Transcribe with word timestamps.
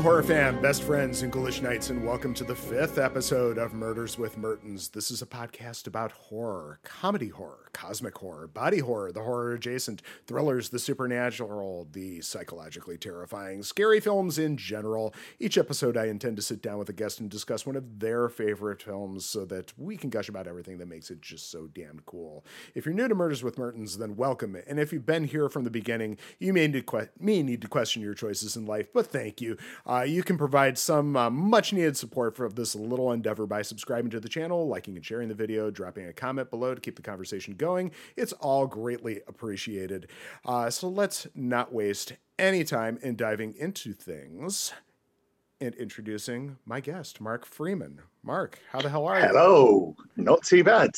Horror 0.00 0.22
fan, 0.22 0.62
best 0.62 0.82
friends, 0.82 1.20
and 1.20 1.30
ghoulish 1.30 1.60
knights, 1.60 1.90
and 1.90 2.06
welcome 2.06 2.32
to 2.32 2.42
the 2.42 2.54
fifth 2.54 2.96
episode 2.96 3.58
of 3.58 3.74
Murders 3.74 4.16
with 4.16 4.38
Mertens. 4.38 4.88
This 4.88 5.10
is 5.10 5.20
a 5.20 5.26
podcast 5.26 5.86
about 5.86 6.10
horror, 6.10 6.80
comedy 6.82 7.28
horror, 7.28 7.68
cosmic 7.74 8.16
horror, 8.16 8.46
body 8.46 8.78
horror, 8.78 9.12
the 9.12 9.22
horror 9.22 9.52
adjacent, 9.52 10.00
thrillers, 10.26 10.70
the 10.70 10.78
supernatural, 10.78 11.86
the 11.92 12.22
psychologically 12.22 12.96
terrifying, 12.96 13.62
scary 13.62 14.00
films 14.00 14.38
in 14.38 14.56
general. 14.56 15.14
Each 15.38 15.58
episode, 15.58 15.98
I 15.98 16.06
intend 16.06 16.36
to 16.36 16.42
sit 16.42 16.62
down 16.62 16.78
with 16.78 16.88
a 16.88 16.94
guest 16.94 17.20
and 17.20 17.30
discuss 17.30 17.66
one 17.66 17.76
of 17.76 18.00
their 18.00 18.30
favorite 18.30 18.82
films 18.82 19.26
so 19.26 19.44
that 19.46 19.74
we 19.76 19.98
can 19.98 20.08
gush 20.08 20.30
about 20.30 20.46
everything 20.46 20.78
that 20.78 20.88
makes 20.88 21.10
it 21.10 21.20
just 21.20 21.50
so 21.50 21.68
damn 21.74 22.00
cool. 22.06 22.42
If 22.74 22.86
you're 22.86 22.94
new 22.94 23.06
to 23.06 23.14
Murders 23.14 23.42
with 23.42 23.58
Mertens, 23.58 23.98
then 23.98 24.16
welcome. 24.16 24.56
And 24.66 24.80
if 24.80 24.94
you've 24.94 25.04
been 25.04 25.24
here 25.24 25.50
from 25.50 25.64
the 25.64 25.70
beginning, 25.70 26.16
you 26.38 26.54
may 26.54 26.68
need 26.68 26.86
que- 26.86 27.10
may 27.18 27.42
need 27.42 27.60
to 27.60 27.68
question 27.68 28.00
your 28.00 28.14
choices 28.14 28.56
in 28.56 28.64
life, 28.64 28.88
but 28.94 29.06
thank 29.06 29.42
you. 29.42 29.58
Uh, 29.90 30.02
you 30.02 30.22
can 30.22 30.38
provide 30.38 30.78
some 30.78 31.16
uh, 31.16 31.28
much 31.28 31.72
needed 31.72 31.96
support 31.96 32.36
for 32.36 32.48
this 32.48 32.76
little 32.76 33.10
endeavor 33.10 33.44
by 33.44 33.60
subscribing 33.60 34.08
to 34.08 34.20
the 34.20 34.28
channel, 34.28 34.68
liking 34.68 34.94
and 34.94 35.04
sharing 35.04 35.28
the 35.28 35.34
video, 35.34 35.68
dropping 35.68 36.06
a 36.06 36.12
comment 36.12 36.48
below 36.48 36.72
to 36.72 36.80
keep 36.80 36.94
the 36.94 37.02
conversation 37.02 37.54
going. 37.54 37.90
It's 38.16 38.32
all 38.34 38.68
greatly 38.68 39.20
appreciated. 39.26 40.08
Uh, 40.44 40.70
so 40.70 40.88
let's 40.88 41.26
not 41.34 41.72
waste 41.72 42.12
any 42.38 42.62
time 42.62 43.00
in 43.02 43.16
diving 43.16 43.54
into 43.58 43.92
things 43.92 44.72
and 45.60 45.74
introducing 45.74 46.56
my 46.64 46.78
guest, 46.78 47.20
Mark 47.20 47.44
Freeman. 47.44 48.00
Mark, 48.22 48.60
how 48.70 48.80
the 48.80 48.88
hell 48.88 49.06
are 49.06 49.18
you? 49.18 49.26
Hello, 49.26 49.96
not 50.16 50.44
too 50.44 50.62
bad. 50.62 50.90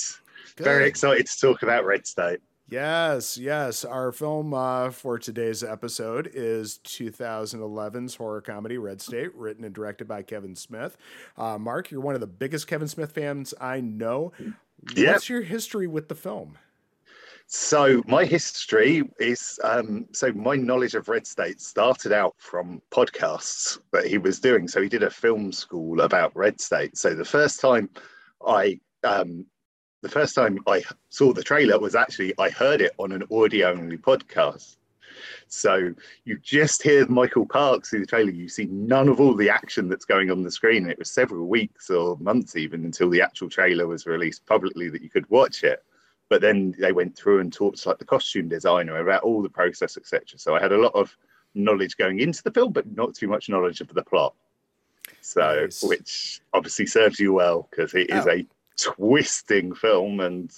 Good. 0.57 0.65
Very 0.65 0.87
excited 0.87 1.27
to 1.27 1.41
talk 1.41 1.63
about 1.63 1.87
Red 1.87 2.07
State. 2.07 2.41
Yes, 2.73 3.37
yes. 3.37 3.85
Our 3.85 4.13
film 4.13 4.55
uh, 4.55 4.93
for 4.93 5.19
today's 5.19 5.63
episode 5.63 6.31
is 6.33 6.81
2011's 6.85 8.15
horror 8.15 8.41
comedy 8.41 8.79
Red 8.79 9.03
State, 9.03 9.35
written 9.35 9.63
and 9.63 9.75
directed 9.75 10.09
by 10.09 10.23
Kevin 10.23 10.57
Smith. 10.57 10.97
Uh, 11.37 11.59
Mark, 11.59 11.91
you're 11.91 12.01
one 12.01 12.15
of 12.15 12.23
the 12.23 12.27
biggest 12.27 12.67
Kevin 12.67 12.89
Smith 12.89 13.13
fans 13.13 13.53
I 13.61 13.83
know. 13.83 14.33
Yeah. 14.97 15.13
What's 15.13 15.29
your 15.29 15.43
history 15.43 15.87
with 15.87 16.09
the 16.09 16.15
film? 16.15 16.57
So 17.47 18.03
my 18.07 18.25
history 18.25 19.03
is 19.21 19.61
um, 19.63 20.07
so 20.13 20.33
my 20.33 20.57
knowledge 20.57 20.95
of 20.95 21.11
Red 21.11 21.27
State 21.27 21.61
started 21.61 22.11
out 22.11 22.37
from 22.39 22.81
podcasts 22.91 23.81
that 23.93 24.07
he 24.07 24.17
was 24.17 24.41
doing. 24.41 24.67
So 24.67 24.81
he 24.81 24.89
did 24.89 25.03
a 25.03 25.11
film 25.11 25.53
school 25.53 26.01
about 26.01 26.35
Red 26.35 26.59
State. 26.59 26.97
So 26.97 27.15
the 27.15 27.23
first 27.23 27.61
time 27.61 27.91
I 28.47 28.81
um, 29.05 29.45
the 30.03 30.09
first 30.09 30.35
time 30.35 30.59
I 30.67 30.83
saw 31.09 31.33
the 31.33 31.43
trailer 31.43 31.79
was 31.79 31.95
actually 31.95 32.35
I 32.39 32.51
heard 32.51 32.81
it 32.81 32.93
on 32.99 33.13
an 33.13 33.23
audio 33.33 33.71
only 33.73 33.97
podcast. 33.97 34.77
So 35.47 35.95
you 36.25 36.39
just 36.43 36.83
hear 36.83 37.07
Michael 37.07 37.47
Parks 37.47 37.91
through 37.91 38.01
the 38.01 38.07
trailer. 38.07 38.31
You 38.31 38.49
see 38.49 38.65
none 38.67 39.09
of 39.09 39.21
all 39.21 39.35
the 39.35 39.51
action 39.51 39.89
that's 39.89 40.05
going 40.05 40.31
on 40.31 40.43
the 40.43 40.51
screen. 40.51 40.89
It 40.89 40.99
was 40.99 41.11
several 41.11 41.47
weeks 41.47 41.91
or 41.91 42.17
months 42.19 42.57
even 42.57 42.85
until 42.85 43.11
the 43.11 43.21
actual 43.23 43.49
trailer 43.49 43.87
was 43.87 44.07
released 44.07 44.45
publicly 44.47 44.89
that 44.89 45.03
you 45.03 45.11
could 45.11 45.29
watch 45.31 45.63
it. 45.65 45.85
But 46.29 46.41
then 46.41 46.75
they 46.79 46.93
went 46.93 47.15
through 47.17 47.41
and 47.41 47.53
talked 47.53 47.83
to 47.83 47.91
like 47.91 47.99
the 47.99 48.05
costume 48.07 48.49
designer 48.49 48.97
about 48.97 49.23
all 49.23 49.43
the 49.43 49.51
process, 49.51 49.97
etc. 49.97 50.39
So 50.39 50.57
I 50.57 50.61
had 50.61 50.73
a 50.73 50.79
lot 50.81 50.95
of 50.95 51.15
knowledge 51.55 51.97
going 51.99 52.21
into 52.21 52.43
the 52.43 52.51
film, 52.51 52.73
but 52.73 52.91
not 52.97 53.15
too 53.15 53.29
much 53.29 53.51
knowledge 53.51 53.83
of 53.83 53.89
the 53.89 54.03
plot. 54.03 54.35
So, 55.21 55.41
Nice. 55.65 55.83
which 55.83 56.41
obviously 56.55 56.87
serves 56.87 57.21
you 57.21 57.35
well 57.35 57.69
because 57.71 57.93
it 57.95 58.09
is 58.11 58.27
Oh. 58.27 58.31
a 58.31 58.47
twisting 58.81 59.75
film 59.75 60.21
and 60.21 60.53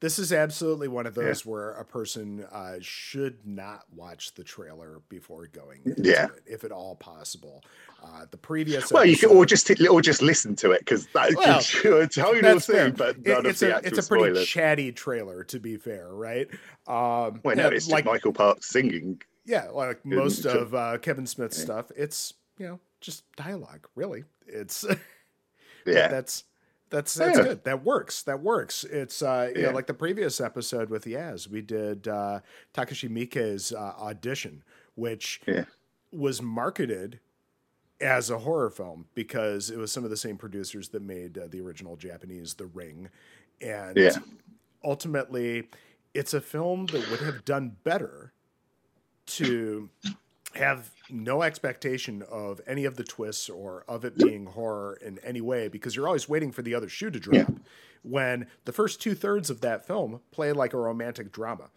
This 0.00 0.18
is 0.20 0.32
absolutely 0.32 0.86
one 0.88 1.06
of 1.06 1.14
those 1.16 1.44
where 1.44 1.70
a 1.72 1.84
person 1.84 2.44
uh, 2.52 2.76
should 2.80 3.44
not 3.44 3.82
watch 3.94 4.34
the 4.34 4.44
trailer 4.44 5.00
before 5.08 5.46
going 5.48 5.80
Yeah. 5.96 6.26
it, 6.26 6.42
if 6.46 6.64
at 6.64 6.70
all 6.70 6.94
possible. 6.94 7.64
Uh, 8.00 8.26
the 8.30 8.36
previous 8.36 8.92
well, 8.92 9.04
you 9.04 9.16
can 9.16 9.30
or 9.30 9.44
just 9.44 9.68
or 9.90 10.00
just 10.00 10.22
listen 10.22 10.54
to 10.56 10.70
it 10.70 10.80
because 10.80 11.08
that 11.08 11.34
Well, 11.34 11.54
gives 11.54 11.74
you 11.82 11.96
a 11.96 12.06
tonal 12.06 12.40
That's 12.42 12.66
fair. 12.66 12.86
thing, 12.90 12.94
but 12.96 13.16
It- 13.16 13.26
none 13.26 13.46
it's 13.46 13.60
of 13.60 13.68
the 13.68 13.74
a 13.74 13.76
actual 13.78 13.88
it's 13.98 14.06
a 14.06 14.08
pretty 14.08 14.24
spoilers. 14.26 14.46
chatty 14.48 14.92
trailer, 14.92 15.42
to 15.44 15.58
be 15.58 15.76
fair, 15.76 16.08
right? 16.14 16.48
Um, 16.86 17.40
well, 17.42 17.56
no, 17.56 17.62
yeah, 17.64 17.66
it's 17.68 17.86
just 17.86 17.90
like 17.90 18.04
Michael 18.04 18.32
Park 18.32 18.62
singing. 18.62 19.20
yeah, 19.44 19.64
like 19.70 20.04
most 20.06 20.42
Sure. 20.42 20.58
of 20.58 20.74
uh, 20.76 20.98
Kevin 20.98 21.26
Smith's 21.26 21.58
Yeah. 21.58 21.64
stuff, 21.64 21.90
it's 21.96 22.34
you 22.56 22.66
know 22.68 22.78
just 23.00 23.24
dialogue. 23.34 23.88
Really, 23.96 24.22
it's 24.46 24.84
Yeah, 25.86 26.06
that's 26.08 26.44
that's 26.90 27.14
that's 27.14 27.38
Yeah. 27.38 27.44
good. 27.44 27.64
That 27.64 27.84
works. 27.84 28.22
That 28.22 28.40
works. 28.40 28.84
It's 28.84 29.22
uh, 29.22 29.50
you 29.54 29.62
know 29.62 29.70
like 29.72 29.86
the 29.86 29.94
previous 29.94 30.40
episode 30.40 30.90
with 30.90 31.04
Yaz, 31.04 31.48
we 31.48 31.60
did 31.62 32.08
uh, 32.08 32.40
Takashi 32.74 33.08
Miike's 33.10 33.72
uh, 33.72 33.94
audition, 34.00 34.62
which 34.94 35.40
Yeah. 35.46 35.64
was 36.12 36.40
marketed 36.42 37.20
as 38.00 38.30
a 38.30 38.38
horror 38.38 38.70
film 38.70 39.06
because 39.14 39.70
it 39.70 39.76
was 39.76 39.90
some 39.90 40.04
of 40.04 40.10
the 40.10 40.16
same 40.16 40.36
producers 40.36 40.88
that 40.90 41.02
made 41.02 41.36
uh, 41.36 41.48
the 41.48 41.60
original 41.60 41.96
Japanese 41.96 42.54
The 42.54 42.66
Ring, 42.66 43.08
and 43.60 43.96
Yeah. 43.96 44.16
ultimately, 44.84 45.68
it's 46.14 46.32
a 46.34 46.40
film 46.40 46.86
that 46.86 47.10
would 47.10 47.20
have 47.20 47.44
done 47.44 47.76
better 47.84 48.32
to 49.26 49.90
have 50.58 50.90
no 51.10 51.42
expectation 51.42 52.22
of 52.30 52.60
any 52.66 52.84
of 52.84 52.96
the 52.96 53.04
twists 53.04 53.48
or 53.48 53.84
of 53.88 54.04
it 54.04 54.16
being 54.16 54.46
horror 54.46 54.98
in 55.00 55.18
any 55.24 55.40
way 55.40 55.68
because 55.68 55.96
you're 55.96 56.06
always 56.06 56.28
waiting 56.28 56.52
for 56.52 56.62
the 56.62 56.74
other 56.74 56.88
shoe 56.88 57.10
to 57.10 57.18
drop 57.18 57.50
when 58.02 58.46
the 58.64 58.72
first 58.72 59.00
two 59.00 59.14
thirds 59.14 59.50
of 59.50 59.60
that 59.62 59.86
film 59.86 60.20
play 60.30 60.52
like 60.52 60.72
a 60.74 60.76
romantic 60.78 61.32
drama. 61.32 61.70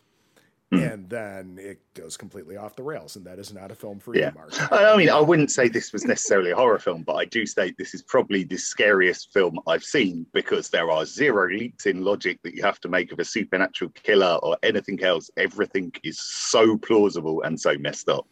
Hmm. 0.71 0.79
And 0.79 1.09
then 1.09 1.57
it 1.59 1.81
goes 1.95 2.15
completely 2.15 2.55
off 2.55 2.77
the 2.77 2.83
rails, 2.83 3.17
and 3.17 3.25
that 3.25 3.39
is 3.39 3.53
not 3.53 3.71
a 3.71 3.75
film 3.75 3.99
for 3.99 4.15
Yeah. 4.15 4.29
you, 4.29 4.35
Mark. 4.35 4.71
I 4.71 4.85
I 4.93 4.95
mean, 4.95 5.09
I 5.09 5.19
wouldn't 5.19 5.51
say 5.51 5.67
this 5.67 5.91
was 5.91 6.05
necessarily 6.05 6.51
a 6.51 6.55
horror 6.55 6.79
film, 6.79 7.03
but 7.03 7.15
I 7.15 7.25
do 7.25 7.45
state 7.45 7.75
this 7.77 7.93
is 7.93 8.01
probably 8.01 8.45
the 8.45 8.55
scariest 8.57 9.33
film 9.33 9.59
I've 9.67 9.83
seen 9.83 10.25
because 10.31 10.69
there 10.69 10.89
are 10.89 11.05
zero 11.05 11.49
leaps 11.49 11.87
in 11.87 12.05
logic 12.05 12.39
that 12.43 12.53
you 12.55 12.63
have 12.63 12.79
to 12.81 12.87
make 12.87 13.11
of 13.11 13.19
a 13.19 13.25
supernatural 13.25 13.91
killer 13.91 14.39
or 14.41 14.57
anything 14.63 15.03
else. 15.03 15.29
Everything 15.35 15.91
is 16.03 16.17
so 16.19 16.77
plausible 16.77 17.41
and 17.41 17.59
so 17.59 17.77
messed 17.77 18.07
up. 18.07 18.25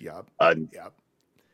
Yep, 0.00 0.26
And, 0.40 0.68
yep. 0.72 0.92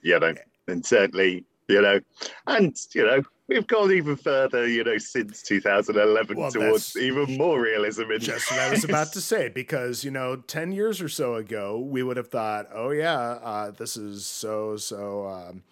you 0.02 0.18
know, 0.18 0.34
and 0.68 0.84
certainly, 0.84 1.44
you 1.68 1.82
know, 1.82 2.00
and, 2.46 2.76
you 2.94 3.04
know, 3.04 3.22
we've 3.48 3.66
gone 3.66 3.92
even 3.92 4.16
further, 4.16 4.66
you 4.66 4.84
know, 4.84 4.98
since 4.98 5.42
2011 5.42 6.36
Well, 6.36 6.50
towards 6.50 6.96
even 6.96 7.36
more 7.36 7.60
realism. 7.60 8.10
In 8.10 8.20
Just 8.20 8.50
what 8.50 8.60
I 8.60 8.70
was 8.70 8.84
about 8.84 9.12
to 9.12 9.20
say, 9.20 9.48
because 9.48 10.04
you 10.04 10.10
know, 10.10 10.36
ten 10.36 10.72
years 10.72 11.00
or 11.00 11.08
so 11.08 11.34
ago, 11.34 11.78
we 11.78 12.02
would 12.02 12.16
have 12.16 12.28
thought, 12.28 12.68
"Oh 12.72 12.90
yeah, 12.90 13.18
uh, 13.18 13.70
this 13.70 13.96
is 13.96 14.26
so 14.26 14.76
so." 14.76 15.26
Um, 15.26 15.62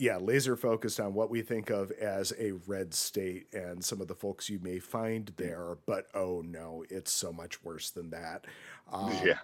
yeah, 0.00 0.16
laser 0.16 0.54
focused 0.54 1.00
on 1.00 1.12
what 1.12 1.28
we 1.28 1.42
think 1.42 1.70
of 1.70 1.90
as 1.90 2.32
a 2.38 2.52
red 2.68 2.94
state 2.94 3.52
and 3.52 3.84
some 3.84 4.00
of 4.00 4.06
the 4.06 4.14
folks 4.14 4.48
you 4.48 4.60
may 4.62 4.78
find 4.78 5.32
there, 5.36 5.76
but 5.86 6.06
oh 6.14 6.40
no, 6.46 6.84
it's 6.88 7.10
so 7.10 7.32
much 7.32 7.64
worse 7.64 7.90
than 7.90 8.10
that. 8.10 8.46
Um, 8.92 9.12
yeah. 9.24 9.38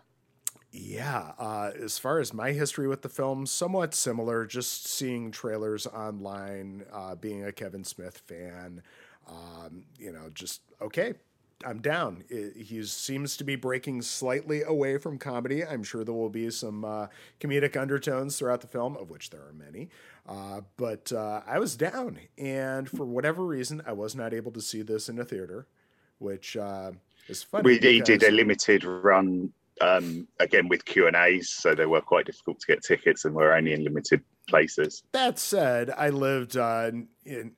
Yeah, 0.76 1.32
uh, 1.38 1.70
as 1.80 1.98
far 1.98 2.18
as 2.18 2.34
my 2.34 2.50
history 2.50 2.88
with 2.88 3.02
the 3.02 3.08
film, 3.08 3.46
somewhat 3.46 3.94
similar. 3.94 4.44
Just 4.44 4.88
seeing 4.88 5.30
trailers 5.30 5.86
online, 5.86 6.84
uh, 6.92 7.14
being 7.14 7.44
a 7.44 7.52
Kevin 7.52 7.84
Smith 7.84 8.18
fan, 8.26 8.82
um, 9.28 9.84
you 9.96 10.10
know, 10.10 10.30
just 10.34 10.62
okay, 10.82 11.14
I'm 11.64 11.80
down. 11.80 12.24
He 12.28 12.84
seems 12.86 13.36
to 13.36 13.44
be 13.44 13.54
breaking 13.54 14.02
slightly 14.02 14.62
away 14.62 14.98
from 14.98 15.16
comedy. 15.16 15.64
I'm 15.64 15.84
sure 15.84 16.02
there 16.02 16.12
will 16.12 16.28
be 16.28 16.50
some 16.50 16.84
uh, 16.84 17.06
comedic 17.38 17.80
undertones 17.80 18.36
throughout 18.36 18.60
the 18.60 18.66
film, 18.66 18.96
of 18.96 19.10
which 19.10 19.30
there 19.30 19.42
are 19.42 19.52
many. 19.52 19.90
Uh, 20.28 20.62
but 20.76 21.12
uh, 21.12 21.42
I 21.46 21.60
was 21.60 21.76
down, 21.76 22.18
and 22.36 22.88
for 22.88 23.06
whatever 23.06 23.44
reason, 23.44 23.80
I 23.86 23.92
was 23.92 24.16
not 24.16 24.34
able 24.34 24.50
to 24.50 24.60
see 24.60 24.82
this 24.82 25.08
in 25.08 25.20
a 25.20 25.24
theater, 25.24 25.68
which 26.18 26.56
uh, 26.56 26.90
is 27.28 27.44
funny. 27.44 27.62
We 27.62 28.00
did 28.00 28.24
a 28.24 28.32
limited 28.32 28.82
run 28.82 29.52
um, 29.80 30.28
again 30.40 30.68
with 30.68 30.84
Q 30.84 31.06
and 31.06 31.16
A's, 31.16 31.50
so 31.50 31.74
they 31.74 31.86
were 31.86 32.00
quite 32.00 32.26
difficult 32.26 32.60
to 32.60 32.66
get 32.66 32.82
tickets 32.82 33.24
and 33.24 33.34
were 33.34 33.54
only 33.54 33.72
in 33.72 33.84
limited 33.84 34.22
places. 34.48 35.02
That 35.12 35.38
said, 35.38 35.90
I 35.90 36.10
lived 36.10 36.56
uh, 36.56 36.90
in. 37.24 37.52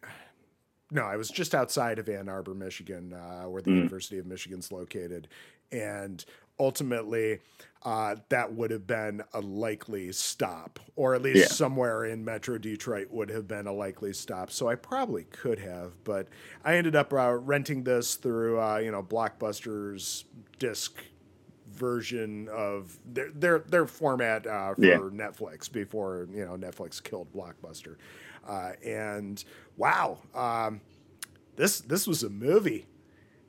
No, 0.93 1.03
I 1.03 1.17
was 1.17 1.29
just 1.31 1.53
outside 1.55 1.99
of 1.99 2.09
Ann 2.09 2.29
Arbor, 2.29 2.55
Michigan, 2.55 3.13
uh, 3.13 3.45
where 3.49 3.61
the 3.61 3.71
Mm. 3.71 3.77
University 3.79 4.19
of 4.19 4.27
Michigan's 4.27 4.71
located, 4.71 5.27
and 5.73 6.25
ultimately, 6.61 7.41
uh, 7.83 8.17
that 8.29 8.53
would 8.55 8.71
have 8.71 8.87
been 8.87 9.23
a 9.35 9.41
likely 9.41 10.13
stop, 10.13 10.79
or 10.95 11.15
at 11.15 11.23
least 11.23 11.41
Yeah. 11.41 11.49
somewhere 11.49 12.05
in 12.05 12.25
Metro 12.25 12.57
Detroit 12.57 13.11
would 13.11 13.31
have 13.31 13.49
been 13.49 13.67
a 13.67 13.73
likely 13.73 14.13
stop. 14.13 14.51
So 14.51 14.69
I 14.69 14.77
probably 14.77 15.25
could 15.25 15.59
have, 15.59 16.03
but 16.05 16.29
I 16.65 16.77
ended 16.77 16.95
up 16.95 17.13
uh, 17.13 17.33
renting 17.35 17.83
this 17.83 18.15
through, 18.15 18.61
uh, 18.61 18.79
you 18.79 18.93
know, 18.93 19.03
Blockbuster's 19.03 20.25
disc 20.59 20.95
version 21.77 22.49
of 22.49 22.99
their 23.05 23.31
their 23.31 23.59
their 23.61 23.87
format 23.87 24.47
uh, 24.47 24.75
for 24.75 24.85
Yeah. 24.85 24.99
Netflix 25.11 25.71
before 25.71 26.29
you 26.33 26.45
know 26.45 26.57
Netflix 26.57 27.03
killed 27.03 27.33
Blockbuster, 27.33 27.97
uh, 28.47 28.73
and 28.85 29.43
wow, 29.77 30.19
um, 30.35 30.81
this 31.57 31.81
this 31.81 32.07
was 32.07 32.23
a 32.23 32.31
movie 32.31 32.87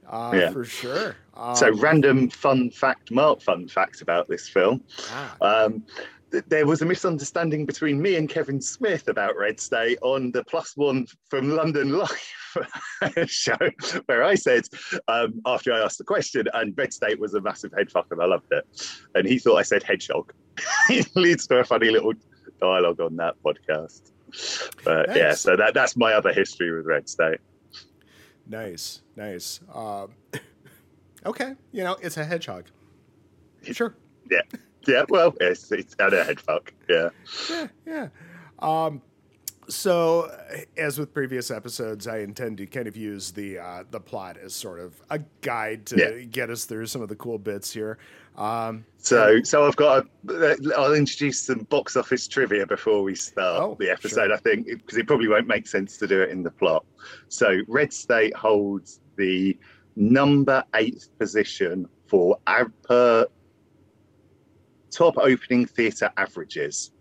uh, 0.08 0.40
Yeah. 0.40 0.50
for 0.54 0.64
sure. 0.66 1.18
Um, 1.36 1.56
so 1.56 1.72
random 1.82 2.30
fun 2.30 2.70
fact, 2.72 3.12
Mark 3.12 3.42
fun 3.42 3.68
fact 3.68 4.02
about 4.02 4.28
this 4.28 4.48
film. 4.50 4.84
ah, 5.08 5.38
Um, 5.42 5.84
there 6.30 6.66
was 6.66 6.82
a 6.82 6.86
misunderstanding 6.86 7.66
between 7.66 8.02
me 8.02 8.16
and 8.16 8.30
Kevin 8.30 8.62
Smith 8.62 9.08
about 9.08 9.38
Red 9.38 9.60
State 9.60 9.98
on 10.02 10.32
the 10.32 10.44
Plus 10.44 10.76
One 10.76 11.08
from 11.30 11.52
London 11.52 11.92
Life 11.92 12.34
show, 13.28 13.58
where 14.08 14.24
I 14.24 14.36
said 14.36 14.64
um, 15.08 15.42
after 15.46 15.74
I 15.74 15.80
asked 15.80 15.98
the 15.98 16.04
question, 16.04 16.48
and 16.54 16.78
Red 16.78 16.94
State 16.94 17.20
was 17.20 17.34
a 17.34 17.42
massive 17.42 17.72
headfuck, 17.72 18.12
and 18.12 18.22
I 18.22 18.26
loved 18.26 18.52
it, 18.52 18.66
and 19.16 19.28
he 19.28 19.40
thought 19.40 19.58
I 19.58 19.62
said 19.62 19.84
hedgehog. 19.84 20.34
it 20.90 21.16
leads 21.16 21.48
to 21.48 21.58
a 21.60 21.64
funny 21.64 21.90
little 21.90 22.14
dialogue 22.60 23.00
on 23.00 23.16
that 23.18 23.36
podcast. 23.44 24.12
But 24.84 25.08
nice. 25.08 25.18
yeah, 25.18 25.34
so 25.34 25.56
that 25.56 25.74
that's 25.74 25.96
my 25.96 26.14
other 26.14 26.34
history 26.34 26.76
with 26.76 26.86
Red 26.86 27.08
State. 27.08 27.40
Nice, 28.46 29.02
nice. 29.16 29.62
Um, 29.74 30.12
okay, 31.26 31.54
you 31.72 31.84
know 31.84 31.98
it's 32.02 32.18
a 32.18 32.26
hedgehog. 32.26 32.66
Sure. 33.64 33.96
Yeah 34.30 34.42
yeah, 34.94 35.06
well, 35.10 35.34
it's, 35.40 35.72
it's 35.72 35.96
and 36.00 36.14
a 36.14 36.24
head 36.24 36.40
fuck. 36.40 36.74
Yeah. 36.90 37.10
Yeah, 37.50 37.68
yeah. 37.86 38.08
Um, 38.60 39.02
so, 39.70 40.32
as 40.78 40.98
with 40.98 41.14
previous 41.14 41.52
episodes, 41.52 42.08
I 42.08 42.20
intend 42.20 42.58
to 42.60 42.66
kind 42.68 42.88
of 42.88 42.96
use 42.96 43.32
the 43.32 43.60
uh, 43.60 43.84
the 43.92 44.00
plot 44.00 44.38
as 44.38 44.54
sort 44.54 44.80
of 44.80 45.02
a 45.10 45.20
guide 45.42 45.86
to 45.88 45.98
yeah. 45.98 46.24
get 46.24 46.50
us 46.50 46.64
through 46.66 46.86
some 46.86 47.02
of 47.02 47.10
the 47.10 47.16
cool 47.16 47.38
bits 47.38 47.74
here. 47.74 47.98
Um, 48.38 48.86
so, 48.98 49.42
so 49.44 49.68
I've 49.68 49.76
got. 49.76 50.08
A, 50.30 50.58
I'll 50.78 50.94
introduce 50.94 51.42
some 51.42 51.60
box 51.70 51.98
office 51.98 52.28
trivia 52.28 52.66
before 52.66 53.04
we 53.04 53.16
start 53.16 53.62
oh, 53.62 53.78
the 53.78 53.90
episode. 53.90 54.28
Sure. 54.28 54.34
I 54.34 54.38
think 54.38 54.68
because 54.68 54.98
it 54.98 55.06
probably 55.06 55.28
won't 55.28 55.48
make 55.48 55.68
sense 55.68 55.98
to 55.98 56.08
do 56.08 56.22
it 56.22 56.30
in 56.30 56.44
the 56.44 56.52
plot. 56.52 56.86
So, 57.28 57.60
Red 57.68 57.92
State 57.92 58.36
holds 58.36 59.02
the 59.18 59.58
number 59.98 60.64
eighth 60.76 61.10
position 61.20 61.90
for 62.08 62.38
per 62.84 63.28
top 64.98 65.18
opening 65.20 65.68
theatre 65.68 66.12
averages 66.18 66.92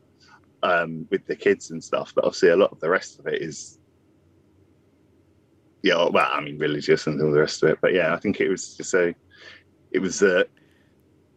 um, 0.62 1.08
with 1.10 1.26
the 1.28 1.36
kids 1.36 1.72
and 1.72 1.84
stuff. 1.84 2.14
But 2.16 2.26
obviously, 2.26 2.50
a 2.50 2.58
lot 2.58 2.72
of 2.72 2.80
the 2.80 2.90
rest 2.90 3.20
of 3.20 3.28
it 3.28 3.42
is, 3.42 3.80
yeah. 5.82 6.08
Well, 6.10 6.30
I 6.32 6.42
mean, 6.42 6.58
religious 6.58 7.08
and 7.08 7.22
all 7.22 7.32
the 7.32 7.40
rest 7.40 7.64
of 7.64 7.70
it. 7.70 7.80
But 7.82 7.94
yeah, 7.94 8.14
I 8.14 8.18
think 8.18 8.42
it 8.42 8.50
was 8.50 8.76
just 8.76 8.94
a. 8.94 9.16
It 9.92 10.00
was 10.00 10.24
uh, 10.24 10.44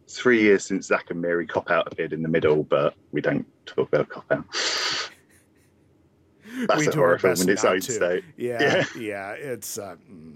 three 0.09 0.41
years 0.41 0.65
since 0.65 0.87
Zack 0.87 1.11
and 1.11 1.21
Miri 1.21 1.45
cop 1.45 1.69
out 1.69 1.91
appeared 1.91 2.11
in 2.13 2.23
the 2.23 2.29
middle, 2.29 2.63
but 2.63 2.95
we 3.11 3.21
don't 3.21 3.45
talk 3.65 3.87
about 3.89 4.09
cop 4.09 4.31
out. 4.31 4.45
That's 6.67 6.79
we 6.79 6.87
do 6.87 7.01
our 7.01 7.17
best 7.17 7.47
own 7.47 7.79
to. 7.79 7.81
state. 7.81 8.23
Yeah, 8.35 8.61
yeah, 8.61 8.85
yeah 8.99 9.31
it's 9.31 9.77
uh, 9.77 9.95
mm. 10.11 10.35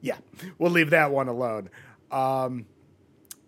yeah. 0.00 0.16
We'll 0.58 0.70
leave 0.70 0.90
that 0.90 1.10
one 1.10 1.28
alone. 1.28 1.70
Um, 2.10 2.66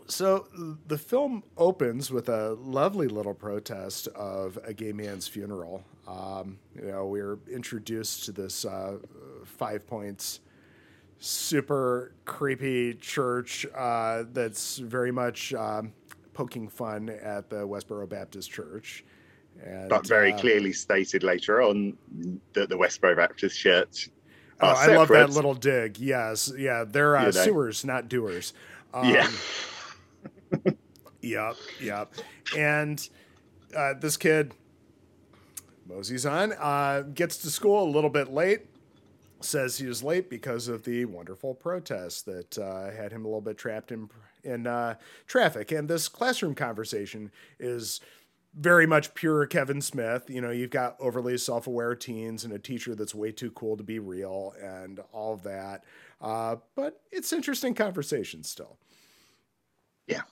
so 0.06 0.46
the 0.86 0.98
film 0.98 1.44
opens 1.56 2.10
with 2.10 2.28
a 2.28 2.54
lovely 2.54 3.06
little 3.06 3.34
protest 3.34 4.08
of 4.08 4.58
a 4.64 4.74
gay 4.74 4.92
man's 4.92 5.28
funeral. 5.28 5.84
Um, 6.08 6.58
you 6.74 6.90
know, 6.90 7.06
we're 7.06 7.38
introduced 7.50 8.24
to 8.24 8.32
this 8.32 8.64
uh, 8.64 8.98
Five 9.44 9.86
Points 9.86 10.40
super 11.20 12.14
creepy 12.24 12.94
church 12.94 13.66
uh, 13.76 14.24
that's 14.32 14.78
very 14.78 15.12
much 15.12 15.52
um, 15.54 15.92
poking 16.32 16.68
fun 16.68 17.10
at 17.10 17.50
the 17.50 17.66
Westboro 17.66 18.08
Baptist 18.08 18.50
Church. 18.50 19.04
And, 19.64 19.88
but 19.88 20.06
very 20.06 20.32
uh, 20.32 20.38
clearly 20.38 20.72
stated 20.72 21.22
later 21.22 21.62
on 21.62 21.96
that 22.54 22.68
the 22.68 22.76
Westboro 22.76 23.16
Baptist 23.16 23.58
Church. 23.58 24.08
Oh, 24.60 24.68
I 24.68 24.94
love 24.94 25.08
that 25.08 25.30
little 25.30 25.54
dig. 25.54 25.98
Yes, 25.98 26.52
yeah, 26.56 26.84
they're 26.86 27.16
uh, 27.16 27.26
you 27.26 27.32
know. 27.32 27.44
sewers, 27.44 27.84
not 27.84 28.08
doers. 28.08 28.52
Um, 28.92 29.08
yeah. 29.08 29.30
yep, 31.20 31.56
yep. 31.80 32.12
And 32.56 33.08
uh, 33.76 33.94
this 33.94 34.16
kid, 34.16 34.52
moseys 35.86 36.26
on, 36.26 36.52
uh, 36.52 37.04
gets 37.14 37.38
to 37.38 37.50
school 37.50 37.82
a 37.82 37.90
little 37.90 38.10
bit 38.10 38.32
late. 38.32 38.66
Says 39.40 39.78
he 39.78 39.86
was 39.86 40.02
late 40.02 40.28
because 40.28 40.68
of 40.68 40.84
the 40.84 41.06
wonderful 41.06 41.54
protest 41.54 42.26
that 42.26 42.58
uh, 42.58 42.90
had 42.90 43.12
him 43.12 43.24
a 43.24 43.28
little 43.28 43.40
bit 43.40 43.56
trapped 43.56 43.90
in 43.90 44.10
in 44.44 44.66
uh, 44.66 44.94
traffic. 45.26 45.72
And 45.72 45.88
this 45.88 46.08
classroom 46.08 46.54
conversation 46.54 47.30
is 47.58 48.00
very 48.54 48.86
much 48.86 49.14
pure 49.14 49.46
Kevin 49.46 49.80
Smith. 49.80 50.28
You 50.28 50.40
know, 50.40 50.50
you've 50.50 50.70
got 50.70 50.96
overly 51.00 51.38
self 51.38 51.66
aware 51.66 51.94
teens 51.94 52.44
and 52.44 52.52
a 52.52 52.58
teacher 52.58 52.94
that's 52.94 53.14
way 53.14 53.32
too 53.32 53.50
cool 53.52 53.76
to 53.76 53.82
be 53.82 53.98
real 53.98 54.54
and 54.60 55.00
all 55.12 55.34
of 55.34 55.42
that. 55.44 55.84
Uh, 56.20 56.56
but 56.74 57.00
it's 57.10 57.32
interesting 57.32 57.74
conversation 57.74 58.42
still. 58.42 58.78
Yeah. 60.06 60.22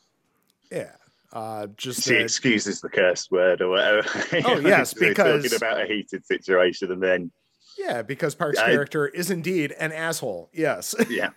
Yeah. 0.70 0.92
Uh, 1.32 1.66
just 1.76 2.04
she 2.04 2.14
that, 2.14 2.22
excuses 2.22 2.80
the 2.80 2.88
curse 2.88 3.30
word 3.30 3.60
or 3.60 3.68
whatever. 3.68 4.02
Oh 4.46 4.58
yes, 4.58 4.94
because 4.94 5.42
talking 5.42 5.56
about 5.56 5.82
a 5.82 5.86
heated 5.86 6.24
situation, 6.24 6.90
and 6.90 7.02
then 7.02 7.30
yeah, 7.78 8.00
because 8.00 8.34
Park's 8.34 8.58
I, 8.58 8.70
character 8.70 9.06
is 9.06 9.30
indeed 9.30 9.72
an 9.72 9.92
asshole. 9.92 10.48
Yes. 10.54 10.94
yeah, 11.10 11.30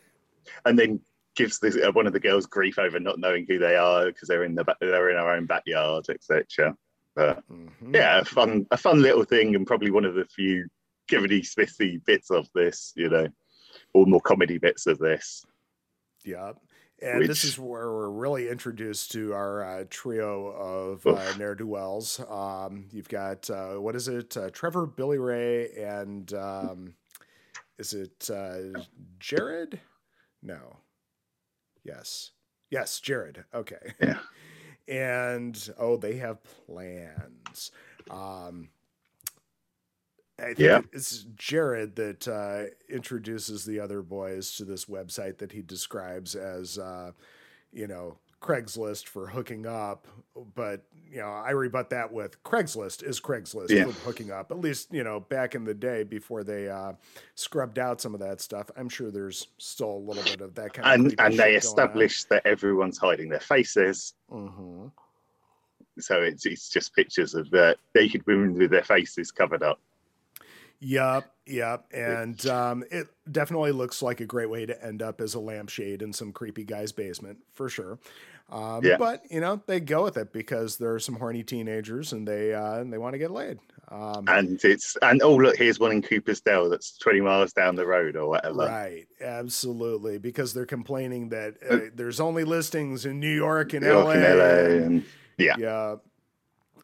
and 0.63 0.79
then 0.79 1.01
gives 1.41 1.59
this, 1.59 1.75
uh, 1.75 1.91
one 1.91 2.07
of 2.07 2.13
the 2.13 2.19
girls 2.19 2.45
grief 2.45 2.77
over 2.77 2.99
not 2.99 3.19
knowing 3.19 3.45
who 3.47 3.57
they 3.57 3.75
are 3.75 4.05
because 4.05 4.27
they're 4.27 4.43
in 4.43 4.55
the 4.55 4.63
they're 4.79 5.09
in 5.09 5.17
our 5.17 5.35
own 5.35 5.45
backyard, 5.45 6.05
etc. 6.09 6.75
But 7.15 7.43
mm-hmm. 7.49 7.95
yeah, 7.95 8.19
a 8.19 8.25
fun 8.25 8.67
a 8.71 8.77
fun 8.77 9.01
little 9.01 9.23
thing, 9.23 9.55
and 9.55 9.65
probably 9.65 9.91
one 9.91 10.05
of 10.05 10.15
the 10.15 10.25
few 10.25 10.67
Kevin 11.09 11.43
Smithy 11.43 11.97
bits 12.05 12.29
of 12.29 12.47
this, 12.53 12.93
you 12.95 13.09
know, 13.09 13.27
or 13.93 14.05
more 14.05 14.21
comedy 14.21 14.57
bits 14.57 14.87
of 14.87 14.99
this. 14.99 15.45
Yeah. 16.23 16.53
And 17.03 17.19
Which, 17.19 17.29
this 17.29 17.43
is 17.45 17.57
where 17.57 17.91
we're 17.91 18.09
really 18.09 18.47
introduced 18.47 19.11
to 19.13 19.33
our 19.33 19.63
uh, 19.65 19.83
trio 19.89 20.49
of 20.49 21.07
uh, 21.07 21.35
ne'er 21.35 21.55
do 21.55 21.65
wells. 21.65 22.19
Um, 22.29 22.85
you've 22.91 23.09
got 23.09 23.49
uh, 23.49 23.73
what 23.81 23.95
is 23.95 24.07
it? 24.07 24.37
Uh, 24.37 24.51
Trevor, 24.51 24.85
Billy 24.85 25.17
Ray, 25.17 25.71
and 25.71 26.31
um, 26.35 26.93
is 27.79 27.95
it 27.95 28.29
uh, 28.31 28.79
Jared? 29.17 29.79
No, 30.43 30.77
Yes. 31.83 32.31
Yes, 32.69 32.99
Jared. 32.99 33.43
Okay. 33.53 33.93
Yeah. 34.01 34.19
and 34.87 35.69
oh, 35.77 35.97
they 35.97 36.17
have 36.17 36.39
plans. 36.43 37.71
Um, 38.09 38.69
I 40.39 40.45
think 40.45 40.59
yeah. 40.59 40.81
it's 40.91 41.25
Jared 41.35 41.95
that 41.97 42.27
uh, 42.27 42.73
introduces 42.89 43.63
the 43.65 43.79
other 43.79 44.01
boys 44.01 44.55
to 44.55 44.65
this 44.65 44.85
website 44.85 45.37
that 45.37 45.51
he 45.51 45.61
describes 45.61 46.35
as, 46.35 46.79
uh, 46.79 47.11
you 47.71 47.87
know, 47.87 48.17
Craigslist 48.41 49.05
for 49.05 49.27
hooking 49.27 49.67
up, 49.67 50.07
but 50.55 50.85
you 51.11 51.17
know, 51.17 51.27
I 51.27 51.51
rebut 51.51 51.89
that 51.89 52.11
with 52.11 52.41
Craigslist 52.43 53.03
is 53.03 53.19
Craigslist 53.19 53.69
yeah. 53.69 53.83
hooking 53.83 54.31
up. 54.31 54.49
At 54.49 54.59
least, 54.59 54.93
you 54.93 55.03
know, 55.03 55.19
back 55.19 55.55
in 55.55 55.65
the 55.65 55.73
day 55.73 56.03
before 56.03 56.43
they 56.43 56.69
uh, 56.69 56.93
scrubbed 57.35 57.79
out 57.79 57.99
some 57.99 58.13
of 58.13 58.21
that 58.21 58.39
stuff, 58.39 58.71
I'm 58.77 58.87
sure 58.87 59.11
there's 59.11 59.47
still 59.57 59.91
a 59.91 60.03
little 60.03 60.23
bit 60.23 60.39
of 60.39 60.55
that 60.55 60.73
kind 60.73 61.01
and, 61.01 61.13
of 61.13 61.19
And 61.19 61.37
they 61.37 61.55
established 61.55 62.29
that 62.29 62.45
everyone's 62.45 62.97
hiding 62.97 63.27
their 63.27 63.41
faces. 63.41 64.13
Mm-hmm. 64.31 64.87
So 65.99 66.21
it's, 66.21 66.45
it's 66.45 66.69
just 66.69 66.95
pictures 66.95 67.35
of 67.35 67.53
uh, 67.53 67.75
naked 67.93 68.25
women 68.25 68.53
with 68.53 68.71
their 68.71 68.83
faces 68.83 69.31
covered 69.31 69.63
up. 69.63 69.81
Yep, 70.79 71.31
yep. 71.45 71.85
And 71.93 72.43
um, 72.47 72.83
it 72.89 73.07
definitely 73.31 73.71
looks 73.71 74.01
like 74.01 74.19
a 74.19 74.25
great 74.25 74.49
way 74.49 74.65
to 74.65 74.83
end 74.83 75.03
up 75.03 75.21
as 75.21 75.35
a 75.35 75.39
lampshade 75.39 76.01
in 76.01 76.11
some 76.11 76.31
creepy 76.31 76.63
guy's 76.63 76.91
basement, 76.91 77.39
for 77.51 77.69
sure. 77.69 77.99
Um, 78.51 78.83
Yeah. 78.83 78.97
But 78.97 79.23
you 79.29 79.39
know 79.39 79.61
they 79.65 79.79
go 79.79 80.03
with 80.03 80.17
it 80.17 80.33
because 80.33 80.77
there 80.77 80.93
are 80.93 80.99
some 80.99 81.15
horny 81.15 81.43
teenagers 81.43 82.13
and 82.13 82.27
they 82.27 82.53
uh, 82.53 82.79
and 82.79 82.91
they 82.91 82.97
want 82.97 83.13
to 83.13 83.19
get 83.19 83.31
laid. 83.31 83.59
Um, 83.89 84.25
And 84.27 84.63
it's 84.63 84.97
and 85.01 85.21
oh 85.21 85.35
look, 85.35 85.57
here's 85.57 85.79
one 85.79 85.91
in 85.91 86.01
Cooper's 86.01 86.41
Dell 86.41 86.69
that's 86.69 86.97
20 86.97 87.21
miles 87.21 87.53
down 87.53 87.75
the 87.75 87.85
road 87.85 88.15
or 88.15 88.29
whatever. 88.29 88.59
Right, 88.59 89.05
absolutely, 89.21 90.17
because 90.17 90.53
they're 90.53 90.65
complaining 90.65 91.29
that 91.29 91.55
uh, 91.69 91.79
there's 91.93 92.19
only 92.19 92.43
listings 92.43 93.05
in 93.05 93.19
New 93.19 93.33
York 93.33 93.73
and 93.73 93.83
New 93.83 93.91
York 93.91 94.05
LA. 94.05 94.11
and 94.11 94.39
LA 94.39 94.85
and 94.85 95.05
yeah. 95.37 95.55
yeah, 95.57 95.95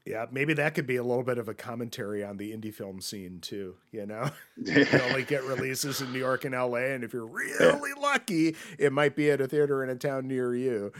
yeah. 0.07 0.25
Maybe 0.31 0.53
that 0.53 0.73
could 0.73 0.87
be 0.87 0.95
a 0.95 1.03
little 1.03 1.23
bit 1.23 1.37
of 1.37 1.47
a 1.47 1.53
commentary 1.53 2.23
on 2.23 2.37
the 2.37 2.51
indie 2.51 2.73
film 2.73 3.01
scene 3.01 3.39
too. 3.41 3.75
You 3.91 4.05
know, 4.05 4.29
you 4.55 4.85
only 5.03 5.23
get 5.23 5.43
releases 5.43 6.01
in 6.01 6.11
New 6.13 6.19
York 6.19 6.45
and 6.45 6.55
LA, 6.55 6.93
and 6.93 7.03
if 7.03 7.13
you're 7.13 7.25
really 7.25 7.93
lucky, 7.99 8.55
it 8.79 8.93
might 8.93 9.15
be 9.15 9.29
at 9.31 9.41
a 9.41 9.47
theater 9.47 9.83
in 9.83 9.89
a 9.89 9.95
town 9.95 10.27
near 10.27 10.55
you. 10.55 10.91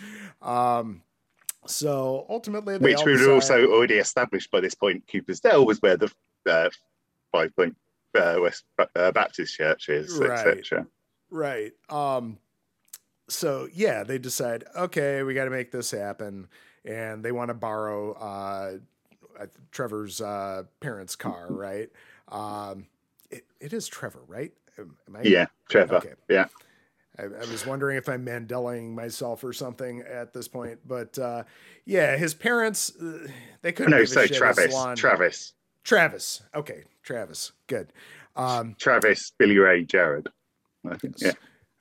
Um, 0.42 1.02
so 1.66 2.26
ultimately, 2.30 2.78
they 2.78 2.94
Which 2.94 3.06
we 3.06 3.14
were 3.14 3.34
also 3.34 3.66
already 3.68 3.96
established 3.96 4.52
by 4.52 4.62
this 4.62 4.76
point. 4.76 5.04
Cooper's 5.12 5.40
Dell 5.40 5.66
was 5.66 5.82
where 5.82 5.98
the 5.98 6.12
uh, 6.46 6.70
Five 7.32 7.56
Point 7.56 7.76
uh, 8.16 8.38
West 8.42 8.66
uh, 8.96 9.12
Baptist 9.12 9.56
Church 9.56 9.90
is, 9.90 10.18
Right. 10.18 10.32
etc. 10.32 10.88
Right. 11.30 11.74
Um 11.90 12.38
so 13.30 13.68
yeah, 13.74 14.04
they 14.04 14.18
decide, 14.18 14.64
okay, 14.76 15.24
we 15.24 15.34
got 15.34 15.46
to 15.46 15.52
make 15.52 15.72
this 15.72 15.92
happen 15.92 16.48
and 16.86 17.24
they 17.24 17.32
want 17.32 17.50
to 17.50 17.54
borrow 17.54 18.14
uh, 18.14 18.78
Trevor's 19.72 20.22
uh 20.22 20.63
parents' 20.79 21.15
car, 21.15 21.48
right? 21.50 21.89
Um 22.29 22.88
it, 23.29 23.46
it 23.60 23.74
is 23.74 23.88
Trevor, 23.88 24.22
right? 24.27 24.53
Am 24.77 24.98
am 25.08 25.15
I 25.15 25.22
Yeah, 25.24 25.46
Trevor. 25.70 25.98
Okay. 25.98 26.13
Yeah, 26.29 26.46
I, 27.17 27.24
I 27.24 27.46
was 27.51 27.65
wondering 27.65 27.98
if 27.98 28.08
I'm 28.08 28.25
Mandelaing 28.25 28.94
myself 28.94 29.44
or 29.44 29.53
something 29.53 30.01
at 30.01 30.34
this 30.34 30.48
point, 30.48 30.79
but 30.86 31.17
uh, 31.17 31.44
yeah, 31.86 32.15
his 32.15 32.34
parents 32.34 32.96
uh, 32.96 33.27
they 33.62 33.72
couldn't. 33.72 33.91
no, 33.91 34.06
so 34.06 34.25
Travis, 34.27 34.75
Travis, 34.96 35.53
Travis. 35.84 36.44
Okay, 36.53 36.84
Travis. 37.03 37.53
Good. 37.67 37.91
Um, 38.36 38.75
Travis, 38.79 39.32
Billy 39.38 39.58
Ray, 39.58 39.84
Jared. 39.84 40.27
I 40.89 40.96
think. 40.96 41.15
Yeah, 41.20 41.34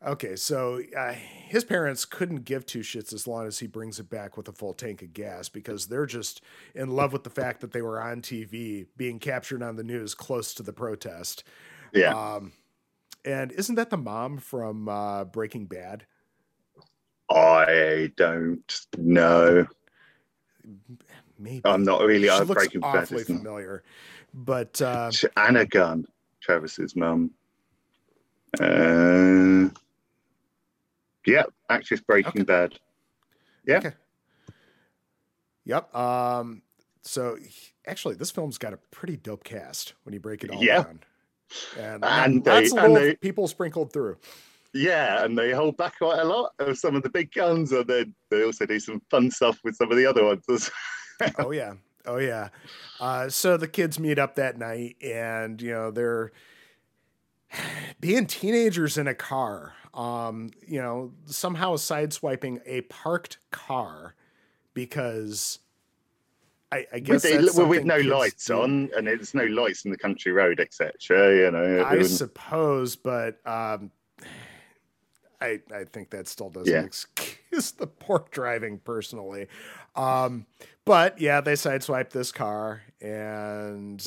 Okay, 0.05 0.37
so 0.37 0.81
uh, 0.97 1.13
his 1.13 1.65
parents 1.65 2.05
couldn't 2.05 2.45
give 2.45 2.67
two 2.67 2.81
shits 2.81 3.13
as 3.15 3.27
long 3.27 3.47
as 3.47 3.59
he 3.61 3.67
brings 3.67 3.99
it 3.99 4.11
back 4.11 4.37
with 4.37 4.47
a 4.47 4.53
full 4.53 4.75
tank 4.75 5.01
of 5.03 5.13
gas 5.15 5.49
because 5.49 5.87
they're 5.87 6.07
just 6.07 6.43
in 6.75 6.91
love 6.91 7.13
with 7.13 7.25
the 7.25 7.31
fact 7.31 7.61
that 7.63 7.73
they 7.73 7.81
were 7.83 8.01
on 8.01 8.21
TV 8.21 8.87
being 8.97 9.19
captured 9.19 9.63
on 9.63 9.77
the 9.77 9.83
news 9.83 10.15
close 10.15 10.53
to 10.55 10.63
the 10.63 10.73
protest. 10.73 11.45
yeah. 11.93 12.13
Um, 12.15 12.53
and 13.25 13.51
isn't 13.53 13.75
that 13.77 13.91
the 13.91 13.97
mom 13.97 14.39
from 14.39 14.89
uh, 14.89 15.25
Breaking 15.25 15.67
Bad? 15.67 16.05
I 17.29 18.13
don't 18.17 18.87
know. 18.97 19.67
Maybe. 21.39 21.63
I'm 21.65 21.83
not 21.83 22.03
really 22.03 22.29
she 22.29 22.35
looks 22.45 22.53
Breaking 22.53 22.81
Bad. 22.83 22.97
awfully 22.97 23.23
isn't- 23.23 23.39
familiar. 23.39 23.83
But 24.35 24.81
uh, 24.83 25.11
Anna 25.37 25.65
Gunn, 25.65 26.07
Travis's 26.41 26.95
mom. 26.95 27.31
Uh, 28.61 29.69
yeah, 31.27 31.45
actress 31.69 32.01
Breaking 32.01 32.31
Okay. 32.31 32.43
Bad. 32.45 32.79
Yeah. 33.67 33.79
Okay. 33.79 33.93
Yep. 35.65 35.95
Um, 35.95 36.63
so 37.03 37.37
he- 37.37 37.73
actually, 37.87 38.15
this 38.15 38.31
film's 38.31 38.59
got 38.59 38.73
a 38.73 38.77
pretty 38.91 39.17
dope 39.17 39.45
cast 39.45 39.95
when 40.05 40.13
you 40.13 40.21
break 40.21 40.45
it 40.45 40.51
all 40.51 40.63
Yeah. 40.63 40.85
down. 40.85 41.01
And, 41.79 42.05
And 42.05 42.47
lots 42.47 42.73
they- 42.73 42.79
of 42.79 42.85
and 42.85 42.97
they- 42.97 43.17
people 43.17 43.49
sprinkled 43.49 43.93
through. 43.93 44.19
Yeah, 44.73 45.25
and 45.25 45.39
they 45.39 45.53
hold 45.53 45.77
back 45.77 45.97
quite 45.99 46.19
a 46.19 46.25
lot 46.25 46.53
of 46.59 46.77
some 46.79 46.97
of 46.97 47.03
the 47.03 47.09
big 47.09 47.33
guns, 47.33 47.73
and 47.73 47.87
then 47.87 48.15
they 48.31 48.45
also 48.45 48.67
do 48.67 48.79
some 48.79 49.01
fun 49.11 49.31
stuff 49.31 49.59
with 49.65 49.75
some 49.77 49.91
of 49.91 49.97
the 49.97 50.05
other 50.07 50.23
ones. 50.25 50.71
oh 51.39 51.51
yeah 51.51 51.73
oh 52.05 52.19
yeah 52.19 52.51
uh, 53.01 53.27
so 53.27 53.57
the 53.57 53.67
kids 53.67 53.99
meet 53.99 54.19
up 54.19 54.35
that 54.35 54.59
night 54.59 54.97
and 55.03 55.63
you 55.63 55.71
know 55.71 55.91
they're 55.91 56.31
being 58.01 58.27
teenagers 58.27 58.99
in 58.99 59.09
a 59.09 59.15
car 59.15 59.73
um 59.97 60.51
you 60.67 60.81
know 60.81 61.11
somehow 61.25 61.75
sideswiping 61.75 62.61
a 62.67 62.83
parked 62.83 63.39
car 63.51 64.15
because 64.75 65.59
i, 66.71 66.87
I 66.93 66.99
guess 66.99 67.25
with, 67.25 67.57
with 67.69 67.85
no 67.85 67.97
lights 67.99 68.45
do. 68.47 68.61
on, 68.61 68.91
and 68.97 69.07
there's 69.07 69.33
no 69.35 69.45
lights 69.45 69.85
in 69.87 69.91
the 69.91 69.97
country 69.97 70.33
road, 70.33 70.61
etc. 70.61 70.93
You 71.35 71.51
know, 71.51 71.79
i 71.87 71.93
wouldn't- 71.93 72.11
suppose 72.11 72.95
but 72.97 73.41
um 73.47 73.91
I, 75.41 75.61
I 75.75 75.85
think 75.85 76.11
that 76.11 76.29
still 76.29 76.49
doesn't 76.49 76.73
Yeah. 76.73 76.81
excuse 76.83 77.73
the 77.73 77.87
poor 77.87 78.25
driving 78.31 78.79
personally. 78.79 79.49
Um, 79.95 80.47
but 80.87 81.21
yeah, 81.21 81.43
they 81.43 81.53
sideswipe 81.53 82.09
this 82.09 82.33
car 82.33 82.83
and 83.03 84.01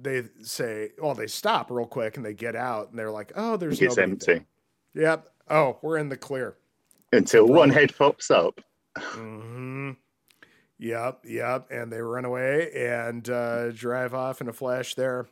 they 0.00 0.22
say, 0.42 0.90
well, 1.02 1.14
they 1.14 1.26
stop 1.26 1.72
real 1.72 1.84
quick 1.84 2.16
and 2.16 2.24
they 2.24 2.32
get 2.32 2.54
out 2.54 2.90
and 2.90 2.98
they're 2.98 3.10
like, 3.10 3.32
oh, 3.34 3.56
there's 3.56 3.82
it's 3.82 3.98
empty 3.98 4.34
there. 4.34 4.44
Yep. 4.94 5.30
Oh, 5.50 5.78
we're 5.82 5.98
in 5.98 6.08
the 6.08 6.16
clear. 6.16 6.56
until 7.12 7.46
one 7.46 7.70
head 7.70 7.96
pops 7.96 8.30
up. 8.30 8.60
hmm 8.98 9.92
Yep, 10.80 11.24
yep. 11.24 11.66
And 11.70 11.92
they 11.92 12.00
run 12.00 12.24
away 12.24 12.70
and 12.72 13.28
uh, 13.28 13.70
drive 13.72 14.14
off 14.14 14.40
in 14.40 14.48
a 14.48 14.52
flash 14.52 14.94
there. 14.94 15.26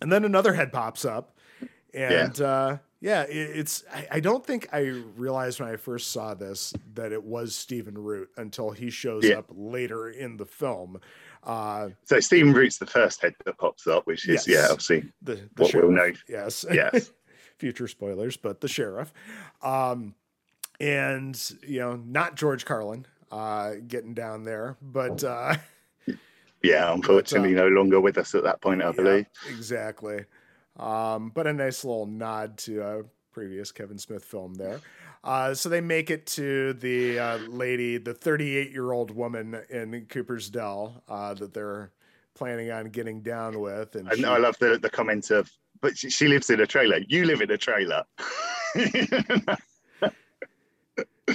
And 0.00 0.12
then 0.12 0.24
another 0.24 0.52
head 0.52 0.72
pops 0.72 1.04
up. 1.04 1.36
And 1.92 2.38
yeah, 2.38 2.46
uh, 2.46 2.78
yeah 3.00 3.22
it, 3.22 3.32
it's, 3.56 3.82
I, 3.92 4.06
I 4.12 4.20
don't 4.20 4.46
think 4.46 4.68
I 4.72 4.80
realized 5.16 5.58
when 5.58 5.68
I 5.70 5.76
first 5.76 6.12
saw 6.12 6.34
this 6.34 6.72
that 6.94 7.10
it 7.10 7.24
was 7.24 7.54
Stephen 7.54 7.94
Root 7.98 8.28
until 8.36 8.70
he 8.70 8.90
shows 8.90 9.24
Yeah. 9.24 9.38
up 9.38 9.46
later 9.50 10.10
in 10.10 10.36
the 10.36 10.46
film. 10.46 11.00
Uh, 11.42 11.88
So 12.04 12.20
Stephen 12.20 12.52
Root's 12.52 12.78
the 12.78 12.86
first 12.86 13.22
head 13.22 13.34
that 13.44 13.58
pops 13.58 13.86
up, 13.88 14.06
which 14.06 14.28
is 14.28 14.46
Yes. 14.46 14.48
yeah, 14.48 14.66
obviously 14.70 15.10
the, 15.22 15.34
the 15.56 15.62
What 15.64 15.74
we'll 15.74 15.90
know. 15.90 16.12
Yes. 16.28 16.64
yes, 16.70 17.10
Future 17.58 17.88
spoilers, 17.88 18.36
but 18.36 18.60
the 18.60 18.68
sheriff. 18.68 19.12
Um, 19.62 20.14
and, 20.78 21.40
you 21.66 21.80
know, 21.80 21.96
not 21.96 22.34
George 22.36 22.64
Carlin 22.66 23.06
uh, 23.32 23.74
getting 23.86 24.14
down 24.14 24.44
there, 24.44 24.76
but. 24.82 25.24
Uh, 25.24 25.56
yeah. 26.62 26.92
Unfortunately, 26.94 27.52
no 27.54 27.68
longer 27.68 28.00
with 28.00 28.18
us 28.18 28.34
at 28.34 28.42
that 28.44 28.60
point, 28.60 28.82
I 28.82 28.86
Yeah, 28.86 28.92
believe. 28.92 29.26
exactly. 29.48 30.24
Um, 30.78 31.30
but 31.34 31.46
a 31.46 31.52
nice 31.52 31.84
little 31.84 32.06
nod 32.06 32.58
to 32.58 32.82
a 32.82 33.02
previous 33.32 33.72
Kevin 33.72 33.98
Smith 33.98 34.24
film 34.24 34.54
there. 34.54 34.80
Uh, 35.24 35.54
so 35.54 35.68
they 35.68 35.80
make 35.80 36.10
it 36.10 36.26
to 36.26 36.74
the 36.74 37.18
uh, 37.18 37.38
lady, 37.48 37.96
the 37.98 38.12
38 38.14 38.70
year 38.70 38.92
old 38.92 39.10
woman 39.10 39.58
in 39.70 40.06
Cooper's 40.10 40.50
Dell 40.50 41.02
uh, 41.08 41.32
that 41.34 41.52
they're 41.54 41.90
planning 42.34 42.70
on 42.70 42.90
getting 42.90 43.22
down 43.22 43.58
with. 43.60 43.96
And, 43.96 44.08
And 44.08 44.18
she- 44.18 44.24
I 44.24 44.36
love 44.36 44.58
the 44.58 44.78
the 44.78 44.90
comment 44.90 45.30
of, 45.30 45.50
but 45.80 45.96
she, 45.96 46.10
she 46.10 46.28
lives 46.28 46.50
in 46.50 46.60
a 46.60 46.66
trailer. 46.66 47.00
You 47.08 47.24
live 47.24 47.40
in 47.40 47.50
a 47.50 47.58
trailer. 47.58 48.02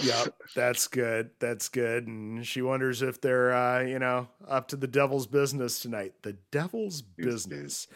yep, 0.01 0.33
that's 0.55 0.88
good. 0.88 1.31
That's 1.39 1.69
good. 1.69 2.07
And 2.07 2.45
she 2.45 2.62
wonders 2.62 3.01
if 3.01 3.19
they're, 3.21 3.53
uh, 3.53 3.81
you 3.81 4.00
know, 4.00 4.27
up 4.48 4.67
to 4.69 4.75
the 4.75 4.88
devil's 4.88 5.27
business 5.27 5.79
tonight. 5.79 6.13
The 6.21 6.38
devil's 6.51 7.01
business. 7.01 7.88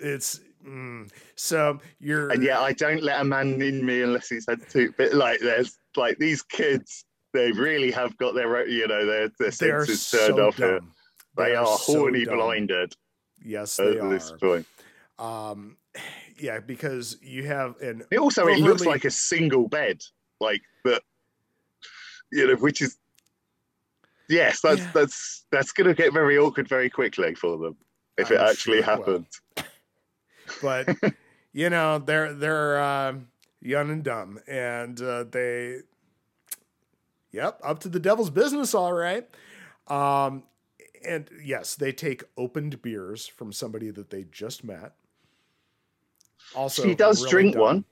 It's 0.00 0.40
mm, 0.66 1.10
so 1.34 1.80
you're. 1.98 2.30
and 2.30 2.42
yeah, 2.42 2.60
I 2.60 2.72
don't 2.72 3.02
let 3.02 3.20
a 3.20 3.24
man 3.24 3.60
in 3.60 3.84
me 3.84 4.02
unless 4.02 4.28
he's 4.28 4.46
had 4.48 4.68
two. 4.68 4.92
But 4.96 5.14
like, 5.14 5.40
there's 5.40 5.78
like 5.96 6.18
these 6.18 6.42
kids. 6.42 7.04
They 7.34 7.52
really 7.52 7.90
have 7.90 8.16
got 8.16 8.34
their, 8.34 8.66
you 8.66 8.88
know, 8.88 9.04
their 9.04 9.28
their 9.38 9.50
they 9.50 9.70
are 9.70 9.84
senses 9.84 10.10
turned 10.10 10.36
so 10.36 10.46
off 10.46 10.56
here. 10.56 10.80
dumb. 10.80 10.92
They, 11.36 11.54
are, 11.54 11.66
so 11.66 11.98
horny 11.98 12.24
dumb. 12.24 12.36
blinded 12.36 12.94
Yes, 13.44 13.78
at 13.78 14.00
they 14.00 14.08
this 14.08 14.32
are. 14.32 14.38
point. 14.38 14.66
Um, 15.18 15.76
yeah, 16.38 16.60
because 16.60 17.16
you 17.22 17.44
have 17.46 17.80
an 17.80 18.04
It 18.10 18.18
also 18.18 18.46
it 18.46 18.58
looks 18.60 18.84
like 18.84 19.04
a 19.04 19.10
single 19.10 19.68
bed, 19.68 20.02
like 20.40 20.62
that. 20.84 21.02
You 22.30 22.48
know, 22.48 22.56
which 22.56 22.82
is 22.82 22.98
yes, 24.28 24.60
that's 24.60 24.80
Yeah. 24.80 24.90
that's 24.94 25.46
that's 25.50 25.72
going 25.72 25.88
to 25.88 25.94
get 25.94 26.12
very 26.12 26.38
awkward 26.38 26.68
very 26.68 26.90
quickly 26.90 27.34
for 27.34 27.58
them 27.58 27.76
if 28.16 28.30
it 28.30 28.38
I'm 28.38 28.48
actually 28.48 28.82
sure 28.82 28.94
it 28.94 28.98
happens. 28.98 29.40
but 30.62 30.88
you 31.52 31.70
know 31.70 31.98
they're 31.98 32.32
they're 32.34 32.82
um, 32.82 33.28
young 33.60 33.90
and 33.90 34.04
dumb, 34.04 34.38
and 34.46 35.00
uh, 35.00 35.24
they, 35.24 35.80
yep, 37.32 37.60
up 37.64 37.80
to 37.80 37.88
the 37.88 38.00
devil's 38.00 38.30
business, 38.30 38.74
all 38.74 38.92
right. 38.92 39.28
Um, 39.86 40.44
and 41.06 41.30
yes, 41.42 41.74
they 41.76 41.92
take 41.92 42.24
opened 42.36 42.82
beers 42.82 43.26
from 43.26 43.52
somebody 43.52 43.90
that 43.90 44.10
they 44.10 44.24
just 44.30 44.64
met. 44.64 44.92
Also, 46.54 46.82
she 46.82 46.94
does 46.94 47.20
really 47.22 47.30
drink 47.30 47.54
dumb. 47.54 47.62
one, 47.62 47.84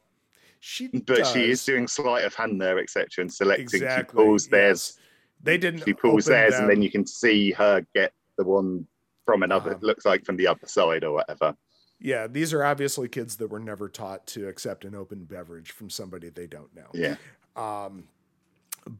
She 0.60 0.88
but 0.88 1.26
she 1.26 1.50
is 1.50 1.64
doing 1.64 1.86
sleight 1.86 2.24
of 2.24 2.34
hand 2.34 2.60
there, 2.60 2.78
etc., 2.78 3.06
and 3.22 3.32
selecting. 3.32 3.64
exactly. 3.64 4.22
She 4.22 4.26
pulls 4.26 4.46
theirs. 4.48 4.98
They 5.42 5.58
didn't. 5.58 5.84
She 5.84 5.92
pulls 5.92 6.24
theirs, 6.24 6.54
and 6.54 6.68
then 6.68 6.82
you 6.82 6.90
can 6.90 7.06
see 7.06 7.52
her 7.52 7.86
get 7.94 8.12
the 8.38 8.44
one 8.44 8.86
from 9.24 9.42
another. 9.42 9.72
Uh-huh. 9.72 9.80
Looks 9.82 10.04
like 10.06 10.24
from 10.24 10.36
the 10.36 10.46
other 10.46 10.66
side 10.66 11.04
or 11.04 11.12
whatever. 11.12 11.54
Yeah, 11.98 12.26
these 12.26 12.52
are 12.52 12.62
obviously 12.64 13.08
kids 13.08 13.36
that 13.36 13.48
were 13.48 13.60
never 13.60 13.88
taught 13.88 14.26
to 14.28 14.48
accept 14.48 14.84
an 14.84 14.94
open 14.94 15.24
beverage 15.24 15.70
from 15.70 15.88
somebody 15.88 16.28
they 16.28 16.46
don't 16.46 16.74
know. 16.74 16.88
Yeah. 16.92 17.16
Um, 17.56 18.04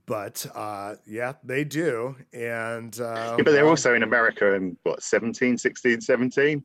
but 0.06 0.46
uh, 0.54 0.94
yeah, 1.06 1.34
they 1.44 1.62
do. 1.64 2.16
And 2.32 2.98
uh, 2.98 3.36
Yeah, 3.36 3.44
but 3.44 3.52
they're 3.52 3.68
also 3.68 3.94
in 3.94 4.02
America 4.02 4.54
in 4.54 4.76
what 4.82 5.02
17, 5.02 5.58
16, 5.58 6.00
17. 6.00 6.64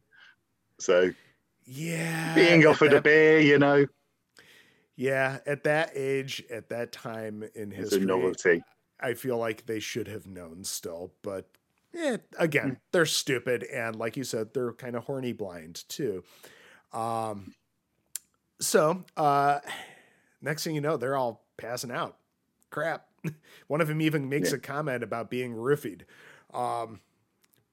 So 0.79 1.11
yeah 1.71 2.35
being 2.35 2.65
offered 2.65 2.91
a 2.91 2.95
that- 2.95 3.03
beer, 3.03 3.39
you 3.39 3.57
know, 3.59 3.85
Yeah, 4.95 5.39
at 5.45 5.63
that 5.63 5.91
age, 5.95 6.43
at 6.51 6.69
that 6.69 6.91
time 6.91 7.43
in 7.55 7.71
is 7.71 7.77
a 7.77 7.81
history, 7.95 8.05
novelty. 8.05 8.63
I 8.99 9.13
feel 9.15 9.37
like 9.37 9.65
they 9.65 9.79
should 9.79 10.07
have 10.07 10.27
known 10.27 10.63
still. 10.63 11.13
But 11.23 11.49
eh, 11.97 12.17
again, 12.37 12.67
Hmm. 12.69 12.73
they're 12.91 13.05
stupid, 13.07 13.63
and 13.63 13.95
like 13.95 14.15
you 14.17 14.23
said, 14.23 14.53
they're 14.53 14.73
kind 14.73 14.95
of 14.95 15.05
horny 15.05 15.33
blind 15.33 15.83
too. 15.89 16.23
Um, 16.93 17.55
so 18.59 19.03
uh, 19.17 19.59
next 20.41 20.63
thing 20.63 20.75
you 20.75 20.81
know, 20.81 20.97
they're 20.97 21.15
all 21.17 21.45
passing 21.57 21.89
out. 21.91 22.17
Crap. 22.69 23.07
One 23.67 23.81
of 23.81 23.87
them 23.87 24.01
even 24.01 24.29
makes 24.29 24.51
Yeah. 24.51 24.57
a 24.57 24.59
comment 24.59 25.03
about 25.03 25.29
being 25.31 25.53
roofied. 25.55 26.01
Um, 26.53 26.99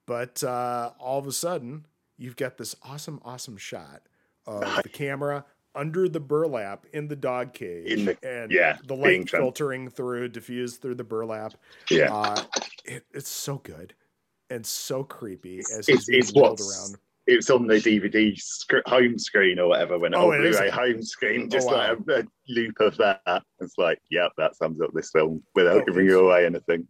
but 0.07 0.43
uh, 0.43 0.93
all 0.99 1.19
of 1.19 1.27
a 1.27 1.31
sudden, 1.31 1.85
you've 2.19 2.35
got 2.35 2.57
this 2.57 2.75
awesome, 2.83 3.19
awesome 3.25 3.57
shot 3.57 4.01
of 4.45 4.61
the 4.83 4.89
camera 4.89 5.45
under 5.75 6.09
the 6.09 6.19
burlap 6.19 6.85
in 6.93 7.07
the 7.07 7.15
dog 7.15 7.53
cage, 7.53 8.05
the- 8.05 8.17
and 8.23 8.51
yeah, 8.51 8.77
the 8.87 8.95
light 8.95 9.29
filtering 9.29 9.89
through, 9.89 10.27
diffused 10.27 10.81
through 10.81 10.95
the 10.95 11.03
burlap. 11.03 11.53
Yeah. 11.89 12.13
Uh, 12.13 12.43
it, 12.85 13.05
it's 13.13 13.29
so 13.29 13.57
good 13.57 13.93
and 14.49 14.65
so 14.65 15.03
creepy 15.03 15.59
as 15.59 15.85
he's 15.87 16.09
It's, 16.09 16.31
being 16.31 16.43
wheeled 16.43 16.59
what's 16.59 16.89
around. 16.89 16.97
it's 17.27 17.49
on 17.51 17.67
the 17.67 17.75
DVD 17.75 18.35
sc- 18.39 18.81
home 18.87 19.19
screen 19.19 19.59
or 19.59 19.67
whatever 19.67 19.99
when 19.99 20.15
Oh, 20.15 20.29
oh, 20.29 20.31
it 20.31 20.43
is? 20.43 20.57
Blu-ray 20.57 20.71
home 20.71 21.03
screen, 21.03 21.49
just 21.49 21.67
Oh, 21.69 21.73
wow. 21.73 21.89
like 21.93 21.99
a, 22.07 22.19
a 22.21 22.23
loop 22.47 22.79
of 22.79 22.97
that. 22.97 23.21
It's 23.59 23.77
like, 23.77 23.99
yep, 24.09 24.31
that 24.37 24.55
sums 24.55 24.81
up 24.81 24.89
this 24.93 25.11
film 25.11 25.43
without 25.53 25.81
Oh, 25.83 25.85
giving 25.85 26.07
you 26.07 26.27
away 26.27 26.47
anything. 26.47 26.87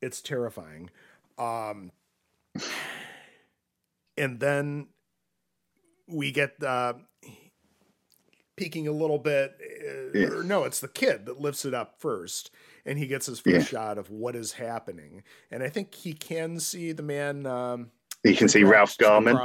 It's 0.00 0.22
terrifying. 0.22 0.90
Um, 1.38 1.90
and 4.22 4.38
then 4.38 4.86
we 6.06 6.30
get 6.30 6.62
uh, 6.62 6.94
peeking 8.56 8.86
a 8.86 8.92
little 8.92 9.18
bit. 9.18 9.56
Uh, 9.60 10.18
Yeah. 10.18 10.26
or 10.28 10.42
no, 10.42 10.64
it's 10.64 10.80
the 10.80 10.88
kid 10.88 11.26
that 11.26 11.40
lifts 11.40 11.64
it 11.64 11.74
up 11.74 11.98
first, 11.98 12.50
and 12.86 12.98
he 12.98 13.06
gets 13.06 13.26
his 13.26 13.40
first 13.40 13.54
Yeah. 13.54 13.62
shot 13.62 13.98
of 13.98 14.10
what 14.10 14.36
is 14.36 14.52
happening. 14.52 15.24
And 15.50 15.62
I 15.62 15.68
think 15.68 15.94
he 15.94 16.12
can 16.12 16.60
see 16.60 16.92
the 16.92 17.02
man. 17.02 17.46
Um, 17.46 17.90
You 18.22 18.36
can 18.36 18.48
see 18.48 18.62
Ralph 18.62 18.96
Garman. 18.98 19.36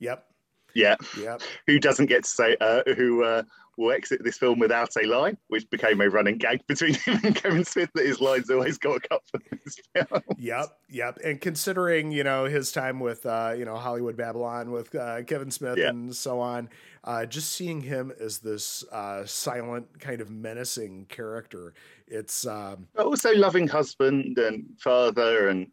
Yep, 0.00 0.26
yeah, 0.74 0.96
yep. 1.16 1.42
who 1.66 1.78
doesn't 1.78 2.06
get 2.06 2.24
to 2.24 2.30
say 2.30 2.56
uh, 2.60 2.82
who 2.96 3.22
uh, 3.22 3.42
will 3.80 3.92
exit 3.92 4.22
this 4.22 4.36
film 4.38 4.58
without 4.58 4.90
a 5.02 5.06
line, 5.06 5.36
which 5.48 5.68
became 5.70 6.00
a 6.00 6.08
running 6.08 6.36
gag 6.38 6.64
between 6.66 6.94
him 7.06 7.18
and 7.24 7.34
Kevin 7.34 7.64
Smith 7.64 7.90
that 7.94 8.06
his 8.06 8.20
lines 8.20 8.50
always 8.50 8.78
got 8.78 8.96
a 8.96 9.00
cut 9.00 9.22
for 9.30 9.40
this 9.64 9.76
film. 9.94 10.22
Yep, 10.38 10.66
yep. 10.88 11.18
And 11.24 11.40
considering 11.40 12.12
you 12.12 12.22
know 12.22 12.44
his 12.44 12.70
time 12.72 13.00
with 13.00 13.24
uh, 13.26 13.54
you 13.56 13.64
know 13.64 13.76
Hollywood 13.76 14.16
Babylon 14.16 14.70
with 14.70 14.94
uh, 14.94 15.22
Kevin 15.22 15.50
Smith 15.50 15.78
Yeah. 15.78 15.88
and 15.88 16.14
so 16.14 16.40
on, 16.40 16.68
uh, 17.04 17.26
just 17.26 17.52
seeing 17.52 17.80
him 17.80 18.12
as 18.20 18.38
this 18.38 18.84
uh, 18.92 19.24
silent 19.24 19.98
kind 20.00 20.20
of 20.20 20.30
menacing 20.30 21.06
character, 21.06 21.74
it's 22.06 22.46
um, 22.46 22.86
But 22.94 23.06
also 23.06 23.34
loving 23.34 23.66
husband 23.68 24.38
and 24.38 24.64
father 24.78 25.48
and 25.48 25.68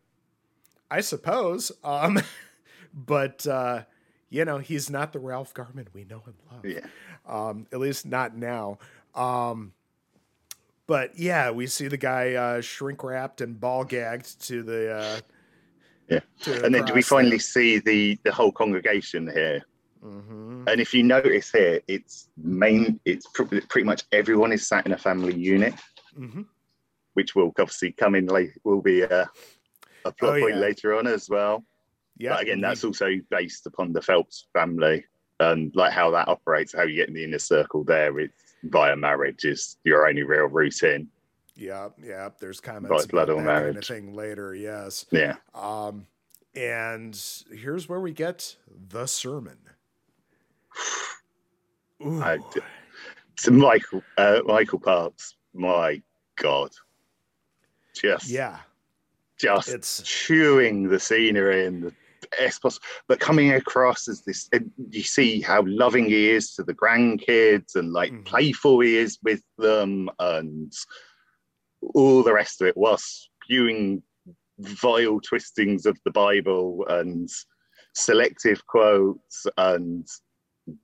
I 0.89 1.01
suppose, 1.01 1.71
um, 1.83 2.19
but 2.93 3.45
uh, 3.45 3.83
you 4.29 4.45
know 4.45 4.57
he's 4.57 4.89
not 4.89 5.13
the 5.13 5.19
Ralph 5.19 5.53
Garman 5.53 5.87
we 5.93 6.03
know 6.03 6.21
and 6.25 6.35
love. 6.51 6.65
yeah. 6.65 6.85
um, 7.27 7.67
at 7.71 7.79
least 7.79 8.05
not 8.05 8.35
now. 8.35 8.77
Um, 9.15 9.73
but 10.85 11.17
yeah, 11.17 11.51
we 11.51 11.67
see 11.67 11.87
the 11.87 11.97
guy 11.97 12.33
uh, 12.33 12.61
shrink 12.61 13.03
wrapped 13.03 13.41
and 13.41 13.59
ball 13.59 13.83
gagged 13.83 14.41
to 14.47 14.63
the. 14.63 14.91
Uh, 14.95 15.19
Yeah. 16.09 16.19
to 16.43 16.63
And 16.65 16.73
then 16.73 16.85
do 16.85 16.93
we 16.93 17.01
finally 17.01 17.31
there. 17.31 17.39
see 17.39 17.79
the 17.79 18.17
the 18.23 18.31
whole 18.31 18.51
congregation 18.51 19.27
here? 19.27 19.65
Mhm. 20.03 20.69
And 20.69 20.79
if 20.79 20.93
you 20.93 21.03
notice 21.03 21.51
here, 21.51 21.81
it's 21.87 22.29
main. 22.37 22.99
It's 23.03 23.27
pr- 23.33 23.43
pretty 23.67 23.83
much 23.85 24.03
everyone 24.13 24.51
is 24.53 24.65
sat 24.65 24.85
in 24.85 24.93
a 24.93 24.97
family 24.97 25.35
unit, 25.35 25.73
Mhm. 26.17 26.45
which 27.15 27.35
will 27.35 27.51
obviously 27.59 27.91
come 27.91 28.15
in 28.15 28.27
late. 28.27 28.51
Will 28.63 28.81
be 28.81 29.01
a, 29.01 29.29
a 30.05 30.11
plot 30.13 30.37
Oh, 30.37 30.39
point 30.39 30.55
yeah. 30.55 30.61
later 30.61 30.95
on 30.97 31.07
as 31.07 31.27
well. 31.29 31.65
Yeah. 32.17 32.31
but 32.31 32.41
again, 32.41 32.61
that's 32.61 32.83
also 32.83 33.09
based 33.29 33.65
upon 33.65 33.93
the 33.93 34.01
Phelps 34.01 34.47
family 34.53 35.05
and 35.39 35.71
like 35.75 35.93
how 35.93 36.11
that 36.11 36.27
operates. 36.27 36.73
How 36.73 36.83
you 36.83 36.95
get 36.95 37.09
in 37.09 37.13
the 37.13 37.23
inner 37.23 37.39
circle 37.39 37.83
there 37.83 38.19
is 38.19 38.29
via 38.63 38.95
marriage 38.95 39.45
is 39.45 39.77
your 39.83 40.07
only 40.07 40.23
real 40.23 40.45
route 40.45 40.83
in. 40.83 41.07
Yeah, 41.55 41.89
yeah. 42.03 42.29
There's 42.39 42.59
comments 42.59 43.05
about 43.05 43.09
blood 43.09 43.29
or 43.29 43.35
kind 43.37 43.47
of 43.49 43.53
marriage. 43.53 43.87
thing 43.87 44.13
later. 44.13 44.53
Yes. 44.53 45.05
Yeah, 45.11 45.35
Um, 45.55 46.07
and 46.55 47.19
here's 47.51 47.87
where 47.89 47.99
we 47.99 48.11
get 48.13 48.55
the 48.89 49.05
sermon. 49.05 49.57
Ooh. 52.05 52.21
I 52.21 52.37
to 53.37 53.51
Michael 53.51 54.03
uh, 54.17 54.41
Michael 54.45 54.79
Parks. 54.79 55.35
My 55.53 56.01
God, 56.35 56.69
just 57.95 58.29
yeah, 58.29 58.57
just 59.39 59.69
it's 59.69 60.01
chewing 60.03 60.87
the 60.89 60.99
scenery 60.99 61.65
and 61.65 61.83
the 61.83 61.93
best 62.39 62.61
possible, 62.61 62.85
but 63.07 63.19
coming 63.19 63.51
across 63.51 64.07
as 64.07 64.21
this, 64.21 64.49
you 64.89 65.03
see 65.03 65.41
how 65.41 65.63
loving 65.65 66.05
he 66.05 66.29
is 66.29 66.53
to 66.55 66.63
the 66.63 66.73
grandkids 66.73 67.75
and 67.75 67.93
like 67.93 68.11
Mhm. 68.11 68.25
playful 68.25 68.79
he 68.79 68.97
is 68.97 69.17
with 69.23 69.41
them 69.57 70.09
and 70.19 70.73
all 71.93 72.23
the 72.23 72.33
rest 72.33 72.61
of 72.61 72.67
it, 72.67 72.77
whilst 72.77 73.29
spewing 73.43 74.03
vile 74.59 75.19
twistings 75.21 75.85
of 75.85 75.97
the 76.03 76.11
Bible 76.11 76.85
and 76.87 77.29
selective 77.93 78.65
quotes 78.65 79.45
and 79.57 80.07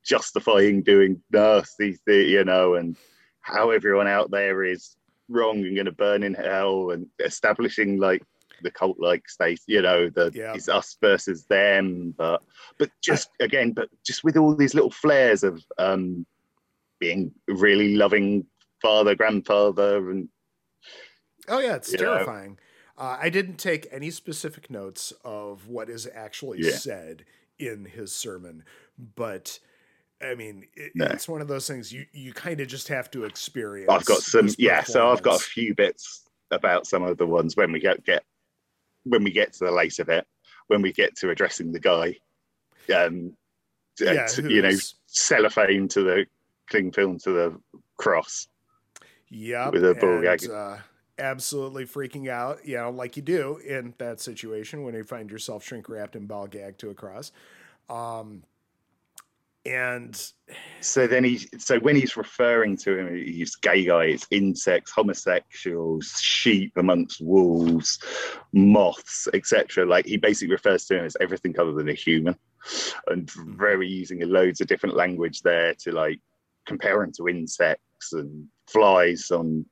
justifying 0.05 0.81
doing 0.81 1.21
nasty, 1.31 1.97
thi- 2.05 2.29
you 2.29 2.43
know, 2.43 2.75
and 2.75 2.95
how 3.41 3.71
everyone 3.71 4.07
out 4.07 4.31
there 4.31 4.63
is 4.63 4.95
wrong 5.29 5.57
and 5.65 5.75
going 5.75 5.85
to 5.85 5.91
burn 5.91 6.23
in 6.23 6.33
hell 6.33 6.91
and 6.91 7.07
establishing 7.23 7.97
like 7.97 8.23
the 8.63 8.71
cult 8.71 8.97
like 8.99 9.29
state 9.29 9.59
you 9.67 9.81
know 9.81 10.09
the 10.09 10.31
Yeah. 10.33 10.53
it's 10.55 10.69
us 10.69 10.97
versus 11.01 11.45
them 11.45 12.13
but 12.17 12.41
but 12.79 12.89
just 13.01 13.29
again 13.39 13.71
but 13.71 13.89
just 14.05 14.23
with 14.23 14.37
all 14.37 14.55
these 14.55 14.73
little 14.73 14.91
flares 14.91 15.43
of 15.43 15.63
um 15.77 16.25
being 16.99 17.31
really 17.47 17.95
loving 17.95 18.45
father 18.81 19.15
grandfather 19.15 20.09
and 20.09 20.29
oh 21.47 21.59
yeah, 21.59 21.75
it's 21.75 21.91
know. 21.91 21.97
terrifying. 21.97 22.57
Uh, 22.97 23.17
I 23.19 23.29
didn't 23.29 23.57
take 23.57 23.87
any 23.91 24.11
specific 24.11 24.69
notes 24.69 25.11
of 25.25 25.67
what 25.67 25.89
is 25.89 26.07
actually 26.13 26.61
Yeah. 26.61 26.71
said 26.71 27.25
in 27.57 27.85
his 27.85 28.13
sermon, 28.13 28.63
but 29.15 29.59
I 30.21 30.35
mean, 30.35 30.67
it, 30.75 30.93
No. 30.95 31.05
it's 31.05 31.27
one 31.27 31.41
of 31.41 31.47
those 31.47 31.67
things 31.67 31.91
you 31.91 32.05
you 32.13 32.33
kind 32.33 32.59
of 32.61 32.67
just 32.67 32.87
have 32.87 33.09
to 33.11 33.25
experience. 33.25 33.89
i've 33.91 34.05
got 34.05 34.21
some 34.21 34.47
yeah 34.57 34.83
so 34.83 35.11
i've 35.11 35.21
got 35.21 35.41
a 35.41 35.43
few 35.43 35.75
bits 35.75 36.23
about 36.51 36.85
some 36.87 37.03
of 37.03 37.17
the 37.17 37.25
ones 37.25 37.55
when 37.57 37.71
we 37.71 37.79
get 37.79 38.05
get 38.05 38.23
when 39.05 39.23
we 39.23 39.31
get 39.31 39.53
to 39.53 39.65
the 39.65 39.71
later 39.71 40.05
bit 40.05 40.25
when 40.67 40.81
we 40.81 40.91
get 40.93 41.15
to 41.15 41.29
addressing 41.29 41.71
the 41.71 41.79
guy 41.79 42.15
um 42.95 43.35
yeah, 43.99 44.25
to, 44.25 44.49
you 44.49 44.61
know 44.61 44.71
cellophane 45.05 45.87
to 45.87 46.01
the 46.01 46.25
cling 46.69 46.91
film 46.91 47.17
to 47.19 47.31
the 47.31 47.59
cross 47.97 48.47
Yeah, 49.29 49.69
with 49.69 49.83
a 49.83 49.91
and, 49.91 50.23
gag. 50.23 50.49
uh, 50.49 50.77
absolutely 51.19 51.85
freaking 51.85 52.27
out, 52.27 52.65
you 52.65 52.77
know, 52.77 52.89
like 52.89 53.15
you 53.15 53.23
do 53.23 53.57
in 53.57 53.93
that 53.97 54.19
situation 54.19 54.83
when 54.83 54.95
you 54.95 55.03
find 55.03 55.29
yourself 55.29 55.63
shrink 55.63 55.89
wrapped 55.89 56.15
and 56.15 56.27
ball 56.27 56.47
gagged 56.47 56.79
to 56.79 56.89
a 56.89 56.93
cross. 56.93 57.31
Um, 57.89 58.43
and 59.65 60.31
So 60.81 61.07
then 61.07 61.23
he, 61.23 61.37
so 61.57 61.79
when 61.79 61.95
he's 61.95 62.17
referring 62.17 62.75
to 62.77 62.97
him, 62.97 63.15
he's 63.15 63.55
gay 63.55 63.85
guy, 63.85 64.05
it's 64.05 64.27
insects, 64.29 64.91
homosexuals, 64.91 66.19
sheep 66.19 66.73
amongst 66.75 67.21
wolves, 67.21 67.99
moths, 68.51 69.27
etc. 69.33 69.85
Like 69.85 70.05
he 70.05 70.17
basically 70.17 70.51
refers 70.51 70.85
to 70.85 70.99
him 70.99 71.05
as 71.05 71.15
everything 71.21 71.57
other 71.57 71.71
than 71.71 71.89
a 71.89 71.93
human, 71.93 72.35
and 73.07 73.31
very 73.31 73.87
using 73.87 74.19
loads 74.27 74.59
of 74.59 74.67
different 74.67 74.95
language 74.95 75.41
there 75.41 75.73
to 75.75 75.91
like 75.91 76.19
compare 76.65 77.01
him 77.01 77.13
to 77.13 77.29
insects 77.29 78.13
and 78.13 78.47
flies 78.67 79.31
on 79.31 79.65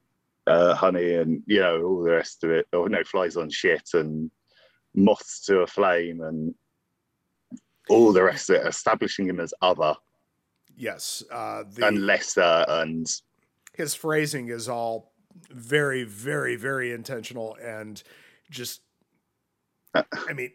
uh, 0.47 0.73
honey 0.73 1.15
and 1.15 1.43
you 1.45 1.59
know 1.59 1.81
all 1.83 2.03
the 2.03 2.11
rest 2.11 2.45
of 2.45 2.51
it. 2.51 2.65
Or 2.71 2.87
no, 2.87 3.03
flies 3.03 3.35
on 3.35 3.49
shit 3.49 3.89
and 3.93 4.31
moths 4.95 5.45
to 5.45 5.59
a 5.59 5.67
flame 5.67 6.21
and 6.21 6.53
all 7.89 8.13
the 8.13 8.23
rest 8.23 8.49
of 8.49 8.57
it, 8.57 8.67
establishing 8.67 9.27
him 9.27 9.39
as 9.39 9.53
other 9.61 9.95
yes, 10.81 11.23
uh, 11.31 11.63
the, 11.73 11.87
and 11.87 12.05
lesser 12.05 12.65
and 12.67 13.07
his 13.73 13.93
phrasing 13.93 14.49
is 14.49 14.67
all 14.67 15.13
very, 15.49 16.03
very, 16.03 16.55
very 16.55 16.91
intentional 16.91 17.55
and 17.61 18.01
just, 18.49 18.81
I 19.93 20.33
mean, 20.33 20.51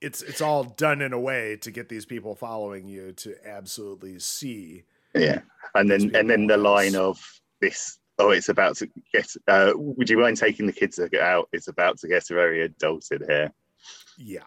it's 0.00 0.22
it's 0.22 0.40
all 0.40 0.64
done 0.64 1.00
in 1.00 1.12
a 1.12 1.20
way 1.20 1.56
to 1.62 1.70
get 1.70 1.88
these 1.88 2.04
people 2.04 2.34
following 2.34 2.86
you 2.86 3.12
to 3.12 3.34
absolutely 3.46 4.18
see. 4.18 4.84
Yeah, 5.14 5.40
and 5.74 5.90
then 5.90 6.14
and 6.14 6.28
then 6.28 6.46
the 6.46 6.58
line 6.58 6.94
of 6.94 7.18
this. 7.60 7.98
Oh, 8.18 8.30
it's 8.30 8.50
about 8.50 8.76
to 8.76 8.88
get. 9.12 9.28
Uh, 9.48 9.72
would 9.74 10.08
you 10.08 10.18
mind 10.18 10.36
taking 10.36 10.66
the 10.66 10.72
kids 10.72 11.00
out? 11.20 11.48
It's 11.52 11.68
about 11.68 11.98
to 11.98 12.08
get 12.08 12.28
very 12.28 12.62
adult 12.62 13.06
in 13.10 13.22
here. 13.26 13.52
Yeah. 14.18 14.44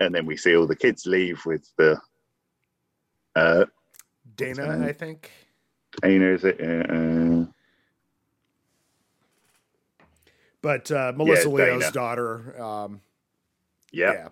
And 0.00 0.14
then 0.14 0.26
we 0.26 0.36
see 0.36 0.56
all 0.56 0.66
the 0.66 0.76
kids 0.76 1.06
leave 1.06 1.44
with 1.46 1.66
the. 1.76 1.98
Uh, 3.34 3.64
Dana, 4.36 4.86
I 4.86 4.92
think. 4.92 5.30
Dana, 6.02 6.26
is 6.26 6.44
it? 6.44 6.60
Uh, 6.60 7.46
but 10.64 10.90
uh, 10.90 11.12
Melissa 11.14 11.48
yeah, 11.48 11.54
Leo's 11.54 11.90
daughter. 11.92 12.60
Um, 12.62 13.00
yeah. 13.92 14.12
yeah. 14.12 14.28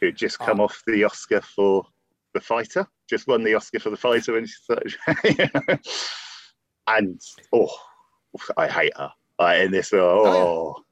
Who 0.00 0.10
just 0.10 0.38
come 0.38 0.60
um, 0.60 0.60
off 0.60 0.82
the 0.86 1.04
Oscar 1.04 1.42
for 1.42 1.84
the 2.32 2.40
fighter, 2.40 2.86
just 3.08 3.26
won 3.26 3.42
the 3.44 3.54
Oscar 3.54 3.78
for 3.78 3.90
the 3.90 3.96
fighter, 3.96 4.38
and 4.38 4.48
she's 4.48 4.66
like, 4.68 5.80
and 6.86 7.20
oh, 7.52 7.68
I 8.56 8.68
hate 8.68 8.96
her 8.96 9.12
uh, 9.38 9.54
in 9.58 9.70
this. 9.70 9.92
Oh, 9.92 9.98
oh 10.00 10.74
yeah. 10.76 10.82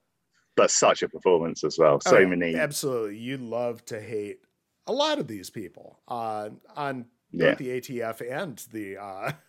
But 0.58 0.70
such 0.70 1.02
a 1.02 1.08
performance 1.08 1.64
as 1.64 1.78
well. 1.78 2.00
So 2.00 2.18
oh, 2.18 2.26
many. 2.26 2.56
Absolutely, 2.56 3.18
you 3.18 3.38
love 3.38 3.84
to 3.86 4.00
hate 4.00 4.40
a 4.86 4.92
lot 4.92 5.18
of 5.18 5.26
these 5.26 5.50
people 5.50 5.98
uh, 6.08 6.50
on 6.76 7.06
both 7.32 7.58
the 7.58 7.68
ATF 7.68 8.20
and 8.30 8.58
the. 8.72 8.98
Uh, 8.98 9.32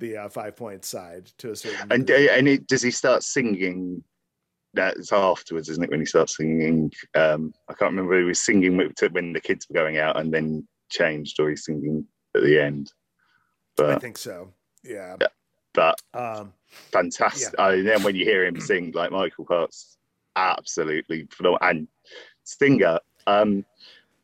the 0.00 0.16
uh, 0.16 0.28
five 0.28 0.56
point 0.56 0.84
side 0.84 1.26
to 1.38 1.52
a 1.52 1.56
certain 1.56 1.92
and 1.92 2.10
uh, 2.10 2.14
and 2.14 2.48
it, 2.48 2.66
does 2.66 2.82
he 2.82 2.90
start 2.90 3.22
singing 3.22 4.02
that's 4.72 5.12
afterwards, 5.12 5.68
isn't 5.68 5.84
it? 5.84 5.90
When 5.90 6.00
he 6.00 6.04
starts 6.04 6.36
singing, 6.36 6.90
um, 7.14 7.54
I 7.68 7.74
can't 7.74 7.92
remember 7.92 8.18
he 8.18 8.24
was 8.24 8.44
singing 8.44 8.76
when 8.76 9.32
the 9.32 9.40
kids 9.40 9.68
were 9.68 9.74
going 9.74 9.98
out 9.98 10.18
and 10.18 10.34
then 10.34 10.66
changed, 10.90 11.38
or 11.38 11.48
he's 11.48 11.64
singing 11.64 12.04
at 12.34 12.42
the 12.42 12.60
end. 12.60 12.92
But 13.76 13.90
I 13.90 13.98
think 14.00 14.18
so. 14.18 14.52
Yeah. 14.82 15.14
yeah 15.20 15.28
but 15.74 16.00
um, 16.14 16.54
fantastic. 16.92 17.54
Yeah. 17.58 17.82
then 17.82 18.02
when 18.02 18.16
you 18.16 18.24
hear 18.24 18.46
him 18.46 18.58
sing, 18.60 18.92
like 18.92 19.10
Michael 19.10 19.44
Parks, 19.44 19.98
absolutely 20.36 21.26
phenomenal. 21.30 21.58
And 21.68 21.88
Stinger. 22.44 22.98
Um, 23.26 23.64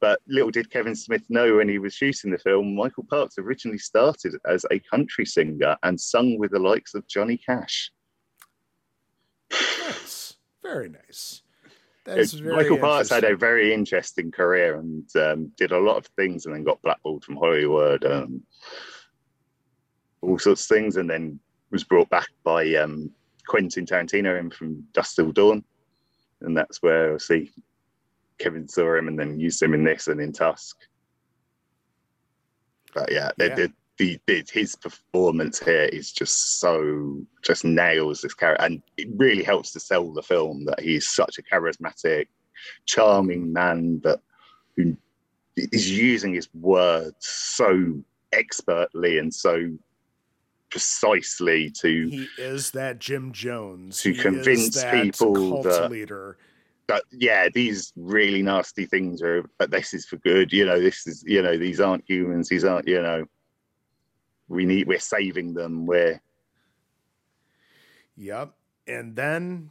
but 0.01 0.21
little 0.27 0.51
did 0.51 0.71
Kevin 0.71 0.95
Smith 0.95 1.25
know 1.29 1.57
when 1.57 1.69
he 1.69 1.79
was 1.79 1.95
shooting 1.95 2.31
the 2.31 2.39
film, 2.39 2.75
Michael 2.75 3.05
Parks 3.09 3.37
originally 3.39 3.79
started 3.79 4.35
as 4.47 4.65
a 4.71 4.79
country 4.79 5.27
singer 5.27 5.77
and 5.83 6.01
sung 6.01 6.39
with 6.39 6.53
the 6.53 6.59
likes 6.59 6.95
of 6.95 7.07
Johnny 7.07 7.37
Cash. 7.37 7.93
Nice. 9.51 10.37
Very 10.63 10.89
nice. 10.89 11.43
That's 12.05 12.33
very 12.33 12.57
Michael 12.57 12.79
Parks 12.79 13.11
had 13.11 13.25
a 13.25 13.37
very 13.37 13.75
interesting 13.75 14.31
career 14.31 14.77
and 14.77 15.05
um, 15.17 15.53
did 15.57 15.73
a 15.73 15.79
lot 15.79 15.99
of 15.99 16.07
things, 16.17 16.47
and 16.47 16.55
then 16.55 16.65
got 16.65 16.81
blackballed 16.83 17.25
from 17.25 17.37
Hollywood, 17.37 18.05
um, 18.05 18.43
all 20.23 20.39
sorts 20.39 20.63
of 20.63 20.69
things, 20.69 20.97
and 20.97 21.11
then 21.11 21.39
was 21.71 21.85
brought 21.85 22.09
back 22.09 22.29
by 22.43 22.75
um, 22.75 23.11
Quentin 23.47 23.85
Tarantino 23.85 24.41
in 24.41 24.51
from 24.51 24.83
Dusk 24.93 25.17
Till 25.17 25.31
Dawn, 25.31 25.63
and 26.41 26.57
that's 26.57 26.83
where 26.83 27.15
I 27.15 27.19
see 27.19 27.51
Kevin 28.39 28.69
saw 28.69 28.97
him 28.97 29.09
and 29.09 29.19
then 29.19 29.39
used 29.39 29.63
him 29.63 29.75
in 29.75 29.85
this 29.85 30.09
and 30.09 30.21
in 30.21 30.33
Tusk. 30.33 30.77
But 32.95 33.13
yeah, 33.13 33.31
yeah. 33.39 33.55
They, 33.55 33.69
the, 33.99 34.19
the, 34.27 34.45
his 34.51 34.77
performance 34.77 35.59
here 35.61 35.85
is 35.85 36.11
just 36.11 36.59
so 36.59 37.21
just 37.43 37.65
nails 37.65 38.23
this 38.23 38.35
character, 38.35 38.65
and 38.65 38.83
it 38.97 39.09
really 39.17 39.43
helps 39.43 39.73
to 39.73 39.81
sell 39.81 40.11
the 40.13 40.23
film 40.23 40.65
that 40.65 40.81
he's 40.81 41.11
such 41.11 41.39
a 41.39 41.43
charismatic, 41.43 42.29
charming 42.87 43.53
man 43.53 44.01
that 44.03 44.21
who 44.77 44.97
is 45.57 45.91
using 45.91 46.33
his 46.33 46.49
words 46.55 47.27
so 47.27 48.03
expertly 48.33 49.19
and 49.19 49.35
so 49.35 49.71
precisely 50.71 51.71
to 51.71 52.09
he 52.09 52.29
is 52.39 52.71
that 52.73 52.99
Jim 52.99 53.33
Jones. 53.33 54.01
to 54.03 54.13
he 54.13 54.19
convince 54.19 54.83
people 54.85 55.63
that 55.63 55.91
leader. 55.91 56.37
that 56.89 57.03
yeah 57.13 57.49
these 57.53 57.93
really 57.97 58.43
nasty 58.43 58.87
things 58.87 59.23
are 59.23 59.45
but 59.59 59.71
this 59.71 59.93
is 59.95 60.07
for 60.07 60.17
good. 60.19 60.53
You 60.53 60.65
know 60.67 60.81
this 60.81 61.07
is 61.07 61.25
you 61.27 61.43
know 61.43 61.57
these 61.57 61.81
aren't 61.81 62.05
humans. 62.09 62.49
These 62.49 62.65
aren't 62.65 62.89
you 62.89 63.03
know 63.03 63.25
we 64.49 64.65
need 64.65 64.87
we're 64.87 64.99
saving 64.99 65.55
them. 65.55 65.87
We're 65.87 66.21
yep 68.17 68.53
and 68.87 69.15
then 69.17 69.71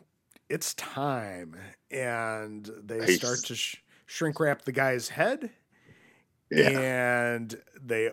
it's 0.50 0.74
time. 0.76 1.56
And 1.92 2.70
they 2.84 3.06
Peace. 3.06 3.18
start 3.18 3.40
to 3.46 3.56
sh- 3.56 3.78
shrink 4.06 4.40
wrap 4.40 4.64
the 4.64 4.72
guy's 4.72 5.10
head. 5.10 5.52
Yeah. 6.52 6.70
and 6.80 7.62
they 7.80 8.10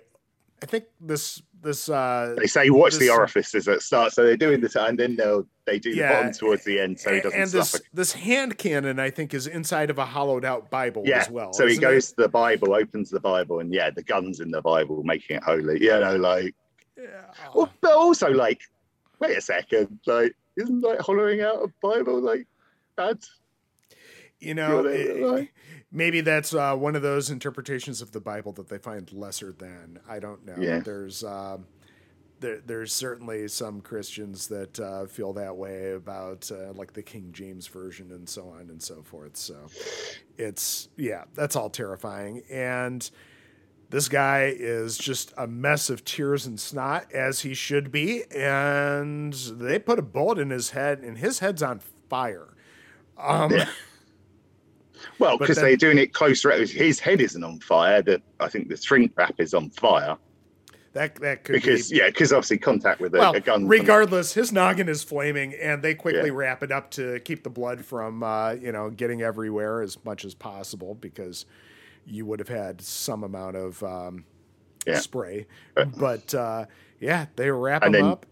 i 0.63 0.67
think 0.67 0.85
this 1.01 1.43
this 1.63 1.89
uh 1.89 2.35
they 2.39 2.47
say 2.47 2.71
watch 2.71 2.93
this, 2.93 3.01
the 3.01 3.11
orifices 3.11 3.67
at 3.69 3.83
start 3.83 4.13
so 4.13 4.23
they're 4.23 4.37
doing 4.37 4.61
this 4.61 4.77
and 4.77 4.99
then 4.99 5.17
they'll 5.17 5.47
they 5.67 5.79
do 5.79 5.91
yeah, 5.91 6.09
the 6.09 6.15
bottom 6.15 6.33
towards 6.33 6.65
the 6.65 6.79
end 6.79 6.99
so 6.99 7.13
he 7.13 7.21
doesn't 7.21 7.41
and 7.41 7.51
this, 7.51 7.81
this 7.93 8.13
hand 8.13 8.57
cannon 8.59 8.99
i 8.99 9.11
think 9.11 9.35
is 9.35 9.47
inside 9.47 9.91
of 9.91 9.99
a 9.99 10.05
hollowed 10.05 10.45
out 10.45 10.71
bible 10.71 11.03
yeah. 11.05 11.19
as 11.19 11.31
well 11.31 11.53
so 11.53 11.67
he 11.67 11.77
goes 11.77 12.11
it? 12.11 12.17
to 12.17 12.23
the 12.23 12.29
bible 12.29 12.75
opens 12.75 13.11
the 13.11 13.21
bible 13.21 13.61
and 13.61 13.73
yeah 13.73 13.91
the 13.91 14.03
guns 14.03 14.41
in 14.41 14.51
the 14.51 14.63
bible 14.63 15.03
making 15.03 15.37
it 15.37 15.43
holy 15.43 15.83
you 15.83 15.99
know 15.99 16.17
like 16.17 16.55
yeah. 16.97 17.25
well, 17.55 17.71
but 17.81 17.93
also 17.93 18.31
like 18.31 18.61
wait 19.19 19.37
a 19.37 19.41
second 19.41 19.99
like 20.07 20.35
isn't 20.57 20.81
like 20.81 21.01
hollowing 21.01 21.43
out 21.43 21.57
a 21.57 21.69
bible 21.83 22.21
like 22.21 22.47
bad 22.97 23.19
you 24.41 24.55
know, 24.55 24.85
it, 24.87 25.49
maybe 25.93 26.21
that's 26.21 26.55
uh, 26.55 26.75
one 26.75 26.97
of 26.97 27.03
those 27.03 27.31
interpretations 27.31 28.03
of 28.03 28.13
the 28.13 28.21
Bible 28.21 28.53
that 28.53 28.69
they 28.69 28.79
find 28.79 29.11
lesser 29.13 29.53
than. 29.53 29.99
I 30.09 30.19
don't 30.19 30.45
know. 30.45 30.57
Yeah. 30.59 30.81
There's 30.81 31.25
um, 31.25 31.67
there, 32.41 32.61
there's 32.65 32.93
certainly 32.93 33.49
some 33.49 33.81
Christians 33.81 34.49
that 34.49 34.79
uh, 34.79 35.07
feel 35.07 35.33
that 35.35 35.57
way 35.57 35.93
about 35.93 36.51
uh, 36.51 36.73
like 36.73 36.93
the 36.93 37.03
King 37.03 37.31
James 37.33 37.67
version 37.67 38.13
and 38.13 38.29
so 38.29 38.49
on 38.49 38.71
and 38.71 38.83
so 38.83 39.03
forth. 39.03 39.37
So 39.37 39.57
it's 40.37 40.89
yeah, 40.97 41.25
that's 41.35 41.57
all 41.57 41.71
terrifying. 41.71 42.43
And 42.51 43.09
this 43.89 44.09
guy 44.09 44.55
is 44.57 44.99
just 44.99 45.33
a 45.37 45.47
mess 45.47 45.91
of 45.91 46.05
tears 46.05 46.45
and 46.47 46.59
snot 46.59 47.13
as 47.13 47.41
he 47.41 47.55
should 47.55 47.91
be. 47.93 48.25
And 48.35 49.33
they 49.33 49.79
put 49.79 49.99
a 49.99 50.03
bullet 50.03 50.39
in 50.39 50.51
his 50.51 50.71
head, 50.71 51.01
and 51.01 51.19
his 51.19 51.39
head's 51.39 51.63
on 51.63 51.81
fire. 52.09 52.49
Um, 53.17 53.53
yeah. 53.53 53.69
Well, 55.19 55.39
because 55.39 55.57
they're 55.57 55.77
doing 55.77 55.99
it 55.99 56.13
closer. 56.13 56.51
His 56.53 56.99
head 56.99 57.21
isn't 57.21 57.43
on 57.43 57.61
fire. 57.61 58.03
That 58.03 58.23
I 58.41 58.49
think 58.49 58.69
the 58.69 58.77
shrink 58.77 59.13
wrap 59.17 59.35
is 59.39 59.55
on 59.55 59.71
fire. 59.71 60.17
That 60.93 61.17
that 61.17 61.45
could 61.45 61.53
because 61.53 61.91
be, 61.91 61.99
yeah, 61.99 62.07
because 62.07 62.33
obviously 62.33 62.57
contact 62.59 63.01
with 63.01 63.15
a, 63.15 63.19
well, 63.19 63.35
a 63.35 63.41
gun. 63.41 63.69
Regardless, 63.69 64.33
his 64.33 64.51
noggin 64.51 64.89
is 64.89 65.03
flaming, 65.03 65.53
and 65.55 65.83
they 65.83 65.95
quickly 65.95 66.31
yeah. 66.31 66.35
wrap 66.35 66.63
it 66.63 66.73
up 66.73 66.91
to 66.93 67.21
keep 67.21 67.45
the 67.45 67.51
blood 67.51 67.85
from 67.85 68.23
uh, 68.23 68.53
you 68.53 68.73
know 68.73 68.89
getting 68.89 69.21
everywhere 69.21 69.83
as 69.83 70.03
much 70.05 70.25
as 70.25 70.35
possible 70.35 70.95
because 70.95 71.45
you 72.07 72.25
would 72.25 72.39
have 72.39 72.49
had 72.49 72.81
some 72.81 73.25
amount 73.25 73.57
of 73.57 73.83
um, 73.83 74.25
yeah. 74.87 74.99
spray. 75.01 75.47
But 75.99 76.35
uh, 76.35 76.65
yeah, 76.99 77.27
they 77.37 77.51
wrap 77.51 77.83
and 77.83 77.95
him 77.95 78.07
up 78.07 78.27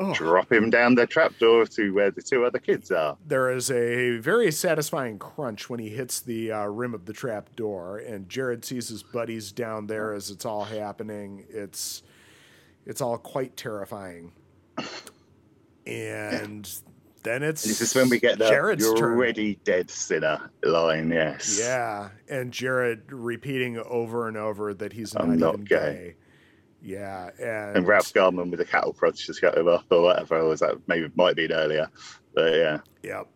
oh. 0.00 0.14
drop 0.14 0.50
him 0.50 0.70
down 0.70 0.94
the 0.94 1.06
trapdoor 1.06 1.66
to 1.66 1.90
where 1.92 2.10
the 2.10 2.22
two 2.22 2.44
other 2.44 2.58
kids 2.58 2.90
are. 2.90 3.16
There 3.26 3.50
is 3.50 3.70
a 3.70 4.18
very 4.18 4.50
satisfying 4.50 5.18
crunch 5.18 5.70
when 5.70 5.78
he 5.78 5.90
hits 5.90 6.20
the 6.20 6.50
uh, 6.50 6.64
rim 6.66 6.94
of 6.94 7.04
the 7.04 7.12
trapdoor, 7.12 7.98
and 7.98 8.28
Jared 8.28 8.64
sees 8.64 8.88
his 8.88 9.02
buddies 9.02 9.52
down 9.52 9.86
there 9.86 10.12
as 10.14 10.30
it's 10.30 10.44
all 10.44 10.64
happening. 10.64 11.44
It's 11.48 12.02
it's 12.86 13.00
all 13.00 13.18
quite 13.18 13.56
terrifying. 13.56 14.32
And 15.86 16.66
yeah. 16.66 16.90
then 17.22 17.42
it's 17.42 17.62
this 17.62 17.80
is 17.80 17.94
when 17.94 18.08
we 18.08 18.18
get 18.18 18.38
the 18.38 18.48
Jared's 18.48 18.82
"You're 18.82 18.96
turn. 18.96 19.12
already 19.12 19.56
dead, 19.64 19.90
sinner" 19.90 20.50
line. 20.62 21.10
Yes. 21.10 21.58
Yeah, 21.60 22.10
and 22.28 22.52
Jared 22.52 23.12
repeating 23.12 23.78
over 23.78 24.28
and 24.28 24.36
over 24.36 24.74
that 24.74 24.92
he's 24.92 25.14
not, 25.14 25.28
not 25.28 25.64
gay. 25.64 25.76
gay. 25.76 26.14
Yeah, 26.82 27.30
and, 27.38 27.78
and 27.78 27.86
Ralph 27.86 28.12
Garman 28.14 28.50
with 28.50 28.58
the 28.58 28.64
cattle 28.64 28.92
prod 28.92 29.14
just 29.14 29.40
got 29.40 29.56
him 29.56 29.68
up 29.68 29.84
or 29.90 30.02
whatever. 30.02 30.42
was 30.44 30.60
that 30.60 30.76
maybe 30.86 31.10
might 31.14 31.36
be 31.36 31.52
earlier, 31.52 31.88
but 32.34 32.54
yeah. 32.54 32.78
Yep. 33.02 33.28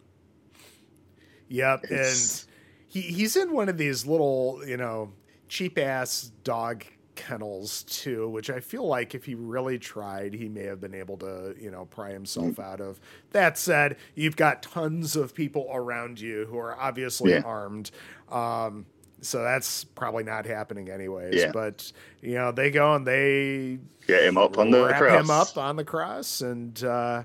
Yep, 1.48 1.85
it's... 1.90 2.42
and 2.42 2.50
he 2.88 3.00
he's 3.02 3.37
in 3.37 3.52
one 3.52 3.68
of 3.68 3.76
these 3.76 4.07
little 4.07 4.62
you 4.66 4.76
know 4.76 5.12
cheap 5.48 5.78
ass 5.78 6.33
dog 6.42 6.85
kennels 7.14 7.85
too, 7.85 8.28
which 8.28 8.50
I 8.50 8.61
feel 8.61 8.87
like 8.87 9.14
if 9.14 9.24
he 9.24 9.35
really 9.35 9.78
tried, 9.78 10.35
he 10.35 10.48
may 10.48 10.64
have 10.64 10.80
been 10.80 10.94
able 10.94 11.16
to, 11.18 11.54
you 11.59 11.70
know, 11.70 11.85
pry 11.87 12.12
himself 12.12 12.57
mm. 12.57 12.64
out 12.64 12.80
of. 12.80 13.00
That 13.30 13.57
said, 13.59 13.96
you've 14.14 14.37
got 14.37 14.62
tons 14.62 15.16
of 15.16 15.35
people 15.35 15.68
around 15.72 16.20
you 16.20 16.46
who 16.46 16.59
are 16.59 16.78
obviously 16.78 17.33
yeah. 17.33 17.42
armed. 17.44 17.90
Um, 18.30 18.87
so 19.25 19.43
that's 19.43 19.85
probably 19.85 20.25
not 20.25 20.47
happening 20.47 20.91
anyways. 20.91 21.35
Yeah. 21.35 21.53
But 21.53 21.93
you 22.21 22.35
know, 22.35 22.53
they 22.53 22.71
go 22.71 22.95
and 22.95 23.07
they 23.07 23.79
get 24.07 24.25
him 24.25 24.37
up 24.37 24.59
on 24.59 24.71
the 24.71 24.87
wrap 24.87 25.01
cross. 25.01 25.25
him 25.25 25.31
up 25.31 25.57
on 25.57 25.77
the 25.77 25.85
cross, 25.85 26.41
and 26.41 26.83
uh, 26.85 27.25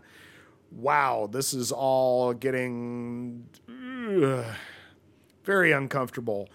wow, 0.72 1.30
this 1.32 1.54
is 1.54 1.72
all 1.72 2.34
getting 2.34 3.46
very 5.44 5.72
uncomfortable. 5.72 6.50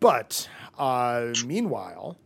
But 0.00 0.48
uh, 0.78 1.32
meanwhile, 1.46 2.16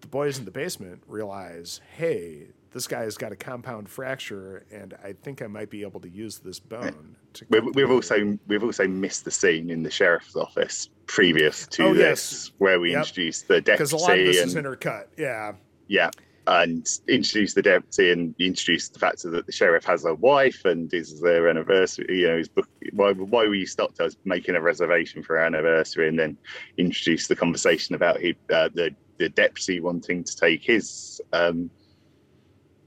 the 0.00 0.06
boys 0.08 0.38
in 0.38 0.44
the 0.44 0.50
basement 0.50 1.02
realize, 1.06 1.80
hey, 1.96 2.48
this 2.72 2.86
guy 2.86 3.02
has 3.02 3.16
got 3.16 3.32
a 3.32 3.36
compound 3.36 3.88
fracture, 3.88 4.64
and 4.70 4.94
I 5.02 5.14
think 5.14 5.42
I 5.42 5.46
might 5.46 5.70
be 5.70 5.82
able 5.82 6.00
to 6.00 6.08
use 6.08 6.38
this 6.38 6.60
bone. 6.60 7.16
To 7.34 7.46
We've, 7.50 7.74
we've 7.74 7.90
also 7.90 8.38
we've 8.46 8.62
also 8.62 8.86
missed 8.86 9.24
the 9.24 9.30
scene 9.30 9.70
in 9.70 9.82
the 9.82 9.90
sheriff's 9.90 10.36
office 10.36 10.88
previous 11.08 11.66
to 11.66 11.86
Oh, 11.86 11.94
this, 11.94 12.32
yes. 12.32 12.50
where 12.58 12.78
we 12.78 12.92
Yep. 12.92 12.98
introduced 13.00 13.48
the 13.48 13.60
because 13.62 13.90
a 13.92 13.96
lot 13.96 14.10
of 14.10 14.16
deputy 14.18 14.32
this 14.38 14.54
and 14.54 14.64
is 14.66 14.72
intercut. 14.72 15.04
Yeah, 15.16 15.52
yeah, 15.88 16.10
and 16.46 16.86
introduced 17.08 17.54
the 17.56 17.62
deputy 17.62 18.12
and 18.12 18.34
introduced 18.38 18.92
the 18.92 19.00
fact 19.00 19.22
that 19.24 19.46
the 19.46 19.52
sheriff 19.52 19.84
has 19.84 20.04
a 20.04 20.14
wife 20.14 20.64
and 20.64 20.92
is 20.94 21.20
their 21.20 21.48
anniversary. 21.48 22.20
You 22.20 22.28
know, 22.28 22.36
his 22.38 22.48
book. 22.48 22.68
Why 22.92 23.12
why 23.12 23.46
were 23.48 23.54
you 23.54 23.66
stopped 23.66 24.00
us 24.00 24.16
making 24.24 24.54
a 24.54 24.60
reservation 24.60 25.22
for 25.22 25.38
our 25.38 25.44
anniversary, 25.46 26.08
and 26.08 26.18
then 26.18 26.36
introduced 26.76 27.28
the 27.28 27.36
conversation 27.36 27.94
about 27.94 28.20
he, 28.20 28.36
uh, 28.52 28.68
the 28.74 28.94
the 29.18 29.28
deputy 29.30 29.80
wanting 29.80 30.22
to 30.22 30.36
take 30.36 30.62
his 30.62 31.20
um, 31.32 31.70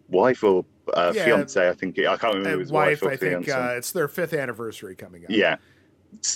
wife 0.07 0.43
or 0.43 0.65
uh, 0.93 1.11
Yeah. 1.15 1.25
fiance. 1.25 1.69
I 1.69 1.73
think 1.73 1.97
I 1.99 2.17
can't 2.17 2.35
remember 2.35 2.59
his 2.59 2.71
wife. 2.71 3.01
wife, 3.01 3.03
or 3.03 3.11
I 3.13 3.17
think 3.17 3.49
uh, 3.49 3.73
it's 3.77 3.91
their 3.91 4.07
fifth 4.07 4.33
anniversary 4.33 4.95
coming 4.95 5.23
up. 5.25 5.31
yeah. 5.31 5.57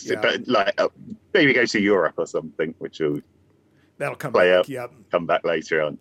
Yeah. 0.04 0.22
But 0.22 0.48
like, 0.48 0.74
uh, 0.80 0.90
maybe 1.34 1.54
go 1.54 1.66
to 1.66 1.80
Europe 1.80 2.16
or 2.18 2.26
something, 2.28 2.74
which 2.80 3.00
will 3.00 3.22
that'll 3.98 4.16
come 4.16 4.34
Play 4.34 4.52
back. 4.52 4.60
up. 4.62 4.70
Yep, 4.70 4.92
come 5.12 5.26
back 5.26 5.46
later 5.46 5.82
on. 5.82 5.98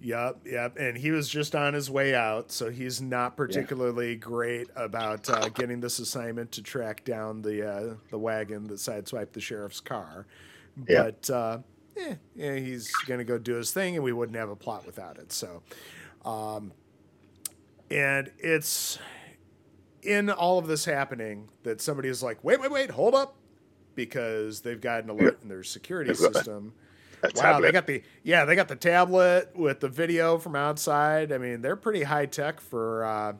yep, 0.00 0.38
yep. 0.44 0.76
And 0.78 0.96
he 0.96 1.10
was 1.10 1.28
just 1.28 1.54
on 1.54 1.74
his 1.74 1.90
way 1.90 2.14
out, 2.14 2.50
so 2.50 2.70
he's 2.70 3.00
not 3.00 3.36
particularly 3.36 4.16
great 4.16 4.68
about 4.76 5.28
uh, 5.28 5.48
getting 5.50 5.80
this 5.80 5.98
assignment 5.98 6.52
to 6.52 6.62
track 6.62 7.04
down 7.04 7.42
the 7.42 7.68
uh, 7.68 7.94
the 8.10 8.18
wagon 8.18 8.66
that 8.68 8.74
sideswiped 8.78 9.32
the 9.32 9.40
sheriff's 9.40 9.80
car. 9.80 10.26
Yeah. 10.88 11.02
But 11.04 11.30
uh, 11.30 11.58
eh, 11.96 12.14
yeah, 12.34 12.56
he's 12.56 12.90
gonna 13.06 13.24
go 13.24 13.38
do 13.38 13.54
his 13.54 13.72
thing, 13.72 13.96
and 13.96 14.04
we 14.04 14.12
wouldn't 14.12 14.36
have 14.38 14.50
a 14.50 14.56
plot 14.56 14.86
without 14.86 15.18
it. 15.18 15.32
So, 15.32 15.62
um, 16.24 16.72
and 17.90 18.30
it's 18.38 18.98
in 20.02 20.30
all 20.30 20.58
of 20.58 20.66
this 20.66 20.84
happening 20.84 21.48
that 21.62 21.80
somebody 21.80 22.08
is 22.08 22.22
like, 22.22 22.42
wait, 22.42 22.60
wait, 22.60 22.70
wait, 22.70 22.90
hold 22.90 23.14
up, 23.14 23.36
because 23.94 24.60
they've 24.60 24.80
got 24.80 25.04
an 25.04 25.10
alert 25.10 25.38
in 25.42 25.48
their 25.48 25.62
security 25.62 26.08
They've 26.10 26.20
got 26.20 26.30
a- 26.30 26.34
system. 26.34 26.72
Wow, 27.22 27.28
tablet. 27.34 27.66
they 27.66 27.72
got 27.72 27.86
the 27.86 28.02
yeah, 28.22 28.46
they 28.46 28.56
got 28.56 28.68
the 28.68 28.76
tablet 28.76 29.50
with 29.54 29.80
the 29.80 29.90
video 29.90 30.38
from 30.38 30.56
outside. 30.56 31.32
I 31.32 31.38
mean, 31.38 31.60
they're 31.60 31.76
pretty 31.76 32.02
high 32.02 32.24
tech 32.24 32.60
for 32.62 33.04
uh, 33.04 33.34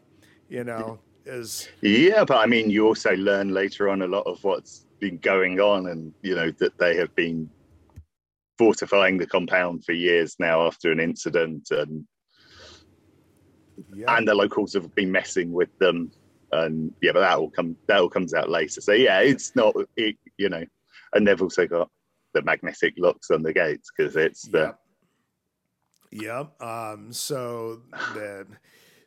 you 0.51 0.65
know, 0.65 0.99
is 1.25 1.67
Yeah, 1.81 2.25
but 2.25 2.37
I 2.37 2.47
mean, 2.47 2.69
you 2.69 2.87
also 2.87 3.17
learn 3.17 3.55
later 3.55 3.89
on 3.89 4.03
a 4.03 4.07
lot 4.07 4.27
of 4.27 4.45
what's 4.45 4.85
been 4.99 5.17
going 5.17 5.61
on, 5.61 5.87
and 5.87 6.13
you 6.21 6.35
know 6.35 6.51
that 6.59 6.77
they 6.77 6.95
have 6.97 7.15
been 7.15 7.49
fortifying 8.59 9.17
the 9.17 9.27
compound 9.27 9.83
for 9.87 9.93
years 9.93 10.37
now 10.39 10.67
after 10.67 10.93
an 10.93 11.01
incident, 11.01 11.71
and 11.71 12.05
yeah, 13.95 14.15
and 14.15 14.29
the 14.29 14.35
locals 14.35 14.75
have 14.75 14.95
been 14.95 15.11
messing 15.11 15.53
with 15.53 15.71
them, 15.79 16.11
and 16.53 16.93
yeah, 17.03 17.13
but 17.13 17.21
that 17.21 17.39
all 17.39 17.51
come 17.51 17.77
that 17.87 18.01
all 18.01 18.09
comes 18.09 18.35
out 18.35 18.51
later. 18.51 18.81
So 18.81 18.93
yeah, 18.93 19.21
it's 19.21 19.55
not 19.55 19.75
it, 19.97 20.17
you 20.37 20.49
know, 20.49 20.65
and 21.15 21.27
they've 21.27 21.41
also 21.41 21.67
got 21.67 21.91
the 22.33 22.43
magnetic 22.43 22.95
locks 22.99 23.31
on 23.31 23.43
the 23.43 23.53
gates 23.53 23.91
because 23.97 24.17
it's 24.17 24.43
the 24.43 24.75
Yep. 26.11 26.23
Yep. 26.23 26.63
Um, 26.63 27.13
so 27.13 27.83
the 28.15 28.47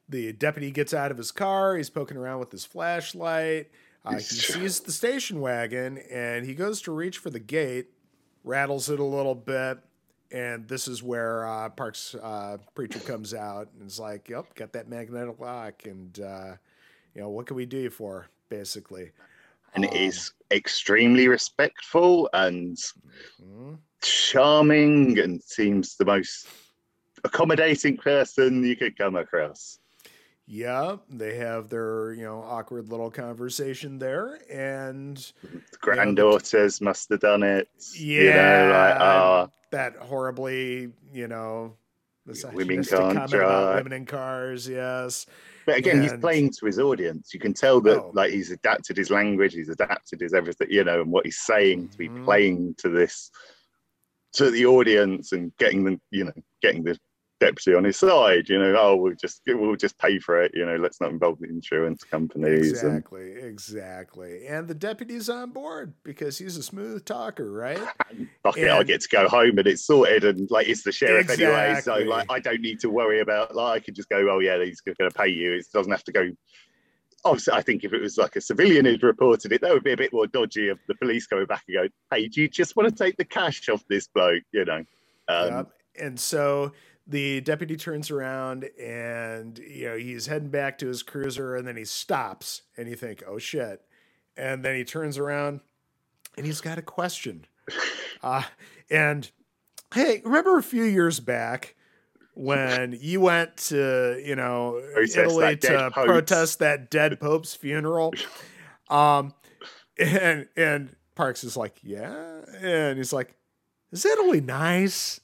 the 0.10 0.34
deputy 0.34 0.71
gets 0.71 0.93
out 0.93 1.12
of 1.12 1.17
his 1.17 1.32
car. 1.32 1.75
He's 1.75 1.89
poking 1.89 2.17
around 2.17 2.39
with 2.39 2.51
his 2.51 2.65
flashlight. 2.65 3.71
Uh, 4.06 4.15
he 4.15 4.19
sees 4.19 4.82
the 4.82 4.91
station 4.91 5.39
wagon 5.39 5.97
and 6.12 6.45
he 6.45 6.53
goes 6.53 6.82
to 6.82 6.91
reach 6.91 7.17
for 7.17 7.29
the 7.29 7.39
gate, 7.39 7.88
rattles 8.43 8.89
it 8.89 8.99
a 8.99 9.03
little 9.03 9.36
bit, 9.36 9.79
and 10.29 10.67
this 10.67 10.88
is 10.88 11.01
where 11.01 11.47
uh, 11.47 11.69
Parks 11.69 12.15
uh, 12.15 12.58
preacher 12.75 12.99
comes 12.99 13.34
out 13.34 13.69
and 13.79 13.88
is 13.88 13.99
like, 13.99 14.27
"Yep, 14.29 14.56
got 14.56 14.73
that 14.73 14.89
magnetic 14.89 15.39
lock, 15.39 15.86
and 15.86 16.19
uh, 16.19 16.53
you 17.13 17.21
know 17.21 17.30
what 17.30 17.47
can 17.47 17.56
we 17.56 17.65
do 17.65 17.78
you 17.78 17.89
for?" 17.89 18.28
Basically, 18.49 19.12
and 19.73 19.86
it 19.86 19.91
Um, 19.91 19.97
is 19.97 20.32
extremely 20.52 21.28
respectful 21.28 22.30
and 22.34 22.78
mhm. 23.39 23.78
charming 24.02 25.19
and 25.19 25.41
seems 25.43 25.95
the 25.95 26.06
most 26.06 26.47
accommodating 27.23 27.97
person 27.97 28.63
you 28.63 28.76
could 28.76 28.97
come 28.97 29.15
across. 29.15 29.80
Yeah, 30.45 30.97
they 31.10 31.36
have 31.38 31.69
their 31.69 32.13
you 32.13 32.23
know 32.23 32.41
awkward 32.41 32.89
little 32.89 33.10
conversation 33.10 33.97
there, 33.99 34.39
and 34.52 35.32
granddaughters 35.80 36.82
must 36.82 37.10
have 37.10 37.21
done 37.21 37.43
it. 37.43 37.69
You 38.17 38.34
know, 38.34 38.67
like, 38.71 38.95
Yeah. 38.99 38.99
oh, 38.99 39.52
that 39.71 39.95
horribly 39.95 40.91
you 41.13 41.28
know 41.28 41.78
Women 42.52 42.84
can't 42.84 43.26
drive. 43.28 43.76
women 43.76 43.93
in 43.93 44.06
cars. 44.06 44.67
Yes, 44.67 45.26
but 45.65 45.78
again, 45.78 46.02
he's 46.02 46.12
And- 46.12 46.21
playing 46.21 46.52
to 46.60 46.65
his 46.65 46.80
audience. 46.80 47.34
You 47.34 47.39
can 47.39 47.54
tell 47.54 47.82
that, 47.82 47.99
Oh. 47.99 48.12
like, 48.13 48.32
he's 48.32 48.52
adapted 48.52 48.97
his 48.97 49.10
language, 49.10 49.54
he's 49.54 49.69
adapted 49.69 50.21
his 50.21 50.34
everything, 50.34 50.67
you 50.69 50.84
know, 50.84 51.02
and 51.02 51.12
what 51.12 51.26
he's 51.26 51.39
saying 51.41 51.89
to 51.89 51.97
be 51.97 52.10
Mhm. 52.10 52.23
playing 52.26 52.76
to 52.80 52.89
this, 52.89 53.32
to 54.34 54.49
the 54.52 54.65
audience, 54.65 55.32
and 55.32 55.56
getting 55.58 55.84
them, 55.84 56.02
you 56.12 56.26
know, 56.26 56.34
getting 56.62 56.84
the 56.84 56.97
deputy 57.45 57.75
on 57.75 57.84
his 57.84 57.97
side. 57.97 58.49
You 58.49 58.60
know, 58.60 58.75
oh, 58.77 58.95
we'll 58.95 59.15
just 59.15 59.41
we'll 59.47 59.75
just 59.75 59.97
pay 59.97 60.19
for 60.19 60.41
it. 60.41 60.51
You 60.53 60.65
know, 60.65 60.75
let's 60.75 61.01
not 61.01 61.12
involve 61.12 61.39
the 61.39 61.47
insurance 61.47 62.03
companies. 62.03 62.84
And, 62.84 62.97
exactly, 62.97 63.32
exactly. 63.34 64.47
And 64.47 64.67
the 64.67 64.75
deputy's 64.75 65.29
on 65.29 65.51
board 65.51 65.93
because 66.03 66.38
he's 66.38 66.58
a 66.58 66.63
smooth 66.63 67.06
talker, 67.06 67.51
right? 67.51 67.79
fuck 68.43 68.58
it, 68.58 68.69
I 68.69 68.84
get 68.84 69.01
to 69.01 69.10
go 69.10 69.27
home 69.27 69.58
and 69.58 69.67
it's 69.67 69.86
sorted 69.86 70.23
and 70.23 70.49
like 70.49 70.67
it's 70.67 70.84
the 70.84 70.91
sheriff 70.91 71.29
anyway. 71.29 71.79
So 71.82 71.95
like 71.95 72.32
I 72.32 72.39
don't 72.39 72.62
need 72.62 72.79
to 72.82 72.89
worry 72.89 73.21
about 73.21 73.56
like 73.56 73.73
I 73.73 73.79
can 73.79 73.95
just 73.95 74.10
go, 74.10 74.27
oh 74.29 74.39
yeah, 74.39 74.63
he's 74.63 74.82
going 74.82 74.95
to 74.97 75.12
pay 75.12 75.27
you. 75.27 75.53
It 75.53 75.65
doesn't 75.73 75.91
have 75.91 76.03
to 76.06 76.12
go. 76.12 76.29
Obviously, 77.25 77.53
I 77.53 77.62
think 77.62 77.86
if 77.86 77.93
it 77.93 78.01
was 78.01 78.17
like 78.17 78.36
a 78.36 78.41
civilian 78.41 78.84
who'd 78.84 79.01
reported 79.01 79.53
it, 79.53 79.62
that 79.62 79.71
would 79.71 79.84
be 79.84 79.93
a 79.93 79.97
bit 79.97 80.12
more 80.12 80.27
dodgy 80.27 80.67
of 80.67 80.77
the 80.88 80.95
police 80.95 81.25
going 81.25 81.45
back 81.45 81.63
and 81.69 81.77
go, 81.77 81.88
hey, 82.12 82.27
do 82.27 82.41
you 82.41 82.49
just 82.49 82.75
want 82.75 82.89
to 82.89 83.03
take 83.03 83.15
the 83.15 83.23
cash 83.23 83.69
off 83.69 83.82
this 83.88 84.08
bloke? 84.08 84.43
You 84.51 84.65
know. 84.65 84.84
Um, 85.29 85.47
Yep. 85.49 85.67
And 85.99 86.19
so 86.19 86.71
the 87.06 87.42
deputy 87.42 87.76
turns 87.76 88.10
around 88.10 88.70
and 88.80 89.60
you 89.60 89.89
know 89.89 89.98
he's 89.98 90.28
heading 90.28 90.50
back 90.50 90.78
to 90.78 90.88
his 90.88 91.04
cruiser 91.04 91.56
and 91.56 91.68
then 91.68 91.76
he 91.76 91.86
stops 91.86 92.62
and 92.78 92.88
you 92.88 92.96
think, 92.96 93.24
oh 93.28 93.38
shit. 93.38 93.82
And 94.36 94.63
then 94.63 94.76
he 94.76 94.84
turns 94.84 95.18
around 95.18 95.60
and 96.38 96.46
he's 96.46 96.62
got 96.62 96.78
a 96.78 96.84
question. 96.84 97.46
Uh, 98.24 98.42
and 98.89 99.30
hey, 99.94 100.22
remember 100.24 100.58
a 100.58 100.63
few 100.63 100.86
years 100.86 101.20
back 101.20 101.76
when 102.36 102.98
you 103.02 103.20
went 103.20 103.58
to, 103.58 104.22
you 104.26 104.34
know, 104.34 104.82
Protest 104.94 105.18
Italy 105.18 105.58
to 105.58 105.92
protest 105.92 106.60
that 106.60 106.89
dead 106.89 107.20
Pope's 107.20 107.54
funeral? 107.54 108.13
Um, 108.89 109.34
and 109.98 110.48
and 110.56 110.96
Parks 111.16 111.44
is 111.44 111.58
like, 111.58 111.80
yeah, 111.84 112.42
and 112.62 112.98
he's 112.98 113.13
like, 113.13 113.34
is 113.92 114.06
Italy 114.06 114.42
nice? 114.42 115.20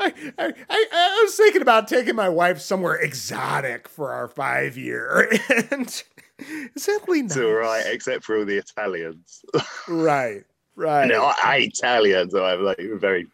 I, 0.00 0.32
I, 0.38 0.52
I, 0.92 1.22
was 1.24 1.36
thinking 1.36 1.62
about 1.62 1.86
taking 1.88 2.16
my 2.16 2.28
wife 2.28 2.60
somewhere 2.60 2.96
exotic 2.96 3.88
for 3.88 4.12
our 4.12 4.28
five 4.28 4.76
year, 4.76 5.30
and 5.70 6.02
is 6.74 6.88
Italy 6.88 7.22
nice? 7.22 7.32
it's 7.32 7.36
all 7.36 7.52
right, 7.52 7.84
except 7.86 8.24
for 8.24 8.38
all 8.38 8.44
the 8.44 8.56
Italians. 8.56 9.44
right, 9.88 10.44
right. 10.76 11.06
no, 11.06 11.32
I 11.42 11.68
Italians 11.70 12.34
are 12.34 12.56
like 12.56 12.80
very 12.94 13.28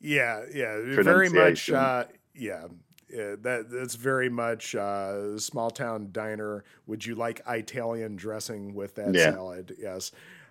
Yeah, 0.00 0.44
yeah, 0.52 0.80
very 0.82 1.28
much. 1.28 1.70
Uh, 1.70 2.04
yeah, 2.34 2.64
yeah, 3.10 3.36
that 3.42 3.70
that's 3.70 3.94
very 3.94 4.28
much 4.28 4.74
uh, 4.74 5.38
small 5.38 5.70
town 5.70 6.08
diner. 6.10 6.64
Would 6.86 7.04
you 7.06 7.14
like 7.14 7.40
Italian 7.46 8.16
dressing 8.16 8.74
with 8.74 8.94
that 8.96 9.14
Yeah. 9.14 9.32
salad? 9.32 9.76
Yes. 9.78 10.10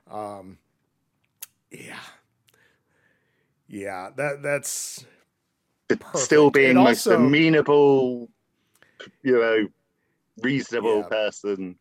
Um, 0.09 0.59
yeah, 1.71 1.99
yeah. 3.73 4.09
That 4.15 4.41
that's 4.43 5.05
still 6.15 6.51
being 6.51 6.71
And 6.71 6.79
most 6.79 7.07
also- 7.07 7.17
amenable, 7.23 8.29
you 9.23 9.33
know, 9.33 9.67
reasonable 10.41 10.99
Yeah. 10.99 11.07
person. 11.07 11.79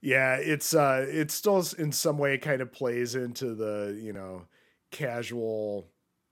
yeah. 0.00 0.36
It's 0.36 0.74
uh, 0.74 1.06
it 1.08 1.30
still 1.30 1.64
in 1.78 1.92
some 1.92 2.18
way 2.18 2.38
kind 2.38 2.60
of 2.62 2.72
plays 2.72 3.14
into 3.14 3.54
the 3.54 3.98
you 4.00 4.12
know 4.12 4.46
casual 4.90 5.86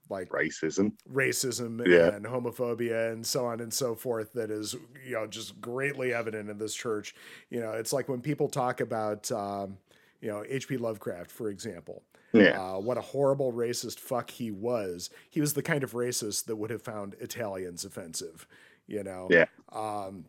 like 0.09 0.29
Racism. 0.29 0.93
racism 1.11 1.85
Yeah. 1.87 2.13
and 2.15 2.25
homophobia 2.25 3.11
and 3.11 3.25
so 3.25 3.45
on 3.45 3.59
and 3.61 3.73
so 3.73 3.95
forth 3.95 4.33
that 4.33 4.51
is 4.51 4.75
you 5.05 5.13
know 5.13 5.27
just 5.27 5.59
greatly 5.61 6.13
evident 6.13 6.49
in 6.49 6.57
this 6.57 6.75
church 6.75 7.15
you 7.49 7.59
know 7.61 7.71
it's 7.71 7.93
like 7.93 8.09
when 8.09 8.21
people 8.21 8.47
talk 8.49 8.79
about 8.81 9.31
um, 9.31 9.77
you 10.21 10.27
know 10.29 10.43
hp 10.49 10.79
lovecraft 10.79 11.31
for 11.31 11.49
example 11.49 12.03
Yeah. 12.33 12.59
uh, 12.75 12.79
what 12.79 12.97
a 12.97 13.01
horrible 13.01 13.53
racist 13.53 13.99
fuck 13.99 14.31
he 14.31 14.49
was 14.51 15.09
he 15.29 15.39
was 15.41 15.53
the 15.53 15.61
kind 15.61 15.83
of 15.83 15.91
racist 15.93 16.45
that 16.45 16.55
would 16.55 16.71
have 16.71 16.81
found 16.81 17.15
italians 17.19 17.85
offensive 17.85 18.47
you 18.87 19.03
know 19.03 19.27
Yeah. 19.29 19.45
um, 19.71 20.25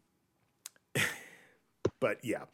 but 2.01 2.19
yeah. 2.25 2.45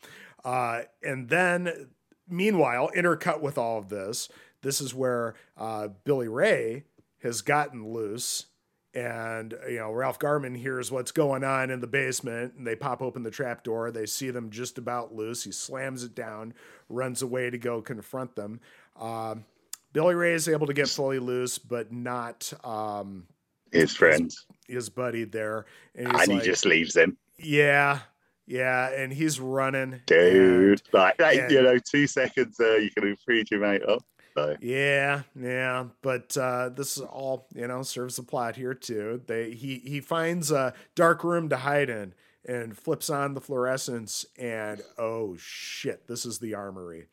Uh, 0.45 0.83
and 1.03 1.29
then, 1.29 1.89
meanwhile, 2.29 2.91
intercut 2.97 3.41
with 3.41 3.59
all 3.59 3.79
of 3.79 3.89
this, 3.89 4.29
this 4.63 4.81
is 4.81 4.95
where 4.95 5.35
uh, 5.57 5.89
Billy 6.05 6.29
Ray 6.29 6.85
has 7.23 7.43
gotten 7.43 7.93
loose. 7.93 8.47
And, 8.93 9.55
you 9.69 9.77
know, 9.79 9.93
Ralph 9.93 10.19
Garman 10.19 10.57
hears 10.57 10.91
what's 10.91 11.13
going 11.13 11.45
on 11.45 11.71
in 11.71 11.81
the 11.81 11.87
basement 11.87 12.55
and 12.57 12.67
they 12.67 12.75
pop 12.75 13.01
open 13.01 13.23
the 13.23 13.31
trap 13.31 13.63
door. 13.63 13.93
They 13.93 14.07
see 14.07 14.31
them 14.31 14.51
just 14.51 14.79
about 14.79 15.15
loose. 15.15 15.45
He 15.45 15.53
slams 15.53 16.03
it 16.03 16.15
down, 16.15 16.55
runs 16.89 17.23
away 17.23 17.51
to 17.51 17.59
go 17.59 17.81
confront 17.83 18.35
them. 18.35 18.61
Um, 19.01 19.45
Billy 19.93 20.15
Ray 20.15 20.35
is 20.35 20.49
able 20.49 20.67
to 20.67 20.75
get 20.75 20.89
fully 20.89 21.19
loose, 21.19 21.59
but 21.59 21.93
not 21.93 22.53
um, 22.63 23.27
his 23.73 23.97
friend, 23.97 24.25
his, 24.25 24.47
his 24.69 24.89
buddy 24.89 25.25
there, 25.25 25.67
and, 25.95 26.09
and 26.09 26.17
like, 26.17 26.29
he 26.29 26.41
just 26.41 26.65
leaves 26.65 26.97
him. 26.97 27.17
Yeah, 27.39 28.01
yeah, 28.47 28.91
and 28.91 29.13
he's 29.13 29.41
running, 29.41 30.01
dude. 30.07 30.83
And, 30.93 30.93
like, 30.93 31.21
and, 31.21 31.51
you 31.51 31.63
know, 31.63 31.79
two 31.79 32.07
seconds 32.07 32.57
there, 32.57 32.79
you 32.79 32.91
can 32.91 33.09
have 33.09 33.19
freed 33.21 33.51
your 33.51 33.61
mate 33.61 33.83
up. 33.83 34.05
So. 34.37 34.57
Yeah, 34.61 35.23
yeah, 35.35 35.87
but 36.03 36.37
uh, 36.37 36.69
this 36.69 36.97
is 36.97 37.03
all 37.03 37.49
you 37.53 37.67
know 37.67 37.83
serves 37.83 38.15
the 38.15 38.23
plot 38.23 38.55
here 38.55 38.75
too. 38.75 39.23
They 39.27 39.53
he 39.53 39.79
he 39.79 40.01
finds 40.01 40.53
a 40.53 40.73
dark 40.95 41.25
room 41.25 41.49
to 41.49 41.57
hide 41.57 41.91
in 41.91 42.15
and 42.47 42.79
flips 42.79 43.11
on 43.11 43.35
the 43.35 43.41
fluorescence, 43.41 44.25
and 44.39 44.83
oh 44.99 45.37
shit, 45.37 46.07
this 46.07 46.25
is 46.25 46.39
the 46.39 46.55
armory 46.55 47.07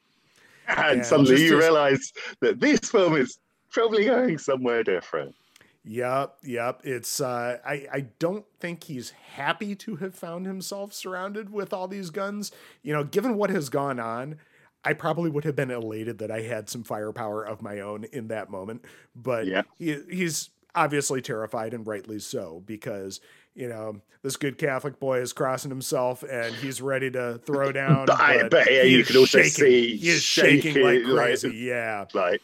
and, 0.67 1.05
suddenly 1.05 1.43
you 1.43 1.57
as, 1.57 1.63
realize 1.63 2.13
that 2.41 2.59
this 2.59 2.79
film 2.79 3.15
is 3.15 3.39
probably 3.71 4.05
going 4.05 4.37
somewhere 4.37 4.83
different. 4.83 5.35
Yep, 5.83 6.37
yep. 6.43 6.81
It's 6.83 7.21
uh, 7.21 7.59
I 7.65 7.87
I 7.91 8.01
don't 8.19 8.45
think 8.59 8.83
he's 8.83 9.11
happy 9.11 9.73
to 9.75 9.95
have 9.97 10.13
found 10.13 10.45
himself 10.45 10.93
surrounded 10.93 11.49
with 11.49 11.73
all 11.73 11.87
these 11.87 12.09
guns. 12.09 12.51
You 12.83 12.93
know, 12.93 13.05
given 13.05 13.35
what 13.35 13.49
has 13.49 13.69
gone 13.69 13.99
on, 13.99 14.37
I 14.83 14.93
probably 14.93 15.29
would 15.29 15.45
have 15.45 15.55
been 15.55 15.71
elated 15.71 16.17
that 16.19 16.31
I 16.31 16.41
had 16.41 16.69
some 16.69 16.83
firepower 16.83 17.43
of 17.43 17.61
my 17.61 17.79
own 17.79 18.03
in 18.05 18.27
that 18.27 18.49
moment. 18.49 18.83
But 19.15 19.45
yeah. 19.47 19.63
he, 19.77 19.97
he's 20.09 20.49
obviously 20.75 21.21
terrified 21.21 21.73
and 21.73 21.87
rightly 21.87 22.19
so 22.19 22.61
because 22.65 23.19
you 23.57 23.67
know, 23.67 23.99
this 24.21 24.37
good 24.37 24.59
Catholic 24.59 24.99
boy 24.99 25.19
is 25.19 25.33
crossing 25.33 25.71
himself 25.71 26.21
and 26.21 26.53
he's 26.55 26.79
ready 26.79 27.09
to 27.09 27.39
throw 27.39 27.71
down. 27.73 28.05
but, 28.05 28.17
but, 28.17 28.51
but 28.51 28.71
yeah, 28.71 28.83
you 28.83 29.03
can 29.03 29.17
also 29.17 29.39
shaking. 29.39 29.51
see 29.51 29.97
he's 29.97 30.21
shaking, 30.21 30.73
shaking 30.75 30.83
like 30.83 31.03
crazy. 31.03 31.47
Like, 31.47 31.57
yeah. 31.57 32.05
Like, 32.13 32.41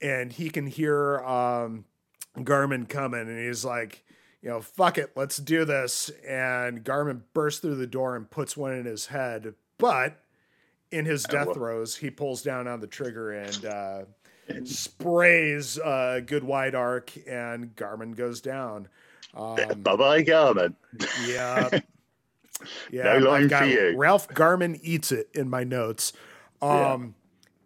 and 0.00 0.32
he 0.32 0.48
can 0.48 0.68
hear 0.68 1.18
um, 1.20 1.84
Garman 2.42 2.86
coming 2.86 3.22
and 3.22 3.38
he's 3.38 3.64
like, 3.64 4.04
you 4.40 4.48
know, 4.48 4.60
fuck 4.60 4.96
it, 4.96 5.10
let's 5.16 5.38
do 5.38 5.64
this. 5.64 6.08
And 6.26 6.84
Garman 6.84 7.24
bursts 7.34 7.60
through 7.60 7.74
the 7.74 7.88
door 7.88 8.14
and 8.14 8.30
puts 8.30 8.56
one 8.56 8.72
in 8.72 8.86
his 8.86 9.06
head. 9.06 9.54
But 9.76 10.22
in 10.92 11.04
his 11.04 11.26
oh, 11.28 11.32
death 11.32 11.54
throes, 11.54 11.96
he 11.96 12.10
pulls 12.10 12.42
down 12.42 12.68
on 12.68 12.78
the 12.78 12.86
trigger 12.86 13.32
and 13.32 13.64
uh, 13.64 14.02
sprays 14.64 15.78
a 15.78 16.22
good 16.24 16.44
wide 16.44 16.76
arc, 16.76 17.12
and 17.26 17.74
Garman 17.74 18.12
goes 18.12 18.40
down. 18.40 18.88
Um, 19.34 19.56
bye 19.82 19.96
bye, 19.96 20.22
Garman. 20.22 20.76
Yeah. 21.26 21.80
Yeah. 22.90 23.18
no 23.18 23.30
line 23.30 23.48
for 23.48 23.64
you. 23.64 23.96
Ralph 23.96 24.26
Garman 24.28 24.80
eats 24.82 25.12
it 25.12 25.28
in 25.32 25.48
my 25.48 25.62
notes. 25.62 26.12
Um, 26.60 27.14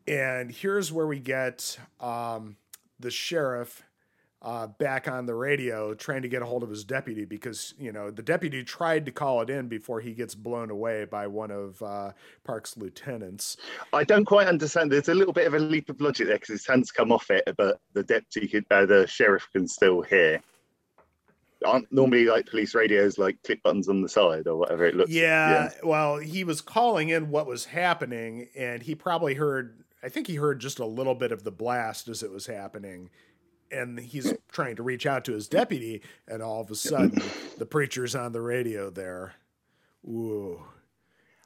yeah. 0.07 0.40
And 0.40 0.53
here's 0.53 0.92
where 0.92 1.07
we 1.07 1.18
get 1.18 1.79
um, 2.01 2.57
the 3.01 3.11
sheriff 3.11 3.83
uh, 4.42 4.66
back 4.66 5.07
on 5.07 5.25
the 5.25 5.35
radio 5.35 5.94
trying 5.94 6.22
to 6.22 6.29
get 6.29 6.42
a 6.42 6.44
hold 6.44 6.64
of 6.64 6.68
his 6.68 6.85
deputy 6.85 7.25
because, 7.25 7.75
you 7.79 7.92
know, 7.92 8.11
the 8.11 8.22
deputy 8.22 8.64
tried 8.64 9.07
to 9.07 9.12
call 9.12 9.40
it 9.40 9.48
in 9.48 9.68
before 9.68 10.01
he 10.01 10.12
gets 10.12 10.35
blown 10.35 10.70
away 10.70 11.05
by 11.05 11.27
one 11.29 11.53
of 11.53 11.81
uh, 11.81 12.11
Park's 12.42 12.77
lieutenants. 12.77 13.57
I 13.92 14.03
don't 14.03 14.25
quite 14.25 14.48
understand. 14.48 14.90
There's 14.90 15.09
a 15.09 15.14
little 15.14 15.33
bit 15.33 15.46
of 15.46 15.55
a 15.55 15.59
leap 15.61 15.88
of 15.88 16.01
logic 16.01 16.27
there 16.27 16.37
because 16.37 16.48
his 16.48 16.66
hands 16.66 16.90
come 16.90 17.12
off 17.12 17.31
it, 17.31 17.55
but 17.57 17.81
the 17.92 18.03
deputy, 18.03 18.64
uh, 18.70 18.85
the 18.85 19.07
sheriff 19.07 19.48
can 19.53 19.68
still 19.68 20.03
hear 20.03 20.42
aren't 21.64 21.90
normally 21.92 22.27
like 22.27 22.46
police 22.46 22.75
radios 22.75 23.18
like 23.18 23.42
click 23.42 23.62
buttons 23.62 23.88
on 23.88 24.03
the 24.03 24.09
side 24.09 24.46
or 24.46 24.57
whatever 24.57 24.85
it 24.85 24.94
looks. 24.94 25.11
Yeah, 25.11 25.51
yeah, 25.51 25.70
well 25.83 26.18
he 26.18 26.44
was 26.44 26.61
calling 26.61 27.09
in 27.09 27.31
what 27.31 27.46
was 27.46 27.64
happening 27.66 28.48
and 28.57 28.83
he 28.83 28.94
probably 28.94 29.35
heard 29.35 29.85
i 30.03 30.09
think 30.09 30.27
he 30.27 30.37
heard 30.37 30.61
just 30.61 30.79
a 30.79 30.87
little 30.87 31.14
bit 31.14 31.33
of 31.33 31.44
the 31.44 31.51
blast 31.51 32.09
as 32.09 32.22
it 32.22 32.31
was 32.31 32.46
happening 32.46 33.11
and 33.70 33.98
he's 33.98 34.33
trying 34.53 34.77
to 34.77 34.83
reach 34.83 35.07
out 35.07 35.25
to 35.25 35.33
his 35.33 35.48
deputy 35.48 36.03
and 36.29 36.42
all 36.42 36.61
of 36.61 36.70
a 36.70 36.75
sudden 36.75 37.20
the 37.59 37.66
preacher's 37.66 38.14
on 38.14 38.33
the 38.33 38.40
radio 38.40 38.90
there. 38.90 39.35
Ooh 40.09 40.62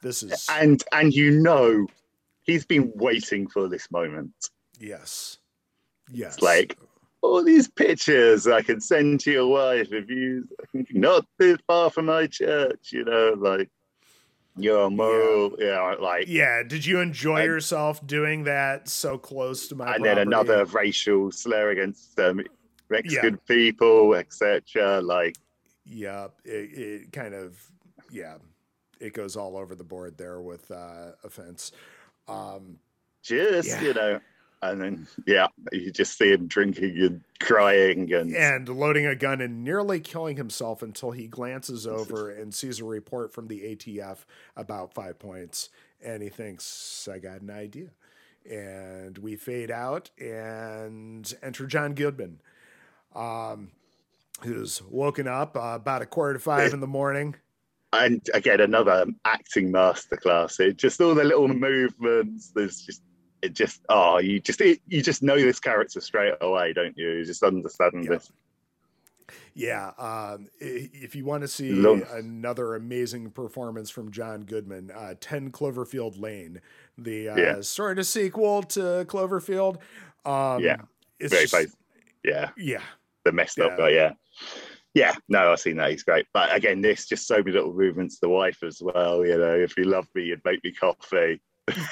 this 0.01 0.23
is 0.23 0.47
and 0.51 0.83
and 0.91 1.13
you 1.13 1.31
know 1.31 1.87
he's 2.43 2.65
been 2.65 2.91
waiting 2.95 3.47
for 3.47 3.67
this 3.67 3.91
moment. 3.91 4.31
Yes. 4.79 5.37
Yes. 6.09 6.35
it's 6.35 6.43
like 6.43 6.77
all 7.21 7.43
these 7.43 7.67
pictures 7.67 8.47
I 8.47 8.61
can 8.61 8.79
send 8.79 9.19
to 9.21 9.31
your 9.31 9.47
wife 9.47 9.91
if 9.91 10.09
you 10.09 10.47
not 10.91 11.25
too 11.39 11.57
far 11.67 11.89
from 11.89 12.05
my 12.05 12.27
church, 12.27 12.91
you 12.91 13.03
know, 13.03 13.35
like 13.37 13.69
your 14.57 14.89
moral, 14.89 15.55
yeah. 15.59 15.91
yeah, 15.91 15.95
like 15.99 16.27
yeah. 16.27 16.63
Did 16.63 16.85
you 16.85 16.99
enjoy 16.99 17.37
and, 17.37 17.45
yourself 17.45 18.05
doing 18.05 18.43
that 18.45 18.89
so 18.89 19.17
close 19.17 19.67
to 19.67 19.75
my? 19.75 19.85
And 19.85 20.03
property? 20.03 20.09
then 20.09 20.27
another 20.27 20.65
racial 20.65 21.31
slur 21.31 21.71
against 21.71 22.19
um, 22.19 22.41
Mexican 22.89 23.39
yeah. 23.47 23.55
people, 23.55 24.15
etc. 24.15 25.01
Like, 25.01 25.35
yeah, 25.85 26.27
it, 26.43 26.49
it 26.49 27.11
kind 27.11 27.33
of, 27.33 27.59
yeah, 28.11 28.35
it 28.99 29.13
goes 29.13 29.35
all 29.35 29.57
over 29.57 29.75
the 29.75 29.83
board 29.83 30.17
there 30.17 30.41
with 30.41 30.69
uh, 30.71 31.11
offense. 31.23 31.71
Um, 32.27 32.79
just 33.21 33.69
yeah. 33.69 33.81
you 33.81 33.93
know 33.93 34.19
and 34.61 34.81
then 34.81 35.07
yeah, 35.25 35.47
you 35.71 35.91
just 35.91 36.17
see 36.17 36.31
him 36.31 36.47
drinking 36.47 36.97
and 36.99 37.21
crying 37.39 38.11
and 38.13 38.35
and 38.35 38.69
loading 38.69 39.05
a 39.05 39.15
gun 39.15 39.41
and 39.41 39.63
nearly 39.63 39.99
killing 39.99 40.37
himself 40.37 40.81
until 40.81 41.11
he 41.11 41.27
glances 41.27 41.85
over 41.85 42.29
and 42.29 42.53
sees 42.53 42.79
a 42.79 42.85
report 42.85 43.33
from 43.33 43.47
the 43.47 43.61
ATF 43.61 44.19
about 44.55 44.93
five 44.93 45.19
points, 45.19 45.69
and 46.03 46.23
he 46.23 46.29
thinks, 46.29 47.07
"I 47.11 47.19
got 47.19 47.41
an 47.41 47.51
idea." 47.51 47.89
And 48.49 49.17
we 49.17 49.35
fade 49.35 49.71
out 49.71 50.09
and 50.17 51.31
enter 51.43 51.67
John 51.67 51.93
Goodman, 51.93 52.39
um, 53.13 53.71
who's 54.41 54.81
woken 54.81 55.27
up 55.27 55.57
uh, 55.57 55.73
about 55.75 56.01
a 56.01 56.05
quarter 56.05 56.33
to 56.33 56.39
five 56.39 56.73
in 56.73 56.79
the 56.79 56.87
morning 56.87 57.35
and 57.93 58.21
again 58.33 58.61
another 58.61 59.05
acting 59.25 59.71
masterclass. 59.71 60.59
It 60.59 60.77
just 60.77 60.99
all 61.01 61.15
the 61.15 61.23
little 61.23 61.47
movements. 61.47 62.51
There's 62.53 62.81
just 62.81 63.01
it 63.47 63.53
just 63.53 63.81
oh 63.89 64.19
you 64.19 64.39
just 64.39 64.61
it, 64.61 64.79
you 64.87 65.01
just 65.01 65.23
know 65.23 65.37
this 65.37 65.59
character 65.59 66.01
straight 66.01 66.33
away 66.41 66.73
don't 66.73 66.97
you 66.97 67.09
you 67.09 67.25
just 67.25 67.43
understand 67.43 68.03
yeah. 68.03 68.09
this 68.09 68.31
yeah 69.53 69.91
um, 69.97 70.47
if 70.59 71.15
you 71.15 71.25
want 71.25 71.41
to 71.41 71.47
see 71.47 71.69
another 72.11 72.75
amazing 72.75 73.31
performance 73.31 73.89
from 73.89 74.11
john 74.11 74.43
goodman 74.43 74.91
uh, 74.91 75.15
10 75.19 75.51
cloverfield 75.51 76.19
lane 76.19 76.61
the 76.97 77.29
uh, 77.29 77.35
yeah. 77.35 77.61
sort 77.61 77.97
of 77.97 78.05
sequel 78.05 78.61
to 78.61 79.05
cloverfield 79.07 79.77
um, 80.25 80.61
yeah 80.61 80.77
it's 81.19 81.33
very 81.33 81.47
just, 81.47 81.77
yeah 82.23 82.49
yeah 82.57 82.81
the 83.23 83.31
messed 83.31 83.59
up 83.59 83.77
guy 83.77 83.89
yeah 83.89 84.11
yeah, 84.93 85.13
no, 85.29 85.51
I've 85.51 85.59
seen 85.59 85.77
that. 85.77 85.91
He's 85.91 86.01
great. 86.01 86.25
But 86.33 86.55
again, 86.55 86.81
this 86.81 87.05
just 87.05 87.27
so 87.27 87.37
many 87.37 87.51
little 87.51 87.73
movements. 87.73 88.17
The 88.17 88.29
wife 88.29 88.63
as 88.63 88.81
well. 88.81 89.23
You 89.23 89.37
know, 89.37 89.53
if 89.53 89.77
you 89.77 89.83
love 89.83 90.07
me, 90.15 90.23
you'd 90.23 90.43
make 90.43 90.63
me 90.63 90.71
coffee 90.71 91.39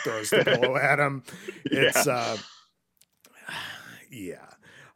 throws 0.04 0.30
the 0.30 0.44
pillow 0.44 0.76
at 0.82 1.00
him. 1.00 1.24
It's 1.66 2.06
yeah. 2.06 2.14
uh 2.14 2.38
yeah. 4.12 4.48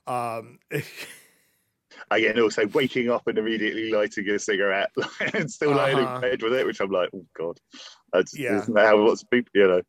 Um 0.07 0.59
Again, 2.11 2.39
also 2.39 2.65
waking 2.67 3.11
up 3.11 3.27
and 3.27 3.37
immediately 3.37 3.91
lighting 3.91 4.27
a 4.29 4.39
cigarette 4.39 4.89
and 5.33 5.51
still 5.51 5.71
uh-huh. 5.71 5.93
lying 5.93 5.97
in 5.99 6.21
bed 6.21 6.41
with 6.41 6.53
it, 6.53 6.65
which 6.65 6.79
I'm 6.79 6.89
like, 6.89 7.09
oh 7.13 7.25
god, 7.37 7.59
that's 8.11 8.37
yeah. 8.37 8.57
isn't 8.57 8.73
that 8.73 8.87
how 8.87 8.97
lots 8.97 9.21
of 9.21 9.29
people, 9.29 9.51
you 9.53 9.67
know? 9.67 9.81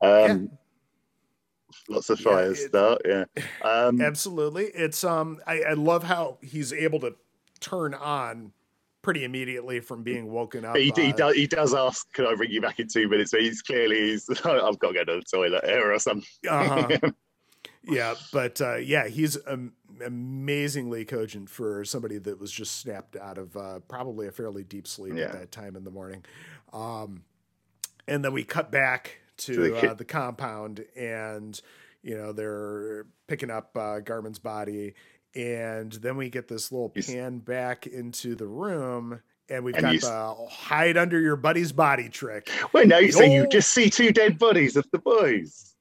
Um, 0.00 0.42
yeah. 0.42 0.58
Lots 1.88 2.10
of 2.10 2.20
fires 2.20 2.60
yeah, 2.60 2.68
start, 2.68 3.02
yeah. 3.04 3.24
Um, 3.62 4.00
absolutely, 4.00 4.66
it's 4.66 5.04
um, 5.04 5.40
I, 5.46 5.62
I 5.62 5.72
love 5.74 6.02
how 6.02 6.38
he's 6.42 6.72
able 6.72 7.00
to 7.00 7.14
turn 7.60 7.94
on 7.94 8.52
pretty 9.02 9.24
immediately 9.24 9.80
from 9.80 10.02
being 10.02 10.30
woken 10.30 10.64
up. 10.64 10.76
He, 10.76 10.92
he, 10.96 11.12
does, 11.12 11.34
he 11.34 11.46
does 11.46 11.74
ask, 11.74 12.10
"Can 12.12 12.26
I 12.26 12.34
bring 12.34 12.50
you 12.50 12.60
back 12.60 12.78
in 12.78 12.88
two 12.88 13.08
minutes?" 13.08 13.32
But 13.32 13.40
he's 13.40 13.60
clearly 13.60 14.10
he's 14.10 14.30
I've 14.44 14.78
got 14.78 14.88
to 14.88 14.94
go 14.94 15.04
to 15.04 15.16
the 15.16 15.24
toilet 15.30 15.64
here 15.64 15.92
or 15.92 15.98
something. 15.98 16.26
Uh-huh. 16.48 17.10
yeah, 17.84 18.14
but 18.32 18.60
uh, 18.60 18.76
yeah, 18.76 19.08
he's 19.08 19.36
um, 19.46 19.72
amazingly 20.04 21.04
cogent 21.04 21.50
for 21.50 21.84
somebody 21.84 22.18
that 22.18 22.40
was 22.40 22.50
just 22.50 22.80
snapped 22.80 23.16
out 23.16 23.38
of 23.38 23.56
uh, 23.56 23.80
probably 23.88 24.26
a 24.26 24.32
fairly 24.32 24.64
deep 24.64 24.86
sleep 24.86 25.14
yeah. 25.16 25.24
at 25.24 25.32
that 25.32 25.52
time 25.52 25.76
in 25.76 25.84
the 25.84 25.90
morning. 25.90 26.24
Um, 26.72 27.24
and 28.08 28.24
then 28.24 28.32
we 28.32 28.44
cut 28.44 28.70
back 28.70 29.18
to, 29.38 29.54
to 29.54 29.60
the, 29.62 29.90
uh, 29.90 29.94
the, 29.94 30.04
compound, 30.04 30.84
and 30.96 31.60
you 32.02 32.16
know 32.16 32.32
they're 32.32 33.06
picking 33.26 33.50
up 33.50 33.76
uh, 33.76 34.00
Garman's 34.00 34.38
body 34.38 34.94
and 35.34 35.92
then 35.92 36.16
we 36.16 36.30
get 36.30 36.48
this 36.48 36.70
little 36.72 36.90
pan 36.90 37.38
back 37.38 37.86
into 37.86 38.34
the 38.34 38.46
room 38.46 39.20
and 39.48 39.64
we've 39.64 39.74
And 39.74 39.82
got 39.82 39.94
you 39.94 40.00
the 40.00 40.34
hide 40.50 40.96
under 40.96 41.20
your 41.20 41.36
buddy's 41.36 41.72
body 41.72 42.08
trick. 42.08 42.50
Well, 42.72 42.86
no, 42.86 43.06
so 43.10 43.24
you 43.24 43.46
just 43.46 43.72
see 43.72 43.90
two 43.90 44.12
dead 44.12 44.38
bodies 44.38 44.76
of 44.76 44.86
the 44.92 44.98
boys. 44.98 45.74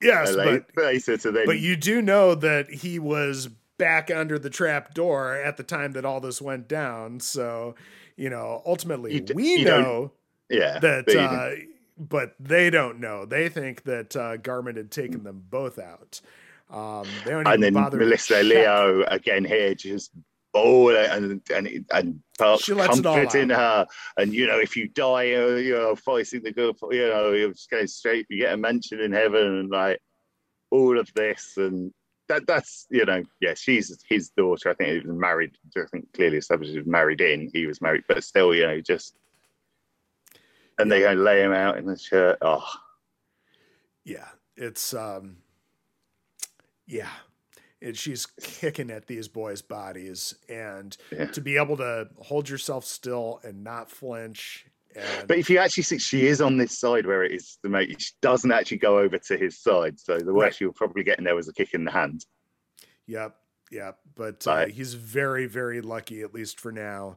Yes, 0.00 0.34
but 0.36 0.64
la- 0.76 0.82
later 0.84 1.16
to 1.16 1.32
but 1.46 1.58
you 1.58 1.76
do 1.76 2.00
know 2.00 2.34
that 2.34 2.70
he 2.70 2.98
was 2.98 3.48
back 3.78 4.10
under 4.10 4.38
the 4.38 4.50
trap 4.50 4.94
door 4.94 5.34
at 5.34 5.56
the 5.56 5.62
time 5.62 5.92
that 5.92 6.04
all 6.04 6.20
this 6.20 6.40
went 6.42 6.68
down. 6.68 7.20
So, 7.20 7.74
you 8.16 8.30
know, 8.30 8.62
ultimately 8.66 9.14
You 9.14 9.20
d- 9.20 9.34
we 9.34 9.56
you 9.56 9.64
know 9.64 10.12
yeah, 10.48 10.78
that 10.78 11.06
but 11.06 11.16
uh 11.16 11.50
but 11.96 12.34
they 12.38 12.70
don't 12.70 13.00
know. 13.00 13.24
They 13.24 13.48
think 13.48 13.84
that 13.84 14.14
uh 14.16 14.36
Garman 14.36 14.76
had 14.76 14.90
taken 14.90 15.24
them 15.24 15.44
both 15.48 15.78
out. 15.78 16.20
Um 16.70 17.06
they 17.24 17.30
don't 17.30 17.46
and 17.46 17.62
then 17.62 17.72
bother 17.74 17.98
to 17.98 18.04
Melissa 18.04 18.34
check. 18.34 18.44
Leo 18.44 19.04
again 19.08 19.44
here 19.44 19.74
just 19.74 20.10
oh 20.54 20.90
and 20.90 21.40
and 21.54 21.86
and 21.92 22.20
Parks 22.38 22.64
She 22.64 22.74
lets 22.74 22.98
it 22.98 23.06
all 23.06 23.16
comforting 23.16 23.50
her. 23.50 23.86
And 24.16 24.34
you 24.34 24.46
know 24.46 24.58
if 24.58 24.76
you 24.76 24.88
die 24.88 25.34
uh, 25.34 25.56
you 25.56 25.74
know 25.74 25.96
fighting 25.96 26.42
the 26.42 26.52
good 26.52 26.76
you 26.90 27.08
know 27.08 27.32
you're 27.32 27.52
just 27.52 27.70
going 27.70 27.86
straight 27.86 28.26
you 28.28 28.40
get 28.40 28.52
a 28.52 28.56
mansion 28.56 29.00
in 29.00 29.12
heaven 29.12 29.60
and 29.60 29.70
like 29.70 30.00
all 30.70 30.98
of 30.98 31.12
this. 31.14 31.54
And 31.56 31.92
that 32.28 32.46
that's 32.46 32.86
you 32.90 33.06
know 33.06 33.22
yeah 33.40 33.54
she's 33.54 33.96
his 34.08 34.30
daughter 34.30 34.70
I 34.70 34.74
think 34.74 34.90
he 34.90 35.08
was 35.08 35.18
married 35.18 35.56
I 35.76 35.86
think 35.90 36.12
clearly 36.12 36.36
established 36.36 36.72
he 36.72 36.78
was 36.78 36.86
married 36.86 37.22
in 37.22 37.50
he 37.52 37.66
was 37.66 37.80
married 37.80 38.04
but 38.06 38.22
still 38.22 38.54
you 38.54 38.66
know 38.66 38.80
just 38.80 39.16
and 40.78 40.92
they 40.92 41.00
go 41.00 41.12
lay 41.14 41.42
him 41.42 41.52
out 41.52 41.78
in 41.78 41.86
the 41.86 41.96
shirt 41.98 42.38
oh. 42.42 42.68
Yeah, 44.04 44.28
it's 44.56 44.94
um 44.94 45.38
yeah. 46.88 47.10
And 47.80 47.96
she's 47.96 48.26
kicking 48.26 48.90
at 48.90 49.06
these 49.06 49.28
boys' 49.28 49.62
bodies 49.62 50.34
and 50.48 50.96
Yeah. 51.12 51.26
to 51.26 51.40
be 51.40 51.56
able 51.56 51.76
to 51.76 52.08
hold 52.18 52.48
yourself 52.48 52.84
still 52.84 53.38
and 53.44 53.62
not 53.62 53.88
flinch 53.88 54.66
and 54.96 55.28
But 55.28 55.38
if 55.38 55.48
you 55.50 55.58
actually 55.58 55.84
see, 55.84 55.98
she 55.98 56.26
is 56.26 56.40
on 56.40 56.56
this 56.56 56.76
side 56.76 57.06
where 57.06 57.22
it 57.22 57.30
is 57.30 57.58
the 57.62 57.68
mate. 57.68 58.00
She 58.00 58.12
doesn't 58.22 58.50
actually 58.50 58.78
go 58.78 58.98
over 58.98 59.16
to 59.18 59.36
his 59.36 59.56
side. 59.56 60.00
So 60.00 60.18
the 60.18 60.32
worst 60.34 60.54
Right. 60.56 60.60
you'll 60.62 60.72
probably 60.72 61.04
get 61.04 61.18
in 61.18 61.24
there 61.24 61.36
was 61.36 61.46
a 61.46 61.52
kick 61.52 61.74
in 61.74 61.84
the 61.84 61.90
hand. 61.92 62.24
Yep, 63.06 63.36
yep. 63.70 63.98
But 64.16 64.44
uh, 64.46 64.50
Right. 64.50 64.70
he's 64.72 64.94
very, 64.94 65.46
very 65.46 65.80
lucky, 65.82 66.22
at 66.22 66.34
least 66.34 66.58
for 66.58 66.72
now. 66.72 67.16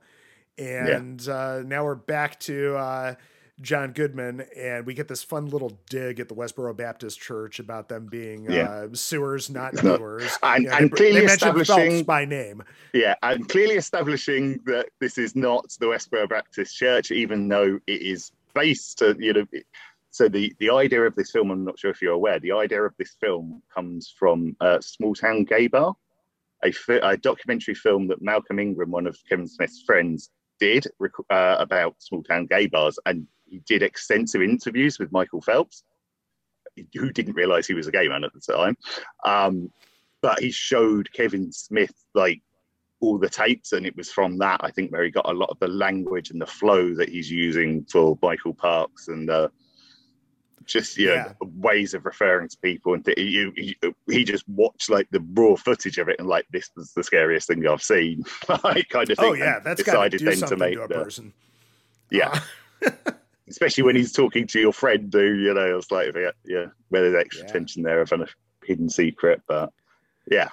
And 0.57 1.27
uh, 1.27 1.63
now 1.63 1.85
we're 1.85 1.95
back 1.95 2.39
to 2.41 2.75
uh, 2.75 3.15
John 3.61 3.91
Goodman, 3.91 4.45
and 4.55 4.85
we 4.85 4.93
get 4.93 5.07
this 5.07 5.21
fun 5.23 5.45
little 5.47 5.77
dig 5.89 6.19
at 6.19 6.27
the 6.29 6.35
Westboro 6.35 6.75
Baptist 6.75 7.19
Church 7.19 7.59
about 7.59 7.89
them 7.89 8.07
being 8.07 8.45
Yeah. 8.49 8.69
uh, 8.69 8.87
sewers, 8.93 9.49
not 9.49 9.73
Not- 9.83 9.99
doers. 9.99 10.37
and- 10.43 10.63
You 10.63 10.69
know, 10.69 10.75
and 10.77 10.85
they, 10.91 10.95
clearly 10.95 11.19
they 11.21 11.25
establishing- 11.33 12.03
by 12.03 12.25
name. 12.25 12.63
Yeah, 12.93 13.15
and 13.21 13.47
clearly 13.47 13.75
establishing 13.75 14.59
that 14.65 14.89
this 14.99 15.17
is 15.17 15.35
not 15.35 15.65
the 15.79 15.85
Westboro 15.87 16.27
Baptist 16.27 16.75
Church, 16.75 17.11
even 17.11 17.47
though 17.47 17.79
it 17.87 18.01
is 18.01 18.31
based, 18.53 19.01
uh, 19.01 19.13
you 19.17 19.33
know. 19.33 19.45
it- 19.51 19.65
So 20.13 20.27
the 20.27 20.53
the 20.59 20.69
idea 20.69 21.03
of 21.03 21.15
this 21.15 21.31
film, 21.31 21.51
I'm 21.51 21.63
not 21.63 21.79
sure 21.79 21.89
if 21.91 22.01
you're 22.01 22.11
aware, 22.13 22.37
the 22.39 22.51
idea 22.51 22.81
of 22.83 22.93
this 22.97 23.15
film 23.21 23.61
comes 23.73 24.13
from 24.19 24.57
uh, 24.59 24.81
Small 24.81 25.15
Town 25.15 25.45
Gay 25.45 25.67
Bar, 25.67 25.95
a, 26.65 26.73
a 27.03 27.15
documentary 27.15 27.75
film 27.75 28.07
that 28.09 28.21
Malcolm 28.21 28.59
Ingram, 28.59 28.91
one 28.91 29.07
of 29.07 29.17
Kevin 29.29 29.47
Smith's 29.47 29.83
friends, 29.83 30.29
did 30.59 30.85
uh, 31.29 31.55
about 31.59 31.95
small 31.99 32.21
town 32.23 32.45
gay 32.45 32.67
bars, 32.67 32.99
and 33.05 33.25
he 33.51 33.59
did 33.67 33.83
extensive 33.83 34.41
interviews 34.41 34.97
with 34.97 35.11
Michael 35.11 35.41
Phelps, 35.41 35.83
who 36.95 37.11
didn't 37.11 37.35
realize 37.35 37.67
he 37.67 37.73
was 37.73 37.87
a 37.87 37.91
gay 37.91 38.07
man 38.07 38.23
at 38.23 38.31
the 38.33 38.39
time. 38.39 38.77
Um, 39.25 39.71
but 40.21 40.39
he 40.39 40.51
showed 40.51 41.11
Kevin 41.11 41.51
Smith 41.51 41.93
like 42.15 42.41
all 43.01 43.17
the 43.17 43.29
tapes, 43.29 43.73
and 43.73 43.85
it 43.85 43.95
was 43.97 44.09
from 44.11 44.37
that 44.37 44.61
I 44.63 44.71
think 44.71 44.91
where 44.91 45.03
he 45.03 45.11
got 45.11 45.29
a 45.29 45.33
lot 45.33 45.49
of 45.49 45.59
the 45.59 45.67
language 45.67 46.29
and 46.31 46.39
the 46.41 46.45
flow 46.45 46.93
that 46.95 47.09
he's 47.09 47.29
using 47.29 47.83
for 47.91 48.17
Michael 48.21 48.53
Parks 48.53 49.07
and 49.09 49.29
uh, 49.29 49.49
just 50.65 50.97
you 50.97 51.07
know, 51.07 51.15
Yeah. 51.15 51.33
ways 51.41 51.93
of 51.95 52.05
referring 52.05 52.47
to 52.49 52.57
people. 52.61 52.93
And 52.93 53.03
th- 53.03 53.17
you, 53.17 53.51
he, 53.57 53.75
he 54.07 54.23
just 54.23 54.47
watched 54.47 54.89
like 54.91 55.07
the 55.09 55.25
raw 55.33 55.55
footage 55.55 55.97
of 55.97 56.07
it 56.07 56.17
and 56.19 56.27
like 56.29 56.45
this 56.51 56.69
was 56.77 56.93
the 56.93 57.03
scariest 57.03 57.47
thing 57.47 57.67
I've 57.67 57.81
seen, 57.83 58.23
I 58.49 58.83
kind 58.89 59.09
of 59.09 59.17
thing. 59.17 59.29
Oh 59.31 59.33
yeah, 59.33 59.59
that's 59.59 59.81
that's 59.81 59.83
got 59.83 60.03
to 60.03 60.09
decided 60.09 60.19
do 60.19 60.25
then 60.25 60.33
to 60.33 60.37
something 60.39 60.59
make 60.59 60.73
to 60.75 60.83
a 60.83 60.87
the 60.87 60.93
person. 61.03 61.33
yeah, 62.11 62.39
Uh, 62.85 62.91
especially 63.51 63.83
when 63.83 63.95
he's 63.95 64.11
talking 64.11 64.47
to 64.47 64.59
your 64.59 64.73
friend 64.73 65.11
who 65.13 65.33
you 65.35 65.53
know 65.53 65.77
it's 65.77 65.91
like 65.91 66.13
yeah, 66.15 66.31
yeah 66.45 66.65
where 66.89 67.03
there's 67.03 67.21
extra 67.23 67.45
Yeah. 67.45 67.51
tension 67.53 67.83
there 67.83 68.01
of 68.01 68.11
a 68.11 68.25
hidden 68.65 68.89
secret, 68.89 69.41
but 69.47 69.71
yeah. 70.29 70.49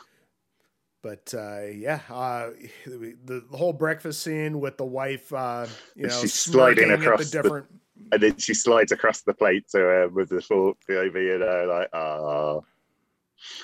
but 1.02 1.32
uh, 1.36 1.62
yeah, 1.72 2.00
uh, 2.10 2.50
the, 2.86 3.14
the 3.24 3.56
whole 3.56 3.72
breakfast 3.72 4.22
scene 4.22 4.60
with 4.60 4.76
the 4.76 4.84
wife, 4.84 5.32
uh, 5.32 5.66
you 5.94 6.06
know, 6.08 6.20
She's 6.20 6.34
sliding 6.34 6.90
across 6.90 7.30
the 7.30 7.36
the- 7.38 7.42
different. 7.42 7.66
and 8.12 8.22
then 8.22 8.36
she 8.38 8.54
slides 8.54 8.92
across 8.92 9.22
the 9.22 9.34
plate 9.34 9.68
to 9.70 9.78
her 9.78 10.08
with 10.08 10.28
the 10.30 10.40
fork 10.40 10.76
over, 10.90 11.20
you 11.20 11.38
know, 11.38 11.66
like 11.68 11.88
ah, 11.92 12.60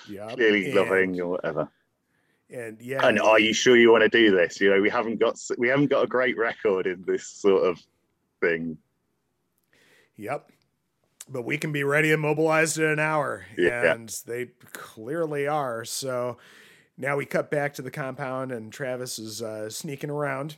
yeah, 0.09 0.29
clearly 0.35 0.67
and, 0.67 0.75
loving 0.75 1.21
or 1.21 1.29
whatever. 1.29 1.69
and 2.51 2.81
yeah, 2.81 3.07
And 3.07 3.19
are 3.21 3.41
you 3.41 3.53
sure 3.55 3.77
you 3.77 3.91
want 3.91 4.03
to 4.03 4.09
do 4.09 4.31
this? 4.31 4.61
You 4.61 4.71
know, 4.71 4.81
we 4.81 4.91
haven't 4.91 5.19
got 5.21 5.39
we 5.59 5.69
haven't 5.69 5.91
got 5.91 6.05
a 6.05 6.07
great 6.07 6.37
record 6.37 6.87
in 6.87 7.03
this 7.07 7.27
sort 7.27 7.65
of 7.65 7.81
thing. 8.41 8.77
Yep. 10.17 10.51
But 11.29 11.43
we 11.43 11.57
can 11.57 11.73
be 11.73 11.85
ready 11.85 12.13
and 12.13 12.21
mobilized 12.21 12.79
in 12.79 12.85
an 12.85 12.99
hour. 12.99 13.47
Yeah. 13.57 13.93
And 13.93 14.15
they 14.27 14.49
clearly 14.73 15.47
are. 15.47 15.85
So 15.85 16.37
now 16.99 17.17
we 17.17 17.25
cut 17.25 17.51
back 17.51 17.75
to 17.75 17.83
the 17.83 17.91
compound, 17.91 18.53
and 18.53 18.73
Travis 18.73 19.19
is 19.19 19.43
uh, 19.43 19.71
sneaking 19.71 20.11
around. 20.11 20.57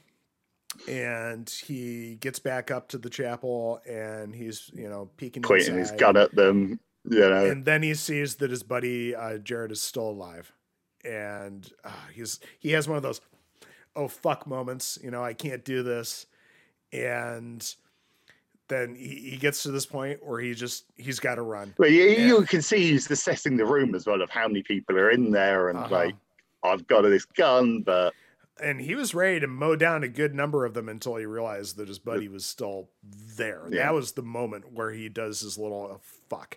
And 0.88 1.48
he 1.48 2.16
gets 2.16 2.38
back 2.38 2.70
up 2.70 2.88
to 2.88 2.98
the 2.98 3.08
chapel 3.08 3.80
and 3.88 4.34
he's, 4.34 4.70
you 4.74 4.90
know, 4.90 5.08
peeking 5.16 5.42
Pointing 5.42 5.78
his 5.78 5.90
gun 5.92 6.18
at 6.18 6.34
them, 6.34 6.78
you 7.08 7.20
know. 7.20 7.46
And 7.46 7.64
then 7.64 7.82
he 7.82 7.94
sees 7.94 8.34
that 8.36 8.50
his 8.50 8.62
buddy 8.62 9.14
uh, 9.14 9.38
Jared 9.38 9.72
is 9.72 9.80
still 9.80 10.10
alive. 10.10 10.52
And 11.02 11.70
uh, 11.82 11.92
he's 12.12 12.40
he 12.58 12.72
has 12.72 12.88
one 12.88 12.96
of 12.96 13.02
those 13.02 13.22
oh 13.94 14.08
fuck 14.08 14.46
moments, 14.46 14.98
you 15.02 15.10
know, 15.10 15.24
I 15.24 15.32
can't 15.32 15.64
do 15.64 15.82
this. 15.82 16.26
And 16.92 17.74
then 18.68 18.94
he, 18.94 19.30
he 19.30 19.36
gets 19.36 19.62
to 19.64 19.70
this 19.70 19.86
point 19.86 20.24
where 20.24 20.40
he 20.40 20.54
just 20.54 20.84
he's 20.96 21.20
got 21.20 21.36
to 21.36 21.42
run. 21.42 21.74
Well, 21.78 21.90
you, 21.90 22.02
Yeah. 22.04 22.26
you 22.26 22.42
can 22.42 22.62
see 22.62 22.90
he's 22.92 23.10
assessing 23.10 23.56
the 23.56 23.64
room 23.66 23.94
as 23.94 24.06
well 24.06 24.22
of 24.22 24.30
how 24.30 24.48
many 24.48 24.62
people 24.62 24.96
are 24.98 25.10
in 25.10 25.30
there, 25.30 25.68
and 25.68 25.78
Uh-huh. 25.78 25.94
like 25.94 26.14
I've 26.62 26.86
got 26.86 27.02
this 27.02 27.24
gun, 27.24 27.82
but 27.82 28.12
And 28.60 28.80
he 28.80 28.94
was 28.94 29.14
ready 29.14 29.38
to 29.40 29.46
mow 29.46 29.76
down 29.76 30.02
a 30.02 30.08
good 30.08 30.34
number 30.34 30.64
of 30.64 30.72
them 30.74 30.88
until 30.88 31.16
he 31.16 31.26
realized 31.26 31.76
that 31.76 31.88
his 31.88 31.98
buddy 31.98 32.26
was 32.28 32.44
still 32.46 32.88
there. 33.36 33.68
Yeah. 33.70 33.84
That 33.84 33.94
was 33.94 34.12
the 34.12 34.22
moment 34.22 34.72
where 34.72 34.90
he 34.92 35.08
does 35.10 35.40
his 35.40 35.58
little 35.58 35.90
uh, 35.92 35.98
fuck. 36.30 36.56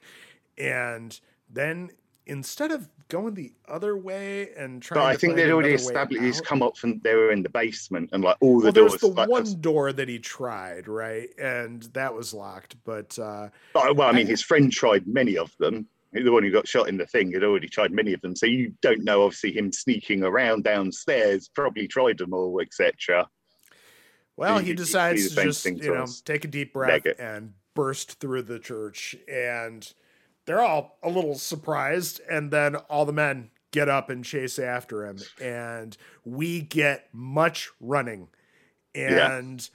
And 0.58 1.20
then 1.50 1.92
instead 2.30 2.72
of 2.72 2.88
going 3.08 3.34
the 3.34 3.52
other 3.68 3.98
way 3.98 4.54
and 4.56 4.82
trying 4.84 5.00
but 5.02 5.08
I 5.08 5.16
think 5.16 5.36
they'd 5.36 5.50
already 5.52 5.74
established 5.74 6.24
he's 6.24 6.40
come 6.40 6.62
up 6.62 6.78
from 6.78 7.00
they 7.00 7.16
were 7.16 7.32
in 7.32 7.42
the 7.42 7.50
basement 7.50 8.12
and 8.14 8.24
like 8.24 8.38
all 8.40 8.60
the 8.60 8.66
well, 8.66 8.72
doors. 8.72 8.92
was 8.94 9.02
the 9.02 9.08
like, 9.08 9.28
one 9.28 9.60
door 9.60 9.92
that 9.92 10.08
he 10.08 10.20
tried, 10.20 10.88
right? 10.88 11.28
And 11.40 11.82
that 11.94 12.14
was 12.14 12.34
locked. 12.34 12.76
But 12.86 13.18
uh, 13.18 13.50
But, 13.74 13.96
well, 13.96 14.10
I 14.10 14.12
mean, 14.12 14.28
I- 14.28 14.30
his 14.30 14.44
friend 14.44 14.72
tried 14.72 15.08
many 15.08 15.38
of 15.38 15.52
them. 15.58 15.88
The 16.12 16.30
one 16.32 16.42
who 16.42 16.52
got 16.52 16.68
shot 16.68 16.88
in 16.90 16.98
the 16.98 17.06
thing 17.06 17.32
had 17.34 17.44
already 17.44 17.68
tried 17.68 17.92
many 17.92 18.14
of 18.14 18.22
them. 18.22 18.36
So 18.36 18.48
you 18.48 18.74
don't 18.82 19.04
know, 19.04 19.24
obviously, 19.24 19.52
him 19.52 19.72
sneaking 19.72 20.24
around 20.24 20.64
downstairs, 20.64 21.50
probably 21.54 21.88
tried 21.88 22.18
them 22.18 22.34
all, 22.34 22.60
etc. 22.62 23.28
well, 24.36 24.58
he 24.58 24.70
you 24.70 24.76
decides 24.76 25.30
to 25.36 25.44
just 25.44 25.66
you 25.66 25.94
know 25.94 26.04
us. 26.04 26.22
take 26.22 26.46
a 26.46 26.48
deep 26.48 26.74
breath 26.74 27.06
and 27.20 27.54
burst 27.76 28.20
through 28.20 28.42
the 28.44 28.58
church, 28.58 29.16
and 29.32 29.94
they're 30.50 30.62
all 30.64 30.98
a 31.04 31.10
little 31.10 31.36
surprised, 31.36 32.22
and 32.28 32.50
then 32.50 32.76
all 32.76 33.06
the 33.06 33.14
men 33.14 33.52
get 33.70 33.88
up 33.88 34.10
and 34.10 34.26
chase 34.26 34.58
after 34.58 35.06
him, 35.06 35.20
and 35.40 35.96
we 36.26 36.60
get 36.60 37.08
much 37.14 37.70
running, 37.80 38.30
Yeah. 38.96 39.38
and 39.38 39.70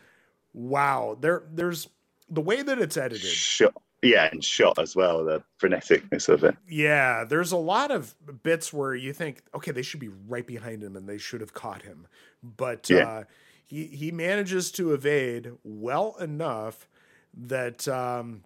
wow, 0.52 1.16
there 1.20 1.44
there's 1.48 1.88
the 2.28 2.40
way 2.40 2.60
that 2.62 2.80
it's 2.80 2.96
edited. 2.96 3.22
Shot, 3.22 3.80
yeah, 4.02 4.28
and 4.32 4.42
shot 4.44 4.80
as 4.80 4.96
well. 4.96 5.24
The 5.24 5.44
freneticness 5.60 6.28
of 6.28 6.42
it. 6.42 6.56
Yeah, 6.68 7.22
there's 7.22 7.52
a 7.52 7.56
lot 7.56 7.92
of 7.92 8.16
bits 8.42 8.72
where 8.72 8.96
you 8.96 9.12
think, 9.12 9.42
okay, 9.54 9.70
they 9.70 9.82
should 9.82 10.00
be 10.00 10.10
right 10.26 10.44
behind 10.46 10.82
him 10.82 10.96
and 10.96 11.08
they 11.08 11.18
should 11.18 11.40
have 11.40 11.54
caught 11.54 11.82
him. 11.82 12.08
But 12.42 12.90
Yeah. 12.90 13.08
uh, 13.08 13.24
he 13.64 13.86
he 13.86 14.10
manages 14.10 14.72
to 14.72 14.92
evade 14.92 15.52
well 15.62 16.16
enough 16.16 16.88
that 17.32 17.86
um, 17.86 18.42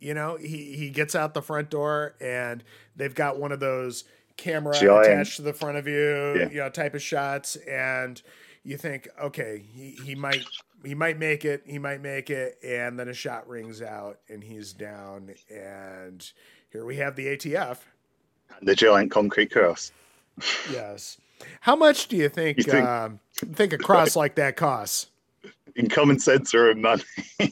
you 0.00 0.14
know 0.14 0.36
he 0.36 0.74
he 0.76 0.90
gets 0.90 1.14
out 1.14 1.34
the 1.34 1.42
front 1.42 1.70
door 1.70 2.14
and 2.20 2.62
they've 2.96 3.14
got 3.14 3.38
one 3.38 3.52
of 3.52 3.60
those 3.60 4.04
camera 4.36 4.72
Giant. 4.78 5.06
attached 5.06 5.36
to 5.36 5.42
the 5.42 5.52
front 5.52 5.76
of 5.78 5.86
you, 5.88 6.34
Yeah. 6.38 6.48
you 6.50 6.56
know, 6.58 6.70
type 6.70 6.94
of 6.94 7.02
shots, 7.02 7.56
and 7.56 8.20
you 8.62 8.76
think, 8.76 9.08
okay, 9.20 9.62
he, 9.74 9.90
he 10.04 10.14
might 10.14 10.44
he 10.84 10.94
might 10.94 11.18
make 11.18 11.44
it, 11.44 11.62
he 11.66 11.78
might 11.78 12.00
make 12.00 12.30
it, 12.30 12.56
and 12.62 12.98
then 12.98 13.08
a 13.08 13.14
shot 13.14 13.48
rings 13.48 13.82
out 13.82 14.18
and 14.28 14.44
he's 14.44 14.72
down, 14.72 15.34
and 15.50 16.30
here 16.70 16.84
we 16.84 16.96
have 16.96 17.16
the 17.16 17.26
ATF. 17.26 17.78
The 18.62 18.74
giant 18.76 19.10
concrete 19.10 19.50
cross. 19.50 19.90
Yes. 20.72 21.18
How 21.60 21.74
much 21.76 22.06
do 22.08 22.16
you 22.16 22.28
think 22.28 22.58
You 22.58 22.64
think- 22.64 22.86
uh, 22.86 23.08
think 23.54 23.72
a 23.72 23.78
cross 23.78 24.14
like 24.22 24.36
that 24.36 24.56
costs? 24.56 25.08
In 25.76 25.88
common 25.88 26.18
sense 26.20 26.54
or 26.54 26.70
in 26.70 26.80
money. 26.80 27.02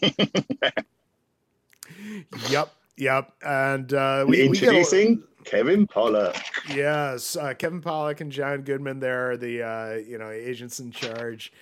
Yep, 2.51 2.73
yep. 2.97 3.33
And 3.43 3.93
uh, 3.93 4.25
we, 4.29 4.39
we 4.43 4.47
Introducing 4.49 5.23
Kevin 5.45 5.87
Pollak. 5.87 6.41
Yes, 6.75 7.37
uh, 7.37 7.55
Kevin 7.55 7.81
Pollak 7.81 8.21
and 8.21 8.31
John 8.33 8.63
Goodman. 8.63 9.01
There 9.01 9.31
are 9.31 9.37
the 9.37 9.63
uh, 9.63 9.95
you 10.07 10.19
know 10.19 10.31
agents 10.31 10.81
in 10.81 10.91
charge, 10.91 11.53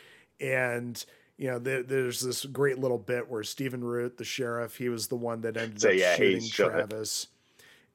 and 0.41 1.05
you 1.37 1.49
know 1.49 1.59
there 1.59 1.83
there's 1.83 2.21
this 2.21 2.45
great 2.47 2.79
little 2.79 2.99
bit 2.99 3.29
where 3.29 3.43
Stephen 3.43 3.83
Root, 3.85 4.17
the 4.17 4.25
sheriff, 4.25 4.77
he 4.77 4.89
was 4.89 5.09
the 5.09 5.17
one 5.17 5.41
that 5.43 5.57
ended 5.57 5.81
So, 5.81 5.89
up 5.91 5.95
yeah, 5.97 6.17
shooting 6.17 6.41
shot. 6.41 6.71
Travis, 6.71 7.27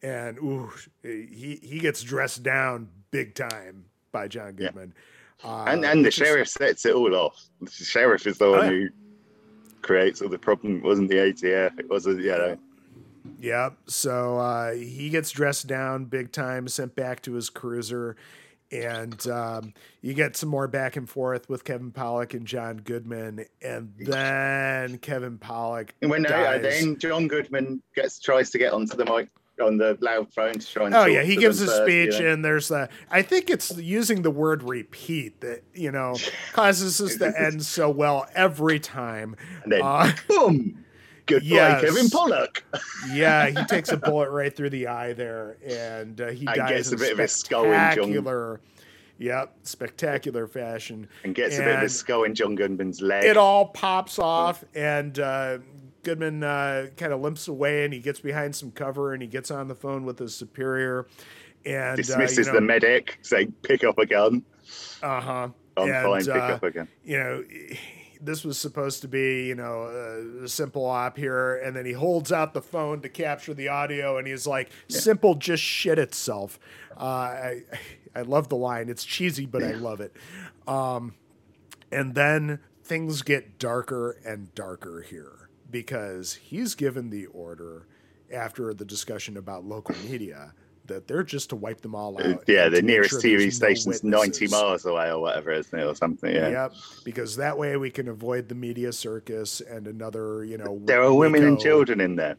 and 0.01 0.37
ooh, 0.39 0.71
he 1.03 1.59
he 1.61 1.79
gets 1.79 2.01
dressed 2.03 2.43
down 2.43 2.89
big 3.11 3.33
time 3.35 3.85
by 4.11 4.27
John 4.27 4.55
Yeah. 4.57 4.67
Goodman. 4.67 4.93
Uh, 5.43 5.63
and 5.67 5.85
and 5.85 5.99
the 6.03 6.07
which 6.09 6.19
is- 6.21 6.27
sheriff 6.27 6.47
sets 6.49 6.85
it 6.85 6.93
all 6.93 7.15
off. 7.15 7.45
The 7.61 7.71
sheriff 7.71 8.27
is 8.27 8.37
the 8.37 8.51
one 8.51 8.59
yeah. 8.65 8.69
who 8.69 8.87
creates 9.81 10.21
all 10.21 10.29
the 10.29 10.37
problem. 10.37 10.77
It 10.77 10.83
wasn't 10.83 11.09
the 11.09 11.15
ATF. 11.15 11.79
It 11.79 11.89
wasn't, 11.89 12.21
you 12.21 12.31
know. 12.31 12.57
Yep. 13.39 13.77
So 13.87 14.37
uh, 14.37 14.73
he 14.73 15.09
gets 15.09 15.31
dressed 15.31 15.67
down 15.67 16.05
big 16.05 16.31
time, 16.31 16.67
sent 16.67 16.95
back 16.95 17.21
to 17.23 17.33
his 17.33 17.49
cruiser, 17.49 18.15
and 18.71 19.27
um, 19.27 19.73
you 20.01 20.13
get 20.13 20.35
some 20.35 20.49
more 20.49 20.67
back 20.67 20.95
and 20.95 21.09
forth 21.09 21.49
with 21.49 21.63
Kevin 21.63 21.91
Pollak 21.91 22.33
and 22.33 22.45
John 22.45 22.77
Goodman, 22.77 23.45
and 23.61 23.93
then 23.97 24.97
Kevin 24.99 25.37
Pollak. 25.37 25.89
And 26.01 26.11
when 26.11 26.25
uh, 26.25 26.59
then 26.61 26.97
John 26.99 27.27
Goodman 27.27 27.81
gets 27.95 28.19
tries 28.19 28.49
to 28.51 28.57
get 28.57 28.73
onto 28.73 28.95
the 28.95 29.05
mic 29.05 29.29
on 29.59 29.77
the 29.77 29.97
loud 30.01 30.33
phone 30.33 30.53
to 30.53 30.65
try 30.67 30.85
and. 30.87 30.95
Oh 30.95 31.05
yeah, 31.05 31.23
he 31.23 31.35
gives 31.35 31.61
a 31.61 31.65
first, 31.67 31.79
you 31.91 32.11
speech, 32.11 32.21
know. 32.21 32.31
and 32.33 32.45
there's 32.45 32.67
the. 32.69 32.89
I 33.11 33.21
think 33.21 33.49
it's 33.49 33.75
using 33.77 34.21
the 34.21 34.31
word 34.31 34.63
"repeat" 34.63 35.41
that 35.41 35.63
you 35.73 35.91
know 35.91 36.15
causes 36.53 36.99
us 37.01 37.15
to 37.17 37.33
end 37.39 37.63
so 37.63 37.89
well 37.89 38.27
every 38.35 38.79
time. 38.79 39.35
and 39.63 39.71
then 39.71 39.81
Uh, 39.83 40.11
boom. 40.27 40.85
Goodbye, 41.25 41.45
yes. 41.47 41.81
Kevin 41.81 42.05
Pollak. 42.07 42.61
yeah, 43.13 43.47
he 43.49 43.63
takes 43.65 43.91
a 43.91 43.97
bullet 43.97 44.31
right 44.31 44.55
through 44.55 44.71
the 44.71 44.87
eye 44.87 45.13
there, 45.13 45.57
and 45.63 46.19
uh, 46.19 46.27
he 46.29 46.47
And 46.47 46.55
dies 46.55 46.69
gets 46.69 46.89
a 46.89 46.93
in 46.93 46.99
bit 46.99 47.11
of 47.13 47.19
a 47.19 47.27
skull 47.27 47.65
in 47.65 47.71
John- 47.71 47.91
spectacular. 47.93 48.61
Yep, 49.19 49.53
spectacular 49.63 50.47
fashion. 50.47 51.07
And 51.25 51.35
gets 51.35 51.57
a 51.57 51.59
bit 51.59 51.67
of 51.67 51.77
a 51.79 51.81
And 51.81 51.91
skull 51.91 52.23
in 52.23 52.33
John 52.33 52.55
Goodman's 52.55 53.01
leg. 53.01 53.25
It 53.25 53.35
all 53.37 53.67
pops 53.67 54.17
off, 54.17 54.63
and 54.73 55.19
uh, 55.19 55.57
Goodman 56.03 56.43
uh, 56.43 56.87
kind 56.97 57.13
of 57.13 57.21
limps 57.21 57.47
away, 57.47 57.85
and 57.85 57.93
he 57.93 57.99
gets 57.99 58.19
behind 58.19 58.55
some 58.55 58.71
cover, 58.71 59.13
and 59.13 59.21
he 59.21 59.27
gets 59.27 59.51
on 59.51 59.67
the 59.67 59.75
phone 59.75 60.05
with 60.05 60.19
his 60.19 60.35
superior, 60.35 61.07
and 61.65 61.97
dismisses 61.97 62.47
uh, 62.47 62.53
the 62.53 62.61
medic, 62.61 63.19
saying, 63.21 63.53
"Pick 63.63 63.83
up 63.83 63.97
a 63.97 64.05
gun." 64.05 64.43
uh 65.03 65.21
huh. 65.21 65.49
I'm 65.77 65.89
And, 65.89 66.05
fine. 66.05 66.25
Pick 66.25 66.35
uh, 66.35 66.53
up 66.55 66.63
a 66.63 66.71
gun. 66.71 66.87
you 67.03 67.17
know, 67.17 67.43
this 68.21 68.43
was 68.43 68.57
supposed 68.57 69.01
to 69.01 69.07
be, 69.07 69.47
you 69.47 69.55
know, 69.55 70.41
a 70.43 70.47
simple 70.47 70.85
op 70.85 71.17
here. 71.17 71.55
And 71.55 71.75
then 71.75 71.85
he 71.85 71.93
holds 71.93 72.31
out 72.31 72.53
the 72.53 72.61
phone 72.61 73.01
to 73.01 73.09
capture 73.09 73.53
the 73.53 73.69
audio 73.69 74.17
and 74.17 74.27
he's 74.27 74.45
like, 74.45 74.69
simple 74.89 75.35
just 75.35 75.63
shit 75.63 75.97
itself. 75.97 76.59
Uh, 76.97 77.03
I, 77.03 77.61
I 78.13 78.21
love 78.23 78.49
the 78.49 78.57
line. 78.57 78.89
It's 78.89 79.05
cheesy, 79.05 79.45
but 79.45 79.63
I 79.63 79.71
love 79.71 80.01
it. 80.01 80.13
Um, 80.67 81.13
and 81.91 82.13
then 82.13 82.59
things 82.83 83.21
get 83.21 83.57
darker 83.57 84.17
and 84.25 84.53
darker 84.53 85.01
here 85.01 85.38
because 85.71 86.33
he's 86.33 86.75
given 86.75 87.09
the 87.09 87.25
order 87.27 87.87
after 88.33 88.73
the 88.73 88.85
discussion 88.85 89.37
about 89.37 89.65
local 89.65 89.95
media 90.09 90.53
that 90.89 91.07
they're 91.07 91.23
just 91.23 91.49
to 91.49 91.55
wipe 91.55 91.81
them 91.81 91.95
all 91.95 92.21
out. 92.21 92.43
yeah, 92.47 92.67
the 92.67 92.81
nearest 92.81 93.11
sure 93.11 93.21
TV 93.21 93.45
no 93.45 93.49
station's 93.49 94.03
90 94.03 94.47
miles 94.47 94.85
away 94.85 95.09
or 95.09 95.19
whatever, 95.21 95.51
isn't 95.51 95.79
it, 95.79 95.83
or 95.83 95.95
something? 95.95 96.33
Yeah. 96.33 96.49
Yep, 96.49 96.73
because 97.05 97.35
that 97.37 97.57
way 97.57 97.77
we 97.77 97.91
can 97.91 98.07
avoid 98.07 98.49
the 98.49 98.55
media 98.55 98.91
circus 98.91 99.61
and 99.61 99.87
another, 99.87 100.43
you 100.43 100.57
know. 100.57 100.81
There 100.85 101.01
are 101.03 101.13
women 101.13 101.43
and 101.45 101.59
children 101.59 102.01
in 102.01 102.15
there. 102.15 102.37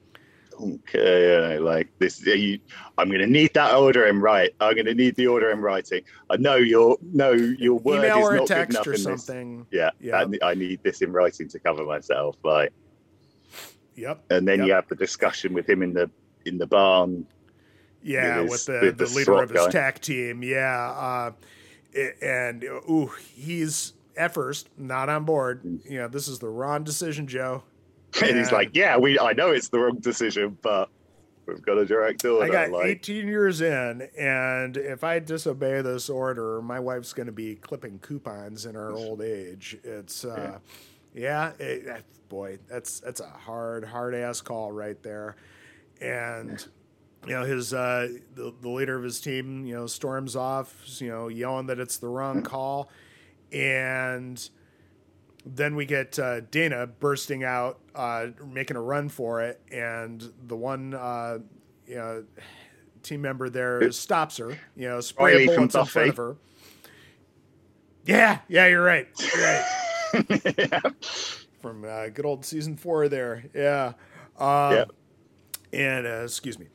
Okay, 0.60 1.58
like 1.58 1.88
this. 1.98 2.24
You, 2.26 2.58
I'm 2.98 3.08
going 3.08 3.20
to 3.20 3.26
need 3.26 3.54
that 3.54 3.74
order 3.74 4.06
in 4.06 4.20
right. 4.20 4.50
I'm 4.60 4.74
going 4.74 4.84
to 4.86 4.94
need 4.94 5.16
the 5.16 5.26
order 5.26 5.50
in 5.50 5.60
writing. 5.60 6.02
I 6.28 6.36
know 6.36 6.56
your 6.56 6.98
no, 7.14 7.32
your 7.32 7.78
word 7.78 8.04
Email 8.04 8.18
is 8.18 8.24
or 8.24 8.36
not 8.36 8.48
good 8.48 8.70
enough 8.70 8.86
or 8.86 8.92
in 8.92 9.02
this. 9.02 9.24
something. 9.24 9.66
Yeah, 9.70 9.90
Yeah. 10.00 10.24
I, 10.42 10.50
I 10.50 10.54
need 10.54 10.82
this 10.82 11.00
in 11.00 11.12
writing 11.12 11.48
to 11.48 11.58
cover 11.58 11.84
myself. 11.84 12.36
Like, 12.44 12.74
Yep. 14.00 14.24
and 14.30 14.46
then 14.48 14.58
Yep. 14.60 14.66
you 14.66 14.72
have 14.74 14.88
the 14.88 14.94
discussion 14.96 15.52
with 15.52 15.68
him 15.68 15.82
in 15.82 15.92
the 15.92 16.10
in 16.46 16.58
the 16.58 16.66
barn. 16.66 17.26
Yeah, 18.02 18.40
with 18.42 18.50
with, 18.50 18.66
the, 18.66 18.72
with 18.82 18.98
the, 18.98 19.04
the 19.04 19.14
leader 19.14 19.42
of 19.42 19.50
his 19.50 19.66
guy. 19.66 19.70
TAC 19.70 20.00
team. 20.00 20.42
Yeah. 20.42 20.90
Uh, 20.90 21.32
and, 22.22 22.62
ooh, 22.64 23.10
he's 23.34 23.92
at 24.16 24.32
first 24.32 24.68
not 24.78 25.08
on 25.08 25.24
board. 25.24 25.60
You 25.88 25.98
know, 25.98 26.08
this 26.08 26.28
is 26.28 26.38
the 26.38 26.48
wrong 26.48 26.84
decision, 26.84 27.26
Joe. 27.26 27.62
And 28.22 28.36
he's 28.38 28.50
like, 28.50 28.70
"Yeah, 28.74 28.96
we. 28.96 29.18
I 29.20 29.34
know 29.34 29.50
it's 29.50 29.68
the 29.68 29.78
wrong 29.78 29.98
decision, 30.00 30.58
but 30.62 30.88
we've 31.46 31.62
got 31.62 31.78
a 31.78 31.86
direct 31.86 32.24
order." 32.24 32.44
I 32.44 32.48
got 32.48 32.70
like, 32.72 32.86
18 32.86 33.28
years 33.28 33.60
in, 33.60 34.08
and 34.18 34.76
if 34.76 35.04
I 35.04 35.20
disobey 35.20 35.80
this 35.82 36.10
order, 36.10 36.60
my 36.60 36.80
wife's 36.80 37.12
going 37.12 37.26
to 37.26 37.32
be 37.32 37.54
clipping 37.54 38.00
coupons 38.00 38.66
in 38.66 38.74
her 38.74 38.90
old 38.96 39.22
age. 39.22 39.78
It's, 39.84 40.24
uh, 40.24 40.34
yeah, 40.36 40.58
it, 41.14 41.86
that- 41.86 42.04
boy, 42.28 42.58
that's 42.68 43.00
that's 43.00 43.20
a 43.20 43.26
hard, 43.28 43.84
hard 43.84 44.14
ass 44.14 44.40
call 44.40 44.70
right 44.70 45.02
there. 45.02 45.36
And 46.00 46.64
you 47.26 47.32
know, 47.34 47.44
his 47.44 47.74
uh, 47.74 48.08
the, 48.34 48.54
the 48.60 48.68
leader 48.68 48.96
of 48.96 49.02
his 49.02 49.20
team, 49.20 49.66
you 49.66 49.74
know, 49.74 49.86
storms 49.86 50.36
off, 50.36 50.74
you 51.00 51.08
know, 51.08 51.28
yelling 51.28 51.66
that 51.66 51.78
it's 51.78 51.98
the 51.98 52.08
wrong 52.08 52.42
call, 52.42 52.88
and 53.52 54.48
then 55.44 55.74
we 55.74 55.84
get 55.86 56.18
uh, 56.18 56.40
Dana 56.40 56.86
bursting 56.86 57.44
out, 57.44 57.80
uh, 57.94 58.28
making 58.46 58.76
a 58.76 58.80
run 58.80 59.08
for 59.08 59.42
it, 59.42 59.60
and 59.70 60.32
the 60.46 60.56
one 60.56 60.94
uh, 60.94 61.38
you 61.86 61.96
know, 61.96 62.24
team 63.02 63.22
member 63.22 63.50
there 63.50 63.90
stops 63.92 64.36
her. 64.38 64.56
You 64.76 64.88
know, 64.88 65.00
spray 65.00 65.32
Riley 65.32 65.46
from 65.48 65.66
bullets 65.66 65.74
in 65.74 65.84
front 65.86 66.08
of 66.10 66.16
her. 66.16 66.36
Yeah, 68.06 68.38
yeah, 68.48 68.66
you're 68.68 68.82
right. 68.82 69.08
You're 69.18 69.42
right. 69.44 69.76
yeah. 70.14 70.80
From 71.60 71.84
uh, 71.84 72.08
good 72.08 72.24
old 72.24 72.44
season 72.44 72.76
four 72.76 73.08
there. 73.08 73.44
Yeah. 73.54 73.92
Um, 74.38 74.72
Yeah. 74.72 74.84
And 75.72 76.06
uh, 76.06 76.22
excuse 76.24 76.58
me. 76.58 76.66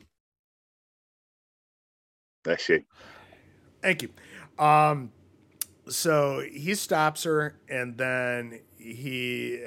That's 2.44 2.68
you. 2.68 2.84
Thank 3.82 4.02
you. 4.02 4.10
Um, 4.58 5.10
so 5.88 6.40
he 6.50 6.74
stops 6.74 7.24
her, 7.24 7.58
and 7.68 7.96
then 7.98 8.60
he 8.78 9.64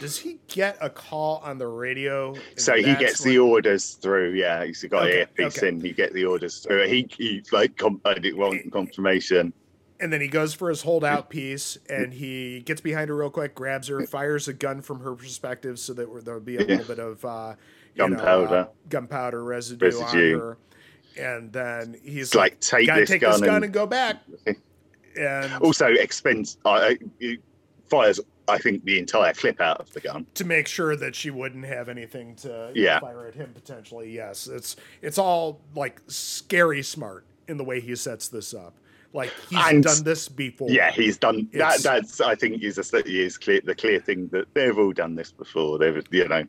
does 0.00 0.18
he 0.18 0.38
get 0.48 0.76
a 0.80 0.90
call 0.90 1.38
on 1.44 1.58
the 1.58 1.66
radio? 1.66 2.34
So 2.56 2.74
he 2.74 2.94
gets 2.96 3.20
when- 3.24 3.30
the 3.34 3.38
orders 3.38 3.94
through. 3.94 4.32
Yeah, 4.34 4.64
he's 4.64 4.82
got 4.84 5.04
Okay, 5.06 5.20
earpiece 5.20 5.58
okay. 5.58 5.68
in. 5.68 5.80
He 5.80 5.92
get 5.92 6.12
the 6.12 6.24
orders 6.24 6.58
through. 6.58 6.86
He 6.88 7.08
he 7.16 7.42
like 7.52 7.76
com- 7.76 8.00
I 8.04 8.14
didn't 8.14 8.36
want 8.38 8.70
confirmation. 8.72 9.52
And 10.00 10.12
then 10.12 10.20
he 10.20 10.28
goes 10.28 10.54
for 10.54 10.68
his 10.68 10.82
holdout 10.82 11.30
piece, 11.30 11.78
and 11.88 12.12
he 12.12 12.60
gets 12.60 12.80
behind 12.80 13.08
her 13.08 13.16
real 13.16 13.30
quick, 13.30 13.54
grabs 13.54 13.88
her, 13.88 14.04
fires 14.06 14.48
a 14.48 14.52
gun 14.52 14.82
from 14.82 15.00
her 15.00 15.14
perspective, 15.14 15.78
so 15.78 15.92
that 15.94 16.24
there 16.24 16.34
would 16.34 16.44
be 16.44 16.56
a 16.56 16.60
Yeah. 16.60 16.76
little 16.76 16.94
bit 16.94 16.98
of 16.98 17.24
uh, 17.24 17.54
Gunpowder. 17.96 18.54
uh, 18.56 18.66
gunpowder 18.88 19.42
residue, 19.42 19.86
Residue. 19.86 20.34
on 20.34 20.40
her. 20.40 20.58
And 21.18 21.52
then 21.52 21.96
he's 22.04 22.28
It's 22.28 22.34
like 22.34 22.60
take 22.60 22.86
"Gotta 22.88 23.00
this 23.00 23.08
take 23.10 23.22
gun, 23.22 23.32
this 23.32 23.40
gun 23.40 23.54
and, 23.56 23.64
and 23.66 23.72
go 23.74 23.86
back." 23.86 24.18
And 25.18 25.50
also 25.62 25.86
expends. 25.86 26.58
Uh, 26.66 26.68
uh, 27.22 27.26
fires. 27.88 28.20
I 28.48 28.58
think 28.58 28.84
the 28.84 28.98
entire 28.98 29.32
clip 29.32 29.60
out 29.62 29.80
of 29.80 29.90
the 29.92 30.00
gun. 30.00 30.26
to 30.34 30.44
make 30.44 30.68
sure 30.68 30.94
that 30.94 31.16
she 31.16 31.30
wouldn't 31.30 31.64
have 31.64 31.88
anything 31.88 32.36
to 32.36 32.48
know, 32.48 32.72
Yeah. 32.74 33.00
fire 33.00 33.26
at 33.26 33.34
him 33.34 33.50
potentially. 33.54 34.10
Yes, 34.12 34.46
it's 34.46 34.76
it's 35.02 35.16
all 35.18 35.62
like 35.74 36.02
scary 36.06 36.82
smart 36.82 37.24
in 37.48 37.56
the 37.56 37.64
way 37.64 37.80
he 37.80 37.96
sets 37.96 38.28
this 38.28 38.52
up. 38.52 38.74
Like 39.16 39.32
he's 39.48 39.58
And- 39.58 39.82
done 39.82 40.04
this 40.04 40.28
before. 40.28 40.70
Yeah, 40.70 40.90
he's 40.92 41.16
done 41.16 41.48
that. 41.54 41.82
That's 41.82 42.20
I 42.20 42.34
think 42.34 42.62
is 42.62 42.76
a 42.78 42.96
is 43.06 43.38
clear 43.38 43.62
the 43.64 43.74
clear 43.74 43.98
thing 43.98 44.28
that 44.28 44.52
they've 44.54 44.76
all 44.78 44.92
done 44.92 45.14
this 45.14 45.32
before. 45.32 45.78
They've 45.78 46.04
you 46.10 46.28
know 46.28 46.44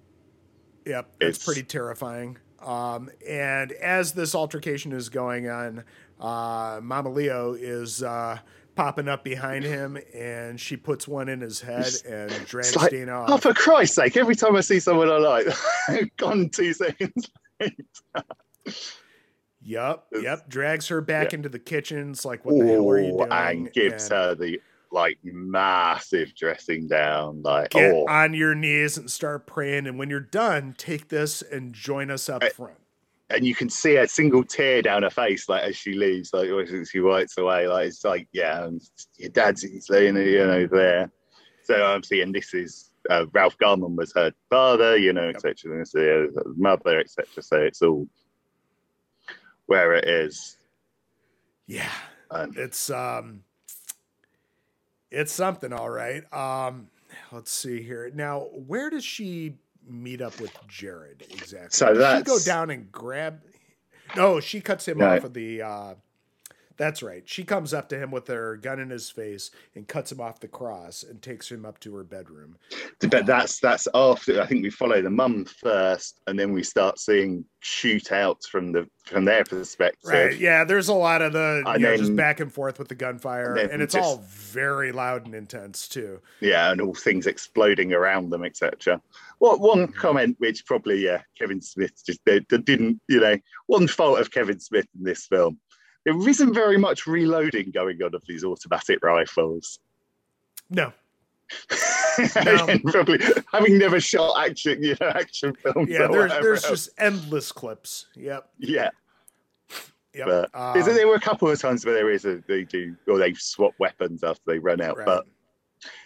Yep, 0.85 1.11
that's 1.19 1.29
It's- 1.37 1.45
pretty 1.45 1.63
terrifying. 1.63 2.37
Um, 2.61 3.09
and 3.27 3.71
as 3.71 4.13
this 4.13 4.33
altercation 4.35 4.91
is 4.91 5.09
going 5.09 5.47
on, 5.49 5.83
uh, 6.19 6.79
Mama 6.81 7.09
Leo 7.09 7.53
is 7.53 8.01
uh, 8.03 8.39
popping 8.75 9.07
up 9.07 9.23
behind 9.23 9.63
him, 9.63 9.97
and 10.13 10.59
she 10.59 10.75
puts 10.75 11.07
one 11.07 11.29
in 11.29 11.39
his 11.39 11.61
head 11.61 11.91
and 12.07 12.31
drags 12.47 12.69
it's 12.69 12.75
like 12.75 12.91
Dana 12.91 13.25
oh 13.27 13.37
for 13.37 13.53
Christ's 13.53 13.95
sake! 13.95 14.17
Every 14.17 14.35
time 14.35 14.55
I 14.55 14.61
see 14.61 14.79
someone 14.79 15.09
I 15.09 15.17
like, 15.17 15.47
gone 16.17 16.49
two 16.49 16.73
seconds. 16.73 17.31
Yep, 19.67 20.05
yep, 20.21 20.47
drags 20.47 20.87
her 20.87 21.01
back 21.01 21.33
yeah. 21.33 21.37
into 21.39 21.49
the 21.49 21.59
kitchen. 21.59 22.11
It's 22.11 22.23
like, 22.23 22.45
what 22.45 22.57
the 22.57 22.65
hell 22.65 22.89
are 22.89 22.99
you 23.01 23.17
doing? 23.17 23.31
and 23.31 23.73
gives 23.73 24.05
And 24.05 24.13
her 24.13 24.35
the 24.35 24.61
like 24.93 25.17
massive 25.23 26.33
dressing 26.35 26.87
down. 26.87 27.41
Like 27.41 27.71
get 27.71 27.91
oh, 27.93 28.05
on 28.07 28.33
your 28.33 28.55
knees 28.55 28.97
and 28.97 29.11
start 29.11 29.45
praying. 29.45 29.85
And 29.85 29.99
when 29.99 30.09
you're 30.09 30.21
done, 30.21 30.73
take 30.77 31.09
this 31.09 31.41
and 31.41 31.73
join 31.73 32.09
us 32.09 32.29
up 32.29 32.43
I- 32.43 32.49
front. 32.49 32.77
and 33.29 33.45
you 33.45 33.53
can 33.53 33.69
see 33.69 33.97
a 33.97 34.07
single 34.07 34.45
tear 34.45 34.81
down 34.81 35.03
her 35.03 35.09
face, 35.09 35.49
like 35.49 35.63
as 35.63 35.75
she 35.75 35.95
leaves, 35.95 36.33
like 36.33 36.47
as 36.49 36.89
she 36.89 37.01
wipes 37.01 37.37
away. 37.37 37.67
Like 37.67 37.87
it's 37.87 38.05
like, 38.05 38.29
yeah, 38.31 38.69
your 39.17 39.29
dad's 39.31 39.65
laying, 39.89 40.15
you 40.15 40.47
know, 40.47 40.65
there. 40.67 41.11
So 41.63 41.83
obviously, 41.83 42.21
and 42.21 42.33
this 42.33 42.53
is 42.53 42.91
uh, 43.09 43.25
Ralph 43.33 43.57
Garman 43.57 43.97
was 43.97 44.13
her 44.15 44.31
father, 44.49 44.95
you 44.95 45.11
know, 45.11 45.27
etc. 45.27 45.83
And 45.83 45.85
Yep. 45.93 46.29
Uh, 46.37 46.49
mother, 46.55 47.01
etc. 47.01 47.43
So 47.43 47.57
it's 47.57 47.81
all 47.81 48.07
where 49.67 49.93
it 49.93 50.05
is. 50.07 50.57
Yeah, 51.67 51.91
um, 52.31 52.53
it's 52.55 52.89
um, 52.89 53.43
it's 55.11 55.31
something, 55.31 55.71
all 55.71 55.89
right. 55.89 56.23
Um, 56.33 56.87
let's 57.31 57.51
see 57.51 57.81
here. 57.81 58.09
Now, 58.13 58.47
where 58.65 58.89
does 58.89 59.05
she 59.05 59.55
meet 59.87 60.21
up 60.21 60.39
with 60.39 60.53
Jared 60.67 61.23
exactly? 61.29 61.69
So 61.71 61.93
that 61.93 62.17
she 62.17 62.23
go 62.23 62.39
down 62.39 62.71
and 62.71 62.91
grab. 62.91 63.41
No, 64.15 64.39
she 64.39 64.61
cuts 64.61 64.87
him 64.87 64.99
no. 64.99 65.15
off 65.15 65.23
of 65.23 65.33
the 65.33 65.61
uh, 65.61 65.93
that's 66.77 67.01
right. 67.01 67.23
She 67.25 67.43
comes 67.43 67.73
up 67.73 67.89
to 67.89 67.97
him 67.97 68.11
with 68.11 68.27
her 68.27 68.55
gun 68.55 68.79
in 68.79 68.89
his 68.89 69.09
face 69.09 69.51
and 69.75 69.87
cuts 69.87 70.11
him 70.11 70.21
off 70.21 70.39
the 70.39 70.47
cross 70.47 71.03
and 71.03 71.21
takes 71.21 71.51
him 71.51 71.65
up 71.65 71.79
to 71.81 71.95
her 71.95 72.03
bedroom. 72.03 72.57
But 73.09 73.25
that's 73.25 73.59
that's 73.59 73.87
after 73.93 74.41
I 74.41 74.45
think 74.45 74.63
we 74.63 74.69
follow 74.69 75.01
the 75.01 75.09
mum 75.09 75.45
first, 75.45 76.21
and 76.27 76.37
then 76.37 76.53
we 76.53 76.63
start 76.63 76.99
seeing 76.99 77.45
shootouts 77.63 78.45
from 78.45 78.71
the 78.71 78.87
from 79.05 79.25
their 79.25 79.43
perspective. 79.43 80.09
Right. 80.09 80.37
Yeah. 80.37 80.63
There's 80.63 80.87
a 80.87 80.93
lot 80.93 81.21
of 81.21 81.33
the 81.33 81.63
you 81.65 81.79
know, 81.79 81.89
then, 81.89 81.99
just 81.99 82.15
back 82.15 82.39
and 82.39 82.51
forth 82.51 82.77
with 82.77 82.89
the 82.89 82.95
gunfire, 82.95 83.55
and, 83.55 83.81
it's 83.81 83.93
just, 83.93 84.05
all 84.05 84.23
very 84.27 84.91
loud 84.91 85.25
and 85.25 85.33
intense 85.33 85.87
too. 85.87 86.19
Yeah, 86.41 86.71
and 86.71 86.81
all 86.81 86.93
things 86.93 87.25
exploding 87.25 87.93
around 87.93 88.29
them, 88.29 88.43
etc. 88.43 89.01
What 89.39 89.59
one 89.59 89.87
mm-hmm. 89.87 89.99
comment 89.99 90.35
which 90.39 90.65
probably 90.65 91.03
yeah 91.03 91.21
Kevin 91.37 91.61
Smith 91.61 92.05
just 92.05 92.19
they, 92.25 92.39
they 92.49 92.57
didn't 92.57 93.01
you 93.07 93.19
know 93.19 93.37
one 93.65 93.87
fault 93.87 94.19
of 94.19 94.31
Kevin 94.31 94.59
Smith 94.59 94.87
in 94.97 95.03
this 95.03 95.25
film 95.25 95.59
there 96.07 96.29
isn't 96.29 96.53
very 96.53 96.77
much 96.77 97.05
reloading 97.05 97.69
going 97.69 98.01
on 98.01 98.15
of 98.15 98.23
these 98.25 98.45
automatic 98.45 99.03
rifles. 99.03 99.79
No. 100.69 100.93
no. 102.45 102.77
Probably 102.85 103.19
having 103.51 103.77
never 103.77 103.99
shot 103.99 104.39
action, 104.39 104.81
you 104.81 104.95
know, 105.01 105.09
action 105.09 105.53
films. 105.55 105.89
Yeah, 105.89 106.07
there's 106.09 106.31
there's 106.31 106.63
just 106.63 106.89
endless 106.97 107.51
clips. 107.51 108.05
Yep. 108.15 108.49
Yeah. 108.57 108.89
Yep. 110.13 110.27
But 110.27 110.49
um, 110.53 110.81
there 110.81 111.07
were 111.09 111.15
a 111.15 111.19
couple 111.19 111.49
of 111.49 111.59
times 111.59 111.85
where 111.85 111.93
there 111.93 112.09
is 112.09 112.23
a 112.23 112.41
they 112.47 112.63
do 112.63 112.95
or 113.05 113.17
they 113.17 113.33
swap 113.33 113.73
weapons 113.77 114.23
after 114.23 114.43
they 114.47 114.59
run 114.59 114.79
out, 114.79 114.97
right. 114.97 115.05
but 115.05 115.25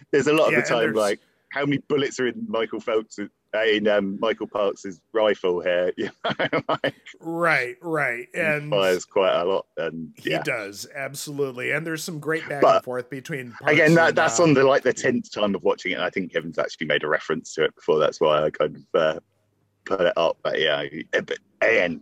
there's 0.09 0.25
a 0.25 0.33
lot 0.33 0.47
of 0.47 0.53
yeah, 0.53 0.61
the 0.61 0.67
time 0.67 0.93
like 0.93 1.19
how 1.49 1.63
many 1.63 1.77
bullets 1.87 2.19
are 2.19 2.27
in 2.27 2.43
Michael 2.47 2.79
Phelps 2.79 3.19
in 3.53 3.87
um, 3.87 4.17
Michael 4.19 4.47
Parks's 4.47 5.01
rifle 5.13 5.61
here. 5.61 5.91
like, 6.69 6.95
right, 7.19 7.75
right, 7.81 8.27
and 8.33 8.69
fires 8.69 9.05
quite 9.05 9.35
a 9.35 9.43
lot, 9.43 9.65
and 9.77 10.13
he 10.17 10.37
does 10.43 10.87
absolutely. 10.95 11.71
And 11.71 11.85
there's 11.85 12.03
some 12.03 12.19
great 12.19 12.47
back 12.47 12.61
but, 12.61 12.75
and 12.77 12.83
forth 12.83 13.09
between. 13.09 13.51
Parks 13.51 13.73
again, 13.73 13.93
that, 13.95 14.15
that's 14.15 14.39
uh, 14.39 14.43
on 14.43 14.53
the 14.53 14.63
like 14.63 14.83
the 14.83 14.93
tenth 14.93 15.31
time 15.31 15.55
of 15.55 15.63
watching 15.63 15.91
it. 15.91 15.99
I 15.99 16.09
think 16.09 16.31
Kevin's 16.33 16.57
actually 16.57 16.87
made 16.87 17.03
a 17.03 17.07
reference 17.07 17.53
to 17.55 17.65
it 17.65 17.75
before. 17.75 17.99
That's 17.99 18.21
why 18.21 18.43
I 18.43 18.49
kind 18.49 18.75
of 18.75 19.01
uh, 19.01 19.19
put 19.85 20.01
it 20.01 20.13
up. 20.17 20.37
But 20.43 20.59
yeah, 20.59 20.85
but 21.11 21.37
again, 21.61 22.01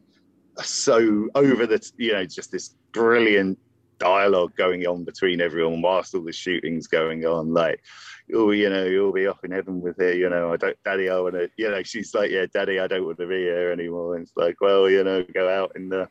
so 0.62 1.30
over 1.36 1.66
the 1.66 1.92
you 1.98 2.14
know 2.14 2.26
just 2.26 2.52
this 2.52 2.76
brilliant 2.92 3.58
dialogue 4.00 4.56
going 4.56 4.86
on 4.88 5.04
between 5.04 5.42
everyone 5.42 5.82
whilst 5.82 6.16
all 6.16 6.22
the 6.22 6.32
shootings 6.32 6.88
going 6.88 7.26
on. 7.26 7.54
Like, 7.54 7.84
oh, 8.34 8.52
you 8.52 8.70
know, 8.70 8.86
you'll 8.86 9.14
be 9.14 9.28
off 9.28 9.44
in 9.44 9.52
heaven 9.52 9.82
with 9.82 9.98
her. 9.98 10.14
You 10.14 10.30
know, 10.30 10.54
I 10.54 10.58
don't, 10.58 10.78
Daddy, 10.84 11.10
I 11.10 11.20
want 11.20 11.36
to. 11.36 11.50
You 11.58 11.70
know, 11.70 11.84
she's 11.84 12.16
like, 12.16 12.32
yeah, 12.32 12.46
Daddy, 12.52 12.80
I 12.80 12.88
don't 12.88 13.06
want 13.06 13.18
to 13.20 13.28
be 13.28 13.36
here 13.36 13.72
anymore. 13.72 14.16
And 14.16 14.24
it's 14.24 14.36
like, 14.36 14.60
well, 14.62 14.90
you 14.90 15.04
know, 15.04 15.24
go 15.34 15.48
out 15.48 15.74
in 15.76 15.90
the 15.90 16.10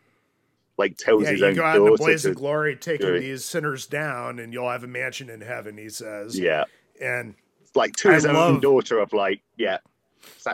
like 0.77 0.97
tells 0.97 1.25
yeah, 1.25 1.31
his 1.33 1.43
own 1.43 1.55
go 1.55 1.65
out 1.65 1.77
in 1.77 1.85
the 1.85 1.97
blaze 1.97 2.25
of 2.25 2.37
glory, 2.37 2.77
taking 2.77 3.15
these 3.15 3.45
sinners 3.45 3.87
down, 3.87 4.39
and 4.39 4.53
you'll 4.53 4.71
have 4.71 4.85
a 4.85 4.89
mansion 4.89 5.29
in 5.29 5.41
heaven. 5.41 5.77
He 5.77 5.89
says, 5.89 6.39
yeah, 6.39 6.65
and 7.01 7.35
like 7.75 7.97
to 7.97 8.13
his 8.13 8.25
I 8.25 8.31
own 8.31 8.35
love, 8.55 8.63
daughter 8.63 9.01
of 9.01 9.13
like, 9.13 9.41
yeah, 9.57 9.79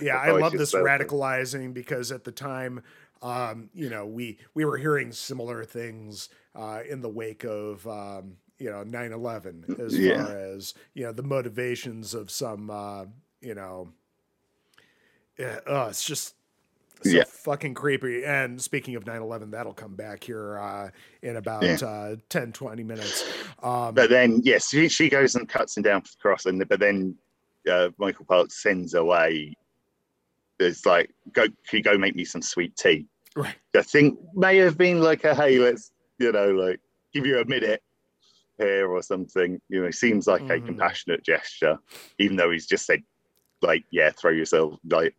yeah. 0.00 0.16
I 0.16 0.30
love 0.30 0.52
this 0.52 0.72
radicalizing 0.74 1.74
because 1.74 2.10
at 2.10 2.24
the 2.24 2.32
time. 2.32 2.82
Um, 3.24 3.70
you 3.74 3.90
know, 3.90 4.06
we 4.06 4.38
we 4.54 4.64
were 4.64 4.76
hearing 4.76 5.10
similar 5.10 5.64
things 5.64 6.28
uh, 6.54 6.80
in 6.88 7.00
the 7.00 7.08
wake 7.08 7.44
of 7.44 7.86
um, 7.88 8.36
you 8.58 8.70
know 8.70 8.84
9-11 8.84 9.80
as 9.80 9.98
yeah. 9.98 10.24
far 10.24 10.38
as 10.38 10.74
you 10.92 11.04
know 11.04 11.12
the 11.12 11.22
motivations 11.22 12.14
of 12.14 12.30
some 12.30 12.70
uh, 12.70 13.06
you 13.40 13.54
know 13.54 13.88
uh, 15.38 15.86
it's 15.88 16.04
just 16.04 16.34
so 17.02 17.10
yeah. 17.10 17.24
fucking 17.26 17.74
creepy. 17.74 18.24
And 18.24 18.60
speaking 18.60 18.94
of 18.94 19.04
9-11, 19.04 19.50
that'll 19.50 19.74
come 19.74 19.94
back 19.94 20.24
here 20.24 20.58
uh, 20.58 20.90
in 21.22 21.36
about 21.36 21.62
yeah. 21.64 21.76
uh, 21.86 22.16
10, 22.28 22.52
20 22.52 22.82
minutes. 22.84 23.30
Um, 23.62 23.94
but 23.94 24.10
then, 24.10 24.40
yes, 24.44 24.68
she, 24.68 24.88
she 24.88 25.08
goes 25.08 25.34
and 25.34 25.48
cuts 25.48 25.76
him 25.76 25.82
down 25.82 26.02
for 26.02 26.08
the 26.08 26.16
cross, 26.20 26.46
and 26.46 26.66
but 26.68 26.80
then 26.80 27.16
uh, 27.70 27.90
Michael 27.98 28.24
Parks 28.24 28.62
sends 28.62 28.94
away. 28.94 29.54
It's 30.60 30.86
like, 30.86 31.10
go, 31.32 31.46
can 31.46 31.78
you 31.78 31.82
go 31.82 31.98
make 31.98 32.14
me 32.14 32.24
some 32.24 32.42
sweet 32.42 32.76
tea? 32.76 33.06
Right. 33.36 33.56
I 33.74 33.82
think 33.82 34.18
may 34.34 34.58
have 34.58 34.78
been 34.78 35.00
like 35.00 35.24
a 35.24 35.34
hey, 35.34 35.58
let's 35.58 35.92
you 36.18 36.32
know, 36.32 36.50
like 36.50 36.80
give 37.12 37.26
you 37.26 37.38
a 37.38 37.44
minute 37.44 37.82
here 38.58 38.88
or 38.88 39.02
something. 39.02 39.60
You 39.68 39.82
know, 39.82 39.90
seems 39.90 40.26
like 40.26 40.42
mm-hmm. 40.42 40.64
a 40.64 40.66
compassionate 40.66 41.22
gesture, 41.24 41.78
even 42.18 42.36
though 42.36 42.50
he's 42.50 42.66
just 42.66 42.86
said, 42.86 43.02
like, 43.62 43.84
yeah, 43.90 44.10
throw 44.10 44.30
yourself, 44.30 44.78
like, 44.88 45.14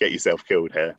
get 0.00 0.12
yourself 0.12 0.44
killed 0.46 0.72
here. 0.72 0.96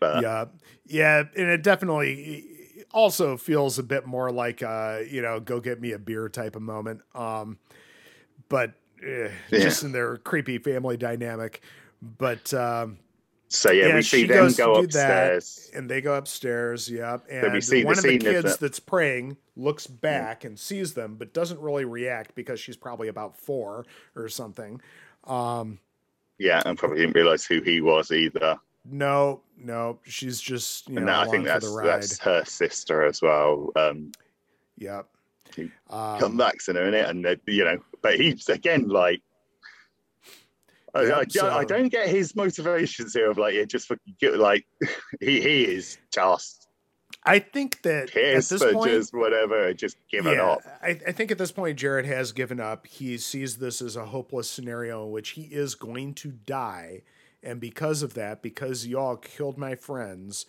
But 0.00 0.22
yeah, 0.22 0.44
yeah, 0.86 1.24
and 1.36 1.48
it 1.48 1.62
definitely 1.62 2.44
also 2.92 3.36
feels 3.36 3.78
a 3.78 3.82
bit 3.82 4.06
more 4.06 4.30
like, 4.30 4.62
uh, 4.62 5.00
you 5.08 5.22
know, 5.22 5.40
go 5.40 5.60
get 5.60 5.80
me 5.80 5.92
a 5.92 5.98
beer 5.98 6.28
type 6.28 6.56
of 6.56 6.62
moment. 6.62 7.00
Um, 7.14 7.58
but 8.48 8.74
eh, 9.02 9.30
yeah. 9.50 9.58
just 9.58 9.82
in 9.82 9.92
their 9.92 10.18
creepy 10.18 10.58
family 10.58 10.96
dynamic. 10.96 11.62
But 12.00 12.54
um, 12.54 12.98
so 13.48 13.70
yeah, 13.70 13.88
yeah 13.88 13.94
we 13.96 14.02
see 14.02 14.24
them 14.24 14.52
go 14.52 14.74
upstairs, 14.74 15.70
that, 15.72 15.78
and 15.78 15.90
they 15.90 16.00
go 16.00 16.14
upstairs. 16.14 16.88
Yep, 16.88 17.26
and 17.30 17.46
so 17.46 17.52
we 17.52 17.60
see 17.60 17.84
one 17.84 17.94
the 17.94 17.98
of 17.98 18.02
the 18.04 18.18
kids 18.18 18.52
of 18.54 18.58
that's 18.60 18.80
praying 18.80 19.36
looks 19.56 19.86
back 19.86 20.44
yeah. 20.44 20.48
and 20.48 20.58
sees 20.58 20.94
them, 20.94 21.16
but 21.16 21.32
doesn't 21.32 21.60
really 21.60 21.84
react 21.84 22.34
because 22.34 22.60
she's 22.60 22.76
probably 22.76 23.08
about 23.08 23.36
four 23.36 23.86
or 24.14 24.28
something. 24.28 24.80
Um, 25.24 25.78
yeah, 26.38 26.62
and 26.64 26.78
probably 26.78 26.98
didn't 26.98 27.14
realize 27.14 27.44
who 27.44 27.60
he 27.62 27.80
was 27.80 28.12
either. 28.12 28.58
No, 28.90 29.40
no, 29.58 29.98
she's 30.04 30.40
just 30.40 30.88
you 30.88 30.96
and 30.96 31.06
know. 31.06 31.20
I 31.20 31.26
think 31.26 31.44
that's 31.44 31.74
that's 31.82 32.18
her 32.20 32.44
sister 32.44 33.04
as 33.04 33.20
well. 33.20 33.70
Um, 33.76 34.12
yep. 34.76 35.06
Um, 35.90 36.18
come 36.20 36.36
back 36.36 36.56
in 36.68 36.76
her, 36.76 36.84
and 36.84 37.26
you 37.46 37.64
know, 37.64 37.78
but 38.02 38.20
he's 38.20 38.48
again 38.48 38.88
like 38.88 39.22
I, 40.94 41.00
I, 41.12 41.24
so. 41.28 41.50
I, 41.50 41.64
don't 41.64 41.88
get 41.88 42.08
his 42.08 42.34
motivations 42.34 43.12
here 43.12 43.30
of 43.30 43.38
like, 43.38 43.54
yeah, 43.54 43.64
just 43.64 43.86
for 43.86 43.98
like 44.22 44.66
he 45.20 45.40
he 45.40 45.64
is 45.64 45.98
just. 46.12 46.66
I 47.24 47.40
think 47.40 47.82
that 47.82 48.16
at 48.16 48.44
this 48.44 48.72
point, 48.72 48.90
just 48.90 49.12
whatever, 49.12 49.74
just 49.74 49.96
given 50.10 50.34
yeah, 50.34 50.52
up. 50.52 50.60
I, 50.82 50.98
I 51.06 51.12
think 51.12 51.30
at 51.30 51.38
this 51.38 51.52
point, 51.52 51.78
Jared 51.78 52.06
has 52.06 52.32
given 52.32 52.60
up. 52.60 52.86
He 52.86 53.18
sees 53.18 53.58
this 53.58 53.82
as 53.82 53.96
a 53.96 54.06
hopeless 54.06 54.48
scenario 54.48 55.04
in 55.04 55.10
which 55.10 55.30
he 55.30 55.42
is 55.42 55.74
going 55.74 56.14
to 56.14 56.30
die, 56.30 57.02
and 57.42 57.60
because 57.60 58.02
of 58.02 58.14
that, 58.14 58.40
because 58.40 58.86
y'all 58.86 59.16
killed 59.16 59.58
my 59.58 59.74
friends, 59.74 60.46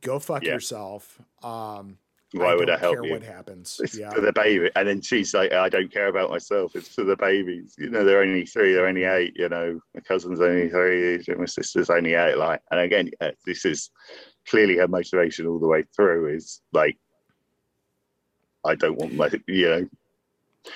go 0.00 0.18
fuck 0.18 0.42
yeah. 0.44 0.54
yourself. 0.54 1.20
Um, 1.42 1.98
why 2.32 2.52
I 2.52 2.54
would 2.56 2.70
I 2.70 2.76
help 2.76 3.04
you? 3.04 3.12
What 3.12 3.22
happens? 3.22 3.80
It's 3.82 3.96
yeah. 3.96 4.10
for 4.10 4.20
the 4.20 4.32
baby, 4.32 4.70
and 4.74 4.88
then 4.88 5.00
she's 5.00 5.32
like, 5.32 5.52
"I 5.52 5.68
don't 5.68 5.92
care 5.92 6.08
about 6.08 6.30
myself. 6.30 6.74
It's 6.74 6.88
for 6.88 7.04
the 7.04 7.16
babies. 7.16 7.74
You 7.78 7.90
know, 7.90 8.04
they're 8.04 8.22
only 8.22 8.44
three. 8.44 8.72
They're 8.72 8.88
only 8.88 9.04
eight. 9.04 9.34
You 9.36 9.48
know, 9.48 9.80
my 9.94 10.00
cousin's 10.00 10.40
only 10.40 10.68
three. 10.68 11.22
My 11.36 11.44
sister's 11.44 11.90
only 11.90 12.14
eight. 12.14 12.36
Like, 12.36 12.60
and 12.70 12.80
again, 12.80 13.10
uh, 13.20 13.30
this 13.46 13.64
is 13.64 13.90
clearly 14.48 14.76
her 14.76 14.88
motivation 14.88 15.46
all 15.46 15.60
the 15.60 15.68
way 15.68 15.84
through. 15.94 16.34
Is 16.34 16.60
like, 16.72 16.98
I 18.64 18.74
don't 18.74 18.98
want 18.98 19.14
my, 19.14 19.30
you 19.46 19.68
know, 19.68 19.88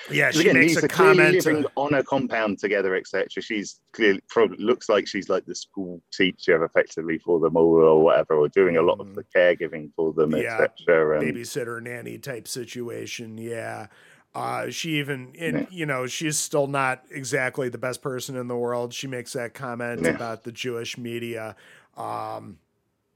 yeah, 0.09 0.31
she 0.31 0.41
again, 0.41 0.55
makes 0.55 0.81
a 0.81 0.87
comment 0.87 1.33
living 1.45 1.65
on 1.75 1.93
a 1.93 2.03
compound 2.03 2.59
together, 2.59 2.95
etc. 2.95 3.27
She's 3.41 3.79
clearly 3.93 4.21
probably 4.27 4.63
looks 4.63 4.89
like 4.89 5.07
she's 5.07 5.29
like 5.29 5.45
the 5.45 5.55
school 5.55 6.01
teacher 6.11 6.63
effectively 6.63 7.17
for 7.17 7.39
them 7.39 7.55
all, 7.55 7.75
or 7.75 8.03
whatever, 8.03 8.35
or 8.35 8.49
doing 8.49 8.77
a 8.77 8.81
lot 8.81 8.99
of 8.99 9.15
the 9.15 9.23
caregiving 9.35 9.91
for 9.95 10.13
them, 10.13 10.35
yeah, 10.35 10.61
etc. 10.61 11.21
Babysitter 11.21 11.81
nanny 11.81 12.17
type 12.17 12.47
situation. 12.47 13.37
Yeah. 13.37 13.87
Uh, 14.33 14.69
she 14.69 14.91
even, 14.91 15.33
in, 15.33 15.55
yeah. 15.55 15.65
you 15.69 15.85
know, 15.85 16.07
she's 16.07 16.37
still 16.37 16.65
not 16.65 17.03
exactly 17.11 17.67
the 17.67 17.77
best 17.77 18.01
person 18.01 18.37
in 18.37 18.47
the 18.47 18.55
world. 18.55 18.93
She 18.93 19.05
makes 19.05 19.33
that 19.33 19.53
comment 19.53 20.03
yeah. 20.03 20.11
about 20.11 20.45
the 20.45 20.53
Jewish 20.53 20.97
media. 20.97 21.53
Um, 21.97 22.57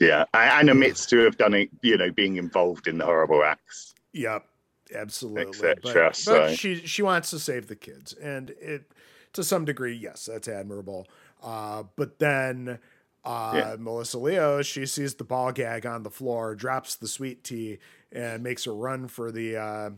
yeah, 0.01 0.25
I 0.33 0.59
and 0.59 0.69
admits 0.69 1.05
to 1.05 1.19
have 1.19 1.37
done 1.37 1.53
it, 1.53 1.69
you 1.81 1.97
know, 1.97 2.11
being 2.11 2.35
involved 2.35 2.87
in 2.89 2.97
the 2.97 3.05
horrible 3.05 3.43
acts. 3.43 3.95
Yep 4.11 4.45
absolutely. 4.93 5.73
But, 5.81 6.15
so. 6.15 6.33
but, 6.33 6.57
she 6.57 6.75
she 6.85 7.01
wants 7.01 7.29
to 7.29 7.39
save 7.39 7.67
the 7.67 7.75
kids, 7.75 8.13
and 8.13 8.49
it 8.61 8.91
to 9.33 9.43
some 9.43 9.65
degree, 9.65 9.95
yes, 9.95 10.25
that's 10.25 10.47
admirable. 10.47 11.07
Uh, 11.41 11.83
but 11.95 12.19
then 12.19 12.79
Uh, 13.25 13.53
Yeah. 13.55 13.75
Melissa 13.79 14.19
Leo, 14.19 14.61
she 14.61 14.85
sees 14.85 15.15
the 15.15 15.23
ball 15.23 15.51
gag 15.51 15.85
on 15.85 16.03
the 16.03 16.11
floor, 16.11 16.53
drops 16.53 16.95
the 16.95 17.07
sweet 17.07 17.43
tea, 17.43 17.79
and 18.11 18.43
makes 18.43 18.67
a 18.67 18.71
run 18.71 19.07
for 19.07 19.31
the 19.31 19.57
uh, 19.57 19.89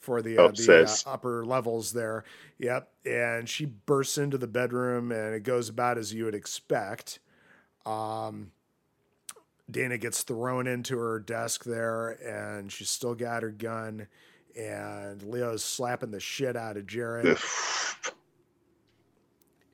for 0.00 0.22
the, 0.22 0.38
uh, 0.38 0.48
the 0.48 0.84
uh, 0.84 1.10
upper 1.10 1.44
levels 1.44 1.92
there. 1.92 2.24
Yep, 2.58 2.88
and 3.06 3.48
she 3.48 3.66
bursts 3.66 4.18
into 4.18 4.38
the 4.38 4.48
bedroom, 4.48 5.12
and 5.12 5.34
it 5.34 5.44
goes 5.44 5.68
about 5.68 5.98
as 5.98 6.12
you 6.12 6.24
would 6.24 6.34
expect. 6.34 7.20
Um, 7.86 8.50
Dana 9.70 9.98
gets 9.98 10.22
thrown 10.22 10.66
into 10.66 10.96
her 10.98 11.20
desk 11.20 11.64
there, 11.64 12.10
and 12.24 12.72
she's 12.72 12.90
still 12.90 13.14
got 13.14 13.42
her 13.42 13.50
gun. 13.50 14.06
And 14.58 15.22
Leo's 15.22 15.62
slapping 15.62 16.10
the 16.10 16.20
shit 16.20 16.56
out 16.56 16.76
of 16.76 16.86
Jared. 16.86 17.26
It, 17.26 17.38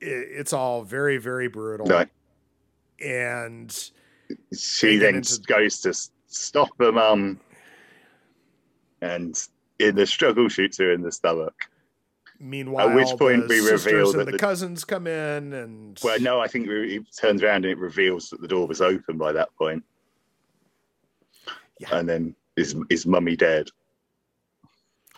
it's 0.01 0.53
all 0.53 0.83
very, 0.83 1.17
very 1.17 1.47
brutal. 1.47 1.87
Right. 1.87 2.09
And 3.03 3.71
she 4.55 4.97
then 4.97 5.15
into- 5.15 5.39
goes 5.47 5.79
to 5.81 5.93
stop 6.27 6.69
her 6.79 6.91
mum 6.91 7.39
and 9.01 9.35
in 9.79 9.95
the 9.95 10.05
struggle 10.05 10.49
shoots 10.49 10.77
her 10.77 10.91
in 10.91 11.01
the 11.01 11.11
stomach. 11.11 11.53
Meanwhile, 12.39 12.89
At 12.89 12.95
which 12.95 13.07
point 13.17 13.47
the 13.47 13.59
we 13.61 13.71
reveal 13.71 14.11
that 14.13 14.25
the, 14.25 14.31
the- 14.33 14.37
cousins 14.37 14.83
come 14.85 15.07
in, 15.07 15.53
and 15.53 15.99
Well, 16.03 16.19
no, 16.19 16.39
I 16.39 16.47
think 16.47 16.67
it 16.69 17.03
turns 17.17 17.43
around 17.43 17.65
and 17.65 17.65
it 17.65 17.77
reveals 17.77 18.29
that 18.29 18.41
the 18.41 18.47
door 18.47 18.67
was 18.67 18.81
open 18.81 19.17
by 19.17 19.31
that 19.33 19.49
point. 19.57 19.83
Yeah. 21.79 21.97
And 21.97 22.07
then 22.07 22.35
is 22.55 22.75
is 22.89 23.05
mummy 23.05 23.35
dead? 23.35 23.69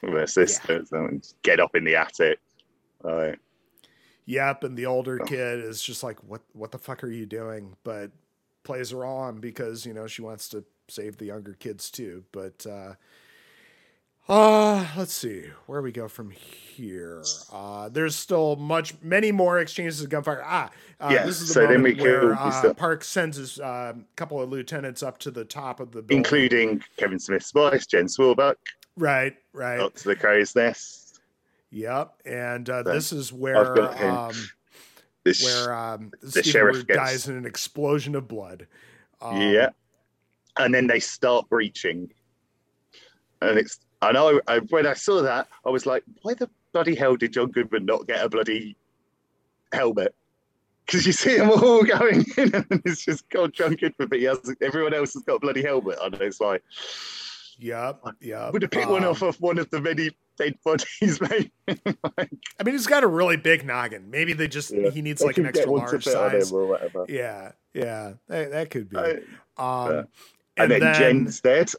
With 0.01 0.13
her 0.13 0.28
sister, 0.28 0.86
so 0.86 1.09
get 1.41 1.59
up 1.59 1.76
in 1.76 1.84
the 1.84 1.95
attic. 1.95 2.39
Right. 3.03 3.39
Yep, 4.26 4.63
and 4.63 4.78
the 4.78 4.86
Oh. 4.86 4.91
older 4.93 5.18
kid 5.20 5.59
is 5.59 5.82
just 5.82 6.03
like, 6.03 6.24
"What? 6.24 6.41
What 6.53 6.72
the 6.72 6.78
fuck 6.78 7.03
are 7.03 7.09
you 7.09 7.26
doing?" 7.26 7.78
But 7.84 8.11
plays 8.63 8.91
her 8.91 9.05
on 9.05 9.39
because 9.39 9.86
you 9.86 9.93
know 9.93 10.05
she 10.07 10.22
wants 10.22 10.49
to 10.49 10.63
save 10.88 11.18
the 11.18 11.26
younger 11.26 11.53
kids 11.53 11.89
too. 11.89 12.26
But 12.32 12.65
uh, 12.68 12.93
uh 14.30 14.88
let's 14.97 15.13
see 15.13 15.45
where 15.65 15.82
we 15.82 15.91
go 15.91 16.07
from 16.07 16.32
here. 16.32 17.23
Uh, 17.51 17.89
there's 17.89 18.15
still 18.15 18.55
much, 18.55 18.93
many 19.01 19.32
more 19.32 19.59
exchanges 19.59 20.01
of 20.01 20.09
gunfire. 20.09 20.43
Ah, 20.45 20.69
uh, 20.99 21.09
Yeah, 21.11 21.25
this 21.25 21.41
is 21.41 21.47
the 21.47 21.53
so 21.53 21.67
then 21.67 21.82
we 21.82 21.95
where 21.95 22.34
uh, 22.34 22.73
Park 22.73 23.03
sends 23.03 23.38
his 23.38 23.59
uh, 23.59 23.93
couple 24.15 24.41
of 24.41 24.49
lieutenants 24.49 25.01
up 25.01 25.17
to 25.19 25.32
the 25.32 25.45
top 25.45 25.80
of 25.80 25.91
the 25.91 26.01
building. 26.01 26.17
Including 26.17 26.84
Kevin 26.97 27.19
Smith's 27.19 27.53
wife, 27.53 27.88
Jen 27.88 28.05
Schwalbach, 28.05 28.55
right, 28.95 29.36
right. 29.53 29.80
up 29.80 29.95
to 29.95 30.09
the 30.09 30.15
crow's 30.15 30.55
nest. 30.55 31.19
Yep, 31.71 32.13
and 32.25 32.69
uh, 32.69 32.84
So, 32.84 32.93
this 32.93 33.11
is 33.11 33.34
where 33.34 34.05
um, 34.05 34.34
The 35.23 35.34
sh- 35.34 35.43
where 35.43 35.73
um, 35.73 36.11
the 36.21 36.43
sheriff 36.43 36.88
dies 36.88 37.28
in 37.28 37.36
an 37.36 37.45
explosion 37.45 38.15
of 38.15 38.28
blood. 38.28 38.67
Um, 39.21 39.41
yeah. 39.41 39.69
And 40.57 40.73
then 40.73 40.88
they 40.88 40.99
start 40.99 41.49
breaching. 41.49 42.11
And 43.41 43.59
it's 43.59 43.80
I 44.02 44.12
know 44.12 44.39
I, 44.48 44.60
when 44.60 44.86
I 44.86 44.93
saw 44.93 45.22
that, 45.22 45.48
I 45.66 45.70
was 45.70 45.86
like, 45.86 46.04
why 46.22 46.34
the 46.34 46.50
bloody 46.72 46.95
hell 46.95 47.16
did 47.16 47.34
John 47.34 47.52
Goodman 47.52 47.86
not 47.86 48.08
get 48.08 48.24
a 48.24 48.30
bloody 48.30 48.76
helmet? 49.74 50.14
Because 50.86 51.06
you 51.06 51.12
see 51.14 51.38
them 51.38 51.50
all 51.50 51.84
going 52.00 52.26
in 52.38 52.56
and 52.56 52.82
it's 52.86 53.04
just 53.04 53.30
God, 53.30 53.54
John 53.54 53.76
Goodman, 53.76 54.08
but 54.08 54.20
he 54.20 54.26
has 54.26 54.39
everyone 54.62 54.93
else 54.93 55.14
has 55.14 55.24
got 55.24 55.36
a 55.36 55.39
bloody 55.39 55.64
helmet 55.64 56.00
on. 56.00 56.14
It's 56.22 56.39
like 56.39 56.64
yeah, 57.60 57.93
yeah. 58.22 58.50
would 58.52 58.62
have 58.62 58.72
picked 58.72 58.89
one 58.89 59.04
Um, 59.04 59.12
off 59.12 59.22
of 59.22 59.39
one 59.41 59.58
of 59.58 59.70
the 59.70 59.82
many 59.82 60.12
dead 60.38 60.56
bodies, 60.64 61.20
mate. 61.30 61.52
I 61.68 62.64
mean, 62.64 62.76
he's 62.76 62.88
got 62.88 63.04
a 63.04 63.08
really 63.08 63.38
big 63.38 63.66
noggin. 63.66 64.10
Maybe 64.10 64.34
they 64.34 64.48
just 64.48 64.74
he 64.74 65.02
needs 65.02 65.22
like 65.22 65.38
an 65.38 65.48
extra 65.48 65.72
large 65.72 66.04
size. 66.04 66.52
or 66.52 66.68
whatever. 66.68 67.06
Yeah, 67.10 67.52
yeah, 67.74 68.14
that, 68.28 68.52
that 68.52 68.70
could 68.70 68.89
be. 68.89 68.98
Um, 68.98 69.18
yeah. 69.58 69.88
and, 69.98 70.08
and, 70.58 70.72
then, 70.72 70.80
then, 70.80 70.95
Jen's 70.95 71.41
dead. 71.41 71.72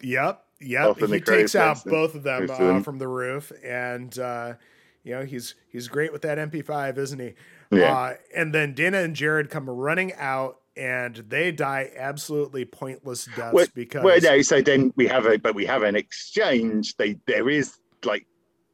yep, 0.00 0.44
yep. 0.64 0.98
He 0.98 1.20
takes 1.20 1.54
out 1.54 1.84
both 1.84 2.14
of 2.14 2.22
them 2.22 2.48
uh, 2.50 2.80
from 2.80 2.98
the 2.98 3.08
roof, 3.08 3.52
and 3.64 4.16
uh, 4.18 4.54
you 5.02 5.14
know 5.14 5.24
he's 5.24 5.54
he's 5.68 5.88
great 5.88 6.12
with 6.12 6.22
that 6.22 6.38
MP5, 6.38 6.98
isn't 6.98 7.18
he? 7.18 7.34
Yeah. 7.70 7.92
Uh, 7.96 8.14
and 8.36 8.54
then 8.54 8.74
Dana 8.74 8.98
and 8.98 9.14
Jared 9.16 9.50
come 9.50 9.68
running 9.68 10.12
out, 10.14 10.60
and 10.76 11.16
they 11.16 11.50
die 11.52 11.90
absolutely 11.96 12.64
pointless 12.64 13.28
deaths 13.36 13.52
Well- 13.54 13.66
because 13.74 14.04
Well, 14.04 14.20
no. 14.20 14.42
So 14.42 14.60
then 14.60 14.92
we 14.96 15.06
have 15.06 15.26
a, 15.26 15.38
but 15.38 15.54
we 15.54 15.66
have 15.66 15.82
an 15.82 15.96
exchange. 15.96 16.96
They 16.96 17.16
there 17.26 17.48
is 17.48 17.76
like 18.04 18.26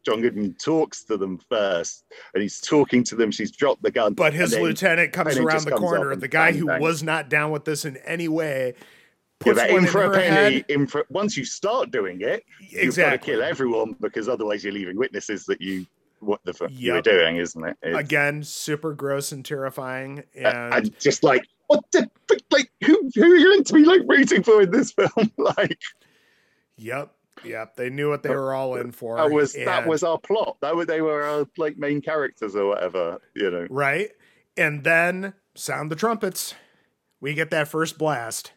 John 0.04 0.22
Goodman 0.22 0.54
talks 0.54 1.04
to 1.04 1.16
them 1.16 1.38
first, 1.48 2.04
and 2.34 2.42
he's 2.42 2.60
talking 2.60 3.04
to 3.04 3.16
them. 3.16 3.30
She's 3.30 3.50
dropped 3.50 3.82
the 3.82 3.90
gun, 3.90 4.14
But 4.14 4.32
his 4.32 4.52
then- 4.52 4.62
lieutenant 4.62 5.12
comes 5.12 5.36
around 5.36 5.64
the 5.64 5.70
comes 5.70 5.80
corner. 5.80 6.16
The 6.16 6.28
guy 6.28 6.50
bang, 6.52 6.60
who 6.60 6.66
bang. 6.66 6.80
was 6.80 7.02
not 7.02 7.28
down 7.28 7.50
with 7.50 7.64
this 7.64 7.84
in 7.84 7.96
any 7.98 8.28
way 8.28 8.74
puts 9.40 9.58
one 9.58 9.70
in 9.70 9.86
for 9.86 10.04
a 10.04 10.10
penny. 10.12 10.64
In 10.68 10.86
for 10.86 11.04
once 11.10 11.36
you 11.36 11.44
start 11.44 11.90
doing 11.90 12.20
it, 12.20 12.44
you've 12.60 12.96
got 12.96 13.10
to 13.10 13.18
kill 13.18 13.42
everyone 13.42 13.96
because 14.00 14.28
otherwise 14.28 14.62
you're 14.62 14.72
leaving 14.72 14.96
witnesses 14.96 15.44
that 15.46 15.60
you 15.60 15.86
what 16.20 16.40
the 16.44 16.52
fuck 16.52 16.68
you're 16.72 17.00
doing, 17.02 17.36
isn't 17.38 17.64
it? 17.64 17.76
It's- 17.82 17.98
Again, 17.98 18.42
super 18.42 18.92
gross 18.92 19.32
and 19.32 19.42
terrifying. 19.44 20.22
uh, 20.36 20.46
And, 20.48 20.74
and 20.74 20.98
just 21.00 21.22
like 21.24 21.46
what 21.68 21.82
the 21.92 22.08
like 22.50 22.70
who 22.84 23.10
who 23.14 23.22
are 23.32 23.36
you 23.36 23.50
meant 23.50 23.66
to 23.68 23.74
be 23.74 23.84
like 23.84 24.02
rooting 24.06 24.42
for 24.42 24.62
in 24.62 24.70
this 24.70 24.92
film? 25.16 25.30
like 25.38 25.78
yep, 26.76 27.12
yep. 27.44 27.76
They 27.76 27.90
knew 27.90 28.08
what 28.10 28.22
they 28.22 28.30
were 28.30 28.52
all 28.54 28.76
in 28.76 28.92
for. 28.92 29.16
that 29.16 29.30
was 29.30 29.54
that 29.54 29.86
was 29.86 30.02
our 30.02 30.18
plot. 30.18 30.58
That 30.60 30.76
were 30.76 30.84
they 30.84 31.00
were 31.00 31.22
our 31.22 31.46
like 31.56 31.78
main 31.78 32.00
characters 32.02 32.54
or 32.56 32.66
whatever, 32.66 33.20
you 33.34 33.50
know. 33.50 33.66
right. 33.70 34.10
And 34.56 34.84
then 34.84 35.32
sound 35.54 35.90
the 35.90 35.96
trumpets. 35.96 36.54
We 37.20 37.34
get 37.34 37.50
that 37.50 37.68
first 37.68 37.96
blast. 37.98 38.52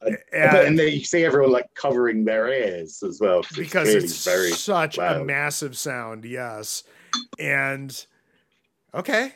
And, 0.32 0.78
And- 0.78 0.78
you 0.78 1.04
see 1.04 1.24
everyone 1.24 1.52
like 1.52 1.72
covering 1.74 2.24
their 2.24 2.48
ears 2.48 3.02
as 3.02 3.20
well 3.20 3.42
because 3.56 3.88
clearly 3.88 4.04
it's 4.04 4.24
very 4.24 4.50
such 4.52 4.98
a 4.98 5.24
massive 5.24 5.76
sound 5.76 6.24
yes 6.24 6.84
and 7.38 8.06
okay 8.94 9.32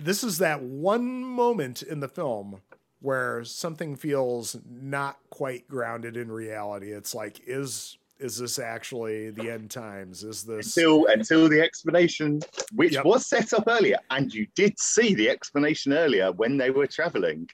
this 0.00 0.22
is 0.24 0.38
that 0.38 0.62
one 0.62 1.24
moment 1.24 1.82
in 1.82 2.00
the 2.00 2.08
film 2.08 2.60
where 3.00 3.44
something 3.44 3.96
feels 3.96 4.56
not 4.68 5.18
quite 5.30 5.68
grounded 5.68 6.16
in 6.16 6.30
reality 6.30 6.92
it's 6.92 7.14
like 7.14 7.40
is 7.46 7.98
is 8.18 8.38
this 8.38 8.58
actually 8.58 9.30
the 9.30 9.50
end 9.50 9.70
times 9.70 10.24
is 10.24 10.42
this 10.44 10.74
until 10.76 11.06
until 11.08 11.48
the 11.50 11.60
explanation, 11.60 12.40
which 12.74 12.94
Yep. 12.94 13.04
was 13.04 13.26
set 13.26 13.52
up 13.52 13.64
earlier, 13.66 13.98
and 14.08 14.32
you 14.32 14.46
did 14.54 14.78
see 14.78 15.14
the 15.14 15.28
explanation 15.28 15.92
earlier 15.92 16.32
when 16.32 16.56
they 16.56 16.70
were 16.70 16.86
traveling, 16.86 17.46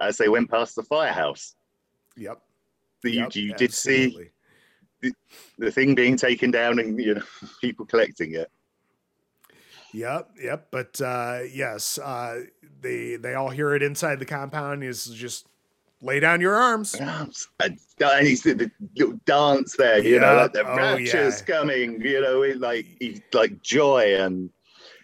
as 0.00 0.16
they 0.16 0.30
went 0.30 0.50
past 0.50 0.74
the 0.74 0.82
firehouse. 0.84 1.55
Yep, 2.16 2.40
you, 3.04 3.10
yep 3.10 3.34
you 3.34 3.54
did 3.54 3.72
see 3.72 4.04
absolutely. 5.02 5.14
the 5.58 5.70
thing 5.70 5.94
being 5.94 6.16
taken 6.16 6.50
down 6.50 6.78
and 6.78 6.98
you 6.98 7.14
know 7.14 7.22
people 7.60 7.86
collecting 7.86 8.34
it. 8.34 8.50
Yep, 9.92 10.30
yep. 10.42 10.68
But 10.70 11.00
uh, 11.00 11.40
yes, 11.52 11.98
uh, 11.98 12.42
they 12.80 13.16
they 13.16 13.34
all 13.34 13.50
hear 13.50 13.74
it 13.74 13.82
inside 13.82 14.18
the 14.18 14.26
compound. 14.26 14.84
Is 14.84 15.06
just 15.06 15.46
lay 16.02 16.20
down 16.20 16.40
your 16.40 16.56
arms. 16.56 16.94
Arms. 16.94 17.48
And, 17.60 17.78
he's 18.20 18.42
the, 18.42 18.54
the 18.54 18.70
little 18.96 19.18
dance 19.24 19.76
there, 19.76 19.98
you 19.98 20.20
know, 20.20 20.36
like 20.36 20.52
the 20.52 20.66
Oh, 20.66 20.76
rapture's 20.76 21.40
yeah. 21.40 21.56
coming, 21.56 22.00
you 22.00 22.20
know, 22.20 22.40
like 22.58 22.86
like 23.32 23.62
joy 23.62 24.16
and 24.20 24.50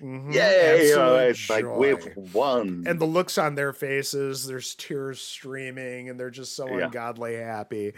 Mhm, 0.02 0.34
yeah, 0.34 0.74
you 0.74 0.96
know, 0.96 1.16
it's 1.18 1.48
like 1.48 1.64
we've 1.76 2.08
won. 2.34 2.82
and 2.88 3.00
the 3.00 3.04
looks 3.04 3.38
on 3.38 3.54
their 3.54 3.72
faces 3.72 4.44
there's 4.46 4.74
tears 4.74 5.20
streaming 5.20 6.08
and 6.08 6.18
they're 6.18 6.28
just 6.30 6.56
so 6.56 6.66
Yeah. 6.66 6.86
ungodly 6.86 7.36
happy 7.36 7.92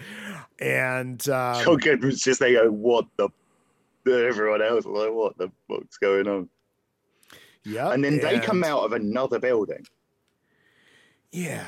and 0.59 1.27
um, 1.31 1.65
so 1.65 1.77
good 1.79 2.03
just 2.03 2.41
they 2.41 2.53
go, 2.53 2.71
what 2.71 3.07
the 3.17 3.31
everyone 4.07 4.61
else 4.61 4.85
like, 4.85 5.11
what 5.13 5.39
the 5.39 5.51
fuck's 5.67 5.97
going 5.97 6.29
on? 6.29 6.51
Yeah, 7.65 7.91
and 7.93 8.05
then 8.05 8.19
they 8.21 8.39
come 8.39 8.63
out 8.65 8.85
of 8.85 8.93
another 8.93 9.39
building, 9.39 9.87
yeah 11.33 11.67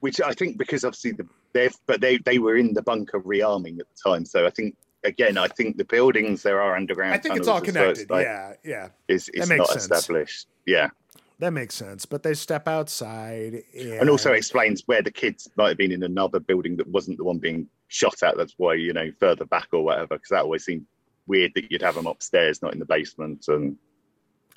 which 0.00 0.22
I 0.22 0.32
think 0.32 0.56
because 0.56 0.84
obviously 0.86 1.12
the 1.12 1.28
they've 1.52 1.76
but 1.86 2.00
they 2.00 2.16
they 2.16 2.38
were 2.38 2.56
in 2.56 2.72
the 2.72 2.80
bunker 2.80 3.20
rearming 3.20 3.78
at 3.78 3.86
the 3.90 4.10
time, 4.10 4.24
so 4.24 4.46
I 4.46 4.50
think 4.50 4.74
again 5.04 5.38
I 5.38 5.48
think 5.48 5.76
the 5.76 5.84
buildings 5.84 6.42
there 6.42 6.60
are 6.60 6.76
underground. 6.76 7.14
i 7.14 7.18
think 7.18 7.36
it's 7.36 7.48
all 7.48 7.54
well, 7.54 7.64
connected 7.64 8.10
like, 8.10 8.24
yeah 8.24 8.54
yeah 8.64 8.88
it's 9.08 9.30
makes 9.34 9.48
not 9.48 9.68
sense. 9.68 9.90
established. 9.90 10.46
Yeah, 10.66 10.90
that 11.38 11.52
makes 11.52 11.74
sense 11.74 12.04
but 12.06 12.22
they 12.22 12.34
step 12.34 12.68
outside 12.68 13.62
and, 13.74 13.92
and 13.92 14.10
also 14.10 14.32
explains 14.32 14.82
where 14.86 15.02
the 15.02 15.10
kids 15.10 15.48
might 15.56 15.68
have 15.68 15.78
been 15.78 15.92
in 15.92 16.02
another 16.02 16.38
building 16.38 16.76
that 16.76 16.86
wasn't 16.88 17.16
the 17.16 17.24
one 17.24 17.38
being 17.38 17.66
shot 17.90 18.22
at. 18.22 18.36
That's 18.36 18.54
why 18.56 18.74
you 18.74 18.92
know 18.94 19.10
further 19.18 19.44
back 19.44 19.68
or 19.72 19.84
whatever, 19.84 20.16
because 20.16 20.30
that 20.30 20.44
always 20.44 20.64
seemed 20.64 20.86
weird 21.26 21.52
that 21.54 21.70
you'd 21.70 21.82
have 21.82 21.96
them 21.96 22.06
upstairs, 22.06 22.62
not 22.62 22.72
in 22.72 22.78
the 22.78 22.86
basement, 22.86 23.46
and 23.48 23.76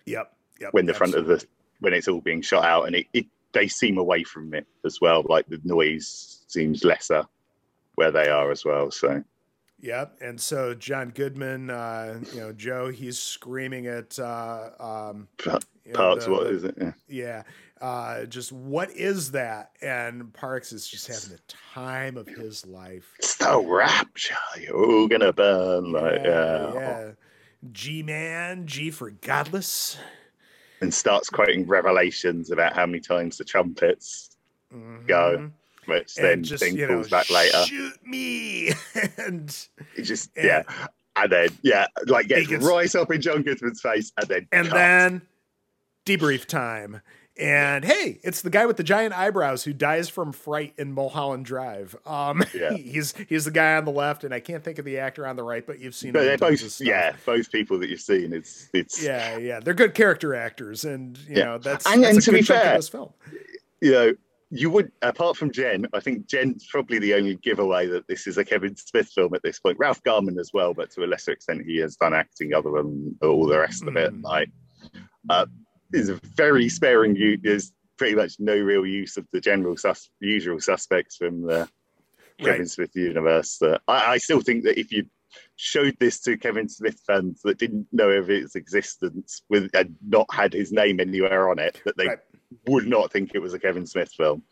yep 0.05 0.33
yep 0.61 0.71
when 0.71 0.85
the 0.85 0.93
front 0.93 1.15
of 1.15 1.25
the 1.25 1.45
when 1.79 1.93
it's 1.93 2.07
all 2.07 2.21
being 2.21 2.41
shot 2.41 2.63
out, 2.63 2.85
and 2.87 2.95
it, 2.95 3.07
it 3.13 3.25
they 3.51 3.67
seem 3.67 3.97
away 3.97 4.23
from 4.23 4.53
it 4.53 4.65
as 4.85 5.01
well. 5.01 5.23
Like 5.27 5.47
the 5.47 5.59
noise 5.63 6.43
seems 6.47 6.83
lesser 6.83 7.25
where 7.95 8.11
they 8.11 8.29
are 8.29 8.49
as 8.51 8.63
well. 8.63 8.89
So 8.89 9.23
Yep. 9.83 10.19
And 10.21 10.39
so 10.39 10.73
John 10.73 11.09
Goodman, 11.09 11.69
uh, 11.69 12.21
you 12.33 12.39
know, 12.39 12.53
Joe, 12.53 12.89
he's 12.89 13.19
screaming 13.19 13.87
at 13.87 14.17
uh, 14.17 14.69
um, 14.79 15.27
you 15.45 15.91
know, 15.91 15.93
Parks. 15.93 16.25
The, 16.25 16.31
what 16.31 16.47
is 16.47 16.63
it? 16.63 16.75
Yeah. 16.79 16.93
yeah 17.09 17.43
uh, 17.81 18.23
just 18.25 18.53
what 18.53 18.89
is 18.91 19.31
that? 19.31 19.71
And 19.81 20.33
Parks 20.33 20.71
is 20.71 20.87
just 20.87 21.07
having 21.07 21.37
the 21.37 21.53
time 21.73 22.15
of 22.15 22.29
his 22.29 22.65
life. 22.65 23.13
It's 23.19 23.35
the 23.35 23.59
rapture. 23.59 24.35
You're 24.57 25.09
gonna 25.09 25.33
burn 25.33 25.91
like 25.91 26.21
yeah. 26.23 26.73
yeah. 26.73 27.11
G 27.73 28.01
man, 28.01 28.65
G 28.65 28.89
for 28.89 29.11
godless. 29.11 29.97
And 30.79 30.93
starts 30.93 31.29
quoting 31.29 31.67
revelations 31.67 32.51
about 32.51 32.73
how 32.73 32.85
many 32.85 33.01
times 33.01 33.37
the 33.37 33.43
trumpets 33.43 34.37
mm-hmm. 34.73 35.05
go 35.05 35.51
which 35.85 36.17
and 36.17 36.25
then 36.25 36.43
just, 36.43 36.63
then 36.63 36.75
pulls 36.87 37.11
know, 37.11 37.17
back 37.17 37.29
later. 37.29 37.63
Shoot 37.65 38.05
me, 38.05 38.71
and 39.17 39.55
it 39.95 40.03
just 40.03 40.31
and, 40.35 40.45
yeah, 40.45 40.63
and 41.15 41.31
then 41.31 41.49
yeah, 41.61 41.87
like 42.07 42.27
gets, 42.27 42.47
gets 42.47 42.65
right 42.65 42.93
up 42.95 43.11
in 43.11 43.21
John 43.21 43.43
Goodman's 43.43 43.81
face, 43.81 44.11
and 44.17 44.27
then 44.27 44.47
and 44.51 44.67
then 44.67 45.21
debrief 46.05 46.45
time. 46.45 47.01
And 47.35 47.83
hey, 47.83 48.19
it's 48.23 48.43
the 48.43 48.51
guy 48.51 48.67
with 48.67 48.77
the 48.77 48.83
giant 48.83 49.17
eyebrows 49.17 49.63
who 49.63 49.73
dies 49.73 50.07
from 50.07 50.33
fright 50.33 50.75
in 50.77 50.93
Mulholland 50.93 51.45
Drive. 51.45 51.95
Um, 52.05 52.43
yeah. 52.53 52.73
he's 52.73 53.15
he's 53.27 53.45
the 53.45 53.51
guy 53.51 53.75
on 53.75 53.85
the 53.85 53.91
left, 53.91 54.23
and 54.23 54.31
I 54.31 54.39
can't 54.39 54.63
think 54.63 54.77
of 54.77 54.85
the 54.85 54.99
actor 54.99 55.25
on 55.25 55.35
the 55.35 55.43
right, 55.43 55.65
but 55.65 55.79
you've 55.79 55.95
seen. 55.95 56.11
But 56.11 56.25
they're 56.25 56.37
both, 56.37 56.79
yeah, 56.79 57.15
both 57.25 57.51
people 57.51 57.79
that 57.79 57.89
you've 57.89 58.01
seen. 58.01 58.33
It's 58.33 58.69
it's 58.71 59.03
yeah, 59.03 59.37
yeah, 59.37 59.59
they're 59.59 59.73
good 59.73 59.95
character 59.95 60.35
actors, 60.35 60.85
and 60.85 61.17
you 61.27 61.37
yeah. 61.37 61.45
know 61.45 61.57
that's 61.57 61.87
and, 61.87 62.03
that's 62.03 62.17
and 62.17 62.23
to 62.23 62.31
be 62.33 62.43
fair, 62.43 62.75
this 62.75 62.89
film. 62.89 63.13
You 63.81 63.91
know, 63.91 64.13
you 64.53 64.69
would 64.69 64.91
apart 65.01 65.35
from 65.35 65.51
Jen, 65.51 65.87
I 65.93 65.99
think 65.99 66.27
Jen's 66.27 66.67
probably 66.69 66.99
the 66.99 67.15
only 67.15 67.35
giveaway 67.35 67.87
that 67.87 68.07
this 68.07 68.27
is 68.27 68.37
a 68.37 68.45
Kevin 68.45 68.75
Smith 68.75 69.09
film 69.09 69.33
at 69.33 69.43
this 69.43 69.59
point. 69.59 69.79
Ralph 69.79 70.03
Garman 70.03 70.39
as 70.39 70.51
well, 70.53 70.73
but 70.73 70.91
to 70.91 71.03
a 71.03 71.07
lesser 71.07 71.31
extent, 71.31 71.65
he 71.65 71.77
has 71.77 71.95
done 71.95 72.13
acting 72.13 72.53
other 72.53 72.71
than 72.71 73.17
all 73.21 73.47
the 73.47 73.59
rest 73.59 73.83
of 73.83 73.95
it. 73.97 74.13
Mm. 74.13 74.23
Like. 74.23 74.49
Uh, 75.29 75.45
is 75.93 76.09
a 76.09 76.19
very 76.35 76.69
sparing 76.69 77.15
use. 77.15 77.39
There's 77.41 77.71
pretty 77.97 78.15
much 78.15 78.33
no 78.39 78.55
real 78.55 78.85
use 78.85 79.17
of 79.17 79.27
the 79.31 79.39
general 79.39 79.77
sus- 79.77 80.09
usual 80.19 80.59
suspects 80.59 81.17
from 81.17 81.43
the 81.43 81.69
Kevin 82.39 82.61
right. 82.61 82.69
Smith 82.69 82.95
universe. 82.95 83.61
Uh, 83.61 83.77
I, 83.87 84.13
I, 84.13 84.17
still 84.17 84.41
think 84.41 84.63
that 84.63 84.79
if 84.79 84.91
you 84.91 85.05
showed 85.55 85.95
this 85.99 86.19
to 86.21 86.37
Kevin 86.37 86.67
Smith 86.67 86.99
fans 87.05 87.41
that 87.43 87.59
didn't 87.59 87.87
know 87.91 88.09
of 88.09 88.29
its 88.29 88.55
existence 88.55 89.43
with 89.49 89.69
and 89.75 89.95
not 90.05 90.27
had 90.31 90.53
his 90.53 90.71
name 90.71 90.99
anywhere 90.99 91.49
on 91.49 91.59
it, 91.59 91.81
that 91.85 91.95
they 91.97 92.07
right. 92.07 92.19
Would 92.67 92.87
not 92.87 93.11
think 93.11 93.31
it 93.33 93.39
was 93.39 93.53
a 93.53 93.59
Kevin 93.59 93.85
Smith 93.85 94.11
film. 94.11 94.43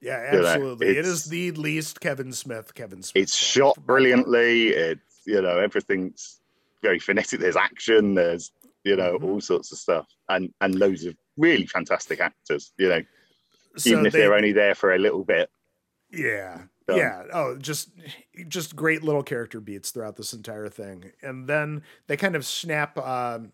Yeah, 0.00 0.30
absolutely. 0.32 0.88
You 0.88 0.94
know, 0.94 0.98
it 1.00 1.06
is 1.06 1.24
the 1.24 1.52
least 1.52 2.00
Kevin 2.00 2.32
Smith. 2.32 2.74
Kevin 2.74 3.02
Smith. 3.02 3.22
It's 3.22 3.36
shot 3.36 3.76
brilliantly. 3.86 4.68
It's 4.68 5.22
you 5.26 5.40
know 5.40 5.58
everything's 5.58 6.40
very 6.82 6.98
phonetic. 6.98 7.40
There's 7.40 7.56
action. 7.56 8.14
There's 8.14 8.52
you 8.86 8.94
know, 8.94 9.16
mm-hmm. 9.16 9.24
all 9.24 9.40
sorts 9.40 9.72
of 9.72 9.78
stuff, 9.78 10.06
and 10.28 10.52
and 10.60 10.76
loads 10.76 11.04
of 11.04 11.16
really 11.36 11.66
fantastic 11.66 12.20
actors, 12.20 12.72
you 12.78 12.88
know, 12.88 13.02
so 13.76 13.90
even 13.90 14.06
if 14.06 14.12
they, 14.12 14.24
are 14.24 14.34
only 14.34 14.52
there 14.52 14.76
for 14.76 14.94
a 14.94 14.98
little 14.98 15.24
bit. 15.24 15.50
Yeah, 16.10 16.62
yeah. 16.88 17.24
Oh, 17.32 17.56
just 17.56 17.90
just 18.46 18.76
great 18.76 19.02
little 19.02 19.24
character 19.24 19.60
beats 19.60 19.90
throughout 19.90 20.16
this 20.16 20.32
entire 20.32 20.68
thing, 20.68 21.10
and 21.20 21.48
then 21.48 21.82
they 22.06 22.16
kind 22.16 22.36
of 22.36 22.46
snap. 22.46 22.96
Um, 22.96 23.52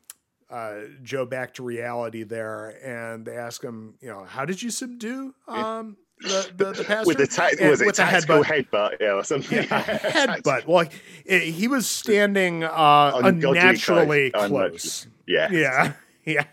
uh, 0.52 0.74
Joe 1.02 1.24
back 1.26 1.54
to 1.54 1.62
reality 1.62 2.22
there, 2.24 2.76
and 2.84 3.24
they 3.24 3.36
ask 3.36 3.62
him, 3.62 3.94
you 4.00 4.08
know, 4.08 4.24
how 4.24 4.44
did 4.44 4.62
you 4.62 4.70
subdue 4.70 5.34
um, 5.48 5.96
the, 6.20 6.50
the, 6.56 6.72
the 6.72 6.84
pastor? 6.86 7.06
with 7.06 7.16
the 7.18 7.26
ta- 7.26 7.48
was 7.68 7.80
it 7.80 7.86
with 7.86 7.96
tactical 7.96 8.44
headbutt. 8.44 8.70
headbutt, 8.70 9.00
yeah, 9.00 9.12
or 9.14 9.24
something. 9.24 9.58
Yeah, 9.58 9.82
headbutt. 9.98 10.66
Well, 10.66 10.86
he, 11.26 11.50
he 11.50 11.68
was 11.68 11.86
standing 11.88 12.64
uh, 12.64 13.20
unnaturally 13.24 14.30
close. 14.30 14.48
close. 14.48 15.06
Yeah. 15.26 15.50
Yeah. 15.50 15.92
Yeah. 16.24 16.44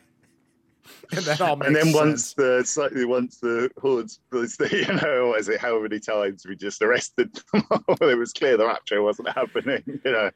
And 1.12 1.22
that 1.26 1.41
all 1.41 1.56
makes 1.56 1.68
And 1.68 1.76
then 1.76 1.84
sense. 1.86 1.95
once 1.95 2.34
the 2.34 2.64
slightly 2.66 3.06
once 3.06 3.38
the 3.38 3.70
hordes 3.80 4.20
the 4.32 4.70
you 4.72 4.93
know, 4.95 5.28
what 5.28 5.39
is 5.39 5.47
it, 5.47 5.60
how 5.60 5.80
many 5.80 6.00
times 6.00 6.43
we 6.47 6.56
just 6.56 6.82
arrested 6.82 7.32
them 7.54 7.64
it 8.02 8.18
was 8.18 8.34
clear 8.34 8.58
the 8.58 8.66
rapture 8.66 9.04
wasn't 9.04 9.30
happening, 9.30 9.84
you 9.86 10.12
know. 10.12 10.32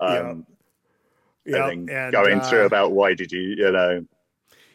Um 0.00 0.10
yeah. 0.48 0.55
And, 1.46 1.90
and 1.90 2.12
going 2.12 2.40
uh, 2.40 2.44
through 2.48 2.66
about 2.66 2.92
why 2.92 3.14
did 3.14 3.32
you, 3.32 3.40
you 3.40 3.70
know, 3.70 4.04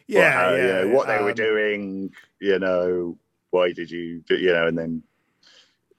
yeah, 0.06 0.50
what, 0.50 0.56
yeah, 0.56 0.56
you 0.56 0.88
know, 0.88 0.94
what 0.94 1.06
they 1.06 1.16
um, 1.16 1.24
were 1.24 1.32
doing, 1.32 2.10
you 2.40 2.58
know, 2.58 3.18
why 3.50 3.72
did 3.72 3.90
you, 3.90 4.22
you 4.28 4.52
know, 4.52 4.66
and 4.66 4.76
then 4.76 5.02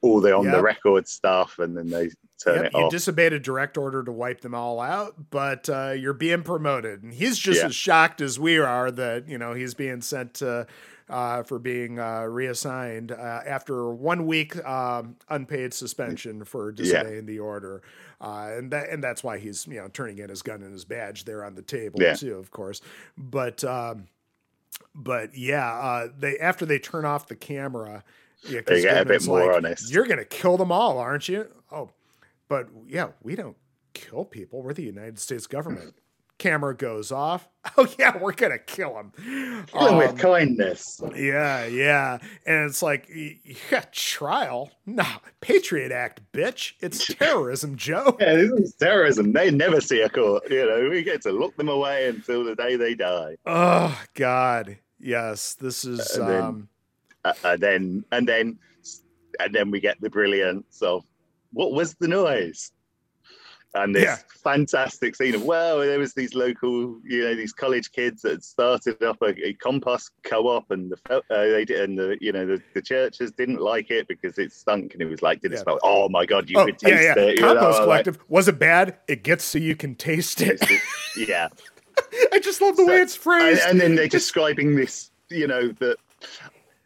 all 0.03 0.19
the 0.19 0.36
on 0.36 0.43
yep. 0.43 0.55
the 0.55 0.61
record 0.61 1.07
stuff, 1.07 1.59
and 1.59 1.76
then 1.76 1.89
they 1.89 2.09
turn 2.43 2.63
yep, 2.63 2.65
it 2.65 2.74
you 2.74 2.84
off. 2.84 2.91
disobeyed 2.91 3.34
a 3.34 3.39
direct 3.39 3.78
order 3.78 4.03
to 4.03 4.11
wipe 4.11 4.41
them 4.41 4.53
all 4.53 4.80
out, 4.80 5.32
but 5.32 5.69
uh, 5.69 5.91
you're 5.91 6.13
being 6.13 6.43
promoted, 6.43 7.01
and 7.01 7.13
he's 7.13 7.39
just 7.39 7.61
yeah. 7.61 7.67
as 7.67 7.76
shocked 7.76 8.19
as 8.21 8.39
we 8.39 8.57
are 8.57 8.91
that 8.91 9.28
you 9.28 9.38
know 9.38 9.53
he's 9.53 9.74
being 9.74 10.01
sent 10.01 10.36
to. 10.36 10.67
Uh, 11.09 11.43
for 11.43 11.59
being 11.59 11.99
uh, 11.99 12.21
reassigned 12.21 13.11
uh, 13.11 13.41
after 13.45 13.91
one 13.91 14.26
week 14.26 14.55
um, 14.65 15.17
unpaid 15.30 15.74
suspension 15.74 16.45
for 16.45 16.71
disobeying 16.71 17.15
yeah. 17.15 17.21
the 17.21 17.38
order, 17.38 17.82
uh, 18.24 18.53
and 18.57 18.71
that 18.71 18.89
and 18.89 19.03
that's 19.03 19.21
why 19.21 19.38
he's 19.38 19.67
you 19.67 19.76
know 19.76 19.89
turning 19.89 20.17
in 20.17 20.30
his 20.30 20.41
gun 20.41 20.61
and 20.63 20.71
his 20.71 20.86
badge 20.86 21.26
there 21.26 21.43
on 21.43 21.55
the 21.55 21.61
table 21.61 22.01
yeah. 22.01 22.13
too, 22.13 22.36
of 22.36 22.51
course. 22.51 22.80
But 23.17 23.65
um, 23.65 24.07
but 24.95 25.38
yeah, 25.38 25.69
uh, 25.74 26.07
they 26.17 26.38
after 26.39 26.65
they 26.65 26.80
turn 26.80 27.03
off 27.03 27.28
the 27.28 27.36
camera, 27.36 28.05
yeah, 28.47 28.61
they 28.65 28.82
get 28.82 29.01
a 29.01 29.05
bit 29.05 29.26
more 29.28 29.45
like, 29.45 29.57
honest. 29.57 29.91
You're 29.91 30.07
gonna 30.07 30.24
kill 30.24 30.55
them 30.55 30.71
all, 30.71 30.99
aren't 30.99 31.28
you? 31.28 31.47
Oh, 31.69 31.89
but 32.47 32.69
yeah, 32.88 33.09
we 33.21 33.36
don't 33.36 33.57
kill 33.93 34.24
people. 34.24 34.61
We're 34.61 34.74
the 34.74 34.84
United 34.84 35.19
States 35.19 35.45
government. 35.45 35.93
Camera 36.38 36.75
goes 36.75 37.11
off. 37.11 37.47
Oh 37.77 37.88
yeah, 37.97 38.17
we're 38.17 38.34
gonna 38.34 38.59
kill 38.59 38.97
him. 38.97 39.13
Kill 39.67 39.88
um, 39.88 39.97
with 39.97 40.19
kindness. 40.19 41.01
Yeah, 41.15 41.65
yeah, 41.65 42.17
and 42.45 42.69
it's 42.69 42.81
like, 42.81 43.09
yeah, 43.09 43.86
trial? 43.93 44.69
No, 44.86 45.05
Patriot 45.39 45.93
Act, 45.93 46.21
bitch. 46.34 46.73
It's 46.81 47.07
terrorism, 47.15 47.77
Joe. 47.77 48.17
Yeah, 48.19 48.36
this 48.36 48.51
is 48.51 48.73
terrorism. 48.75 49.31
They 49.31 49.49
never 49.49 49.79
see 49.79 50.01
a 50.01 50.09
court. 50.09 50.43
You 50.51 50.67
know, 50.67 50.89
we 50.89 51.03
get 51.03 51.21
to 51.21 51.31
lock 51.31 51.55
them 51.55 51.69
away 51.69 52.09
until 52.09 52.43
the 52.43 52.53
day 52.53 52.75
they 52.75 52.95
die. 52.95 53.38
Oh 53.45 53.97
God, 54.13 54.77
yes, 54.99 55.53
this 55.53 55.86
is. 55.86 56.17
And 56.17 56.27
then, 56.27 56.43
um, 56.43 56.69
uh, 57.23 57.34
and 57.45 57.61
then 57.61 58.05
and 58.11 58.27
then 58.27 58.59
and 59.39 59.55
then 59.55 59.71
we 59.71 59.79
get 59.79 60.01
the 60.01 60.09
brilliance 60.09 60.81
of 60.81 61.05
what 61.53 61.71
was 61.71 61.93
the 61.95 62.09
noise? 62.09 62.72
And 63.76 63.95
this 63.95 64.03
yeah. 64.03 64.17
fantastic 64.43 65.15
scene 65.15 65.34
of 65.34 65.43
well, 65.43 65.80
there 65.80 65.97
was 65.97 66.13
these 66.13 66.36
local, 66.36 66.99
you 67.03 67.24
know, 67.24 67.36
these 67.36 67.53
college 67.53 67.91
kids 67.91 68.21
that 68.21 68.43
started 68.43 69.01
up 69.01 69.17
a, 69.24 69.47
a 69.47 69.53
compost 69.53 70.11
co-op, 70.24 70.69
and 70.69 70.91
the 70.91 71.15
uh, 71.15 71.21
they 71.30 71.65
did, 71.65 71.89
and 71.89 71.97
the 71.97 72.15
you 72.21 72.32
know 72.32 72.45
the, 72.45 72.61
the 72.76 72.82
churches 72.82 73.32
didn't 73.32 73.59
like 73.59 73.89
it 73.89 74.07
because 74.07 74.38
it 74.38 74.51
stunk, 74.51 74.93
and 74.93 75.01
it 75.01 75.05
was 75.05 75.24
like, 75.24 75.41
did 75.41 75.53
it 75.53 75.59
smell? 75.59 75.80
Oh 75.82 76.07
my 76.07 76.24
god, 76.26 76.51
you 76.51 76.59
oh, 76.59 76.65
could 76.65 76.78
taste 76.78 77.01
yeah, 77.01 77.15
yeah. 77.15 77.24
it. 77.24 77.39
Compost 77.39 77.80
know, 77.80 77.86
collective 77.86 78.17
like, 78.17 78.30
was 78.30 78.47
it 78.47 78.59
bad? 78.59 78.97
It 79.07 79.24
gets 79.24 79.43
so 79.43 79.57
you 79.57 79.76
can 79.76 79.95
taste 79.95 80.41
it. 80.41 80.61
yeah, 81.17 81.47
I 82.32 82.39
just 82.39 82.61
love 82.61 82.76
the 82.76 82.86
so, 82.86 82.91
way 82.91 82.97
it's 82.97 83.15
phrased. 83.15 83.61
And, 83.63 83.71
and 83.71 83.82
then 83.82 83.95
they're 83.95 84.07
describing 84.07 84.76
this, 84.76 85.09
you 85.30 85.47
know, 85.47 85.69
that 85.80 85.97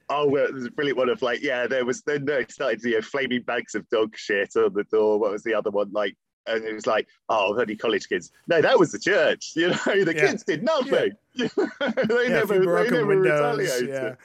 Oh, 0.09 0.25
well, 0.25 0.47
there's 0.49 0.65
a 0.65 0.71
brilliant 0.71 0.97
one 0.97 1.09
of 1.09 1.21
like, 1.21 1.41
yeah, 1.41 1.67
there 1.67 1.83
was 1.83 2.01
then 2.01 2.23
they 2.23 2.45
started, 2.49 2.81
to 2.81 2.89
you 2.89 2.95
know, 2.95 3.01
flaming 3.01 3.41
bags 3.41 3.75
of 3.75 3.87
dog 3.89 4.15
shit 4.15 4.55
on 4.55 4.73
the 4.73 4.85
door. 4.85 5.19
What 5.19 5.31
was 5.31 5.43
the 5.43 5.53
other 5.53 5.69
one? 5.69 5.91
Like, 5.91 6.15
and 6.47 6.63
it 6.63 6.73
was 6.73 6.87
like, 6.87 7.07
oh, 7.29 7.59
only 7.59 7.75
college 7.75 8.07
kids. 8.09 8.31
No, 8.47 8.61
that 8.61 8.79
was 8.79 8.91
the 8.91 8.99
church. 8.99 9.53
You 9.57 9.69
know, 9.69 10.03
the 10.03 10.13
yeah. 10.15 10.27
kids 10.27 10.43
did 10.43 10.63
nothing. 10.63 11.13
Yeah. 11.33 11.47
they 11.55 12.23
yeah, 12.23 12.27
never, 12.29 12.59
they 12.59 12.65
never 12.65 13.05
windows, 13.05 13.39
retaliated. 13.39 13.89
Yeah. 13.89 14.15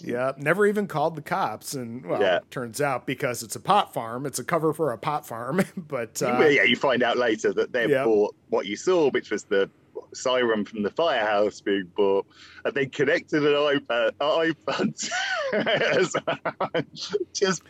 Yeah, 0.00 0.32
never 0.38 0.66
even 0.66 0.86
called 0.86 1.16
the 1.16 1.22
cops, 1.22 1.74
and 1.74 2.06
well, 2.06 2.20
yeah. 2.20 2.38
turns 2.50 2.80
out 2.80 3.06
because 3.06 3.42
it's 3.42 3.56
a 3.56 3.60
pot 3.60 3.92
farm, 3.92 4.24
it's 4.24 4.38
a 4.38 4.44
cover 4.44 4.72
for 4.72 4.92
a 4.92 4.98
pot 4.98 5.26
farm. 5.26 5.62
but 5.76 6.22
uh, 6.22 6.46
yeah, 6.46 6.62
you 6.62 6.76
find 6.76 7.02
out 7.02 7.18
later 7.18 7.52
that 7.52 7.72
they 7.72 7.88
yep. 7.88 8.06
bought 8.06 8.34
what 8.48 8.64
you 8.64 8.76
saw, 8.76 9.10
which 9.10 9.30
was 9.30 9.44
the 9.44 9.68
siren 10.14 10.64
from 10.64 10.82
the 10.82 10.90
firehouse 10.90 11.60
being 11.60 11.90
bought, 11.94 12.26
and 12.64 12.74
they 12.74 12.86
connected 12.86 13.44
an 13.44 13.52
iPad, 13.52 14.12
iPhone, 14.20 14.94
just 17.34 17.62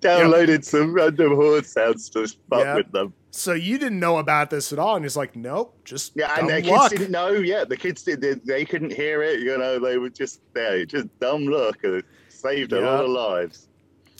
downloaded 0.00 0.48
yep. 0.48 0.64
some 0.64 0.92
random 0.92 1.34
horde 1.34 1.66
sounds 1.66 2.08
to 2.10 2.26
fuck 2.50 2.64
yep. 2.64 2.76
with 2.76 2.92
them. 2.92 3.14
So 3.30 3.54
you 3.54 3.78
didn't 3.78 3.98
know 3.98 4.18
about 4.18 4.50
this 4.50 4.72
at 4.72 4.78
all, 4.78 4.96
and 4.96 5.04
he's 5.04 5.16
like, 5.16 5.34
"Nope, 5.34 5.78
just 5.84 6.12
yeah." 6.14 6.38
And 6.38 6.48
the 6.48 6.70
luck. 6.70 6.90
kids 6.90 7.00
didn't 7.00 7.12
know. 7.12 7.30
Yeah, 7.30 7.64
the 7.64 7.76
kids 7.76 8.02
did. 8.02 8.20
They, 8.20 8.34
they, 8.34 8.64
couldn't 8.64 8.92
hear 8.92 9.22
it. 9.22 9.40
You 9.40 9.56
know, 9.56 9.78
they 9.78 9.96
were 9.96 10.10
just 10.10 10.42
there, 10.52 10.84
just 10.84 11.08
dumb 11.18 11.46
luck, 11.46 11.78
and 11.82 11.96
it 11.96 12.04
saved 12.28 12.72
yep. 12.72 12.82
a 12.82 12.84
lot 12.84 13.04
of 13.04 13.10
lives. 13.10 13.68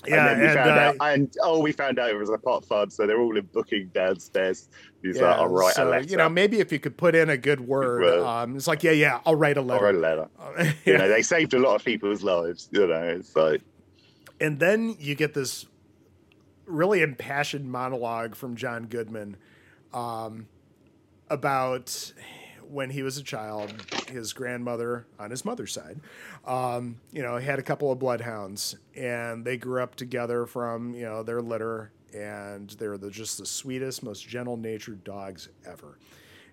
Yeah, 0.07 0.33
and, 0.33 0.43
and, 0.43 0.59
uh, 0.59 0.63
out, 0.63 0.97
and, 1.01 1.33
oh, 1.43 1.61
we 1.61 1.71
found 1.71 1.99
out 2.01 2.11
it 2.11 2.17
was 2.17 2.29
a 2.29 2.39
pot 2.39 2.65
fund, 2.65 2.93
so 2.93 3.07
they're 3.07 3.21
all 3.21 3.37
in 3.37 3.45
booking 3.53 3.91
downstairs. 3.95 4.69
He's 5.03 5.19
yeah, 5.19 5.29
like, 5.29 5.37
"I'll 5.37 5.49
write 5.49 5.75
so, 5.75 5.89
a 5.89 5.91
letter." 5.91 6.05
You 6.07 6.17
know, 6.17 6.29
maybe 6.29 6.59
if 6.59 6.73
you 6.73 6.81
could 6.81 6.97
put 6.97 7.15
in 7.15 7.31
a 7.31 7.37
good 7.37 7.61
word, 7.61 8.03
word. 8.03 8.21
Um, 8.21 8.57
it's 8.57 8.67
like, 8.67 8.83
yeah, 8.83 8.93
yeah, 8.93 9.21
I'll 9.25 9.37
write 9.37 9.57
a 9.57 9.63
letter. 9.63 9.87
I'll 9.87 9.93
write 9.93 9.95
a 9.95 9.99
letter. 9.99 10.29
yeah. 10.59 10.73
You 10.93 10.99
know, 10.99 11.09
they 11.09 11.23
saved 11.23 11.55
a 11.55 11.59
lot 11.59 11.77
of 11.77 11.85
people's 11.85 12.23
lives. 12.23 12.69
You 12.73 12.87
know, 12.87 13.03
it's 13.03 13.37
like, 13.37 13.63
and 14.43 14.59
then 14.59 14.97
you 14.99 15.15
get 15.15 15.35
this 15.35 15.67
really 16.67 17.01
impassioned 17.01 17.71
monologue 17.71 18.35
from 18.35 18.57
John 18.57 18.87
Goodman 18.87 19.37
um, 19.95 20.49
about 21.31 22.13
when 22.69 22.91
he 22.91 23.05
was 23.05 23.19
a 23.19 23.23
child, 23.23 23.73
his 24.09 24.33
grandmother 24.33 25.07
on 25.17 25.31
his 25.31 25.45
mother's 25.45 25.73
side, 25.73 26.01
um, 26.45 26.97
you 27.13 27.23
know, 27.23 27.37
had 27.37 27.61
a 27.61 27.63
couple 27.63 27.93
of 27.93 28.01
bloodhounds, 28.01 28.77
and 28.97 29.45
they 29.45 29.57
grew 29.57 29.81
up 29.81 29.95
together 29.95 30.45
from 30.45 30.93
you 30.93 31.05
know 31.05 31.23
their 31.23 31.41
litter, 31.41 31.93
and 32.13 32.71
they're 32.71 32.99
the, 32.99 33.11
just 33.11 33.39
the 33.39 33.47
sweetest, 33.47 34.03
most 34.03 34.27
gentle-natured 34.27 35.05
dogs 35.05 35.49
ever. 35.65 35.99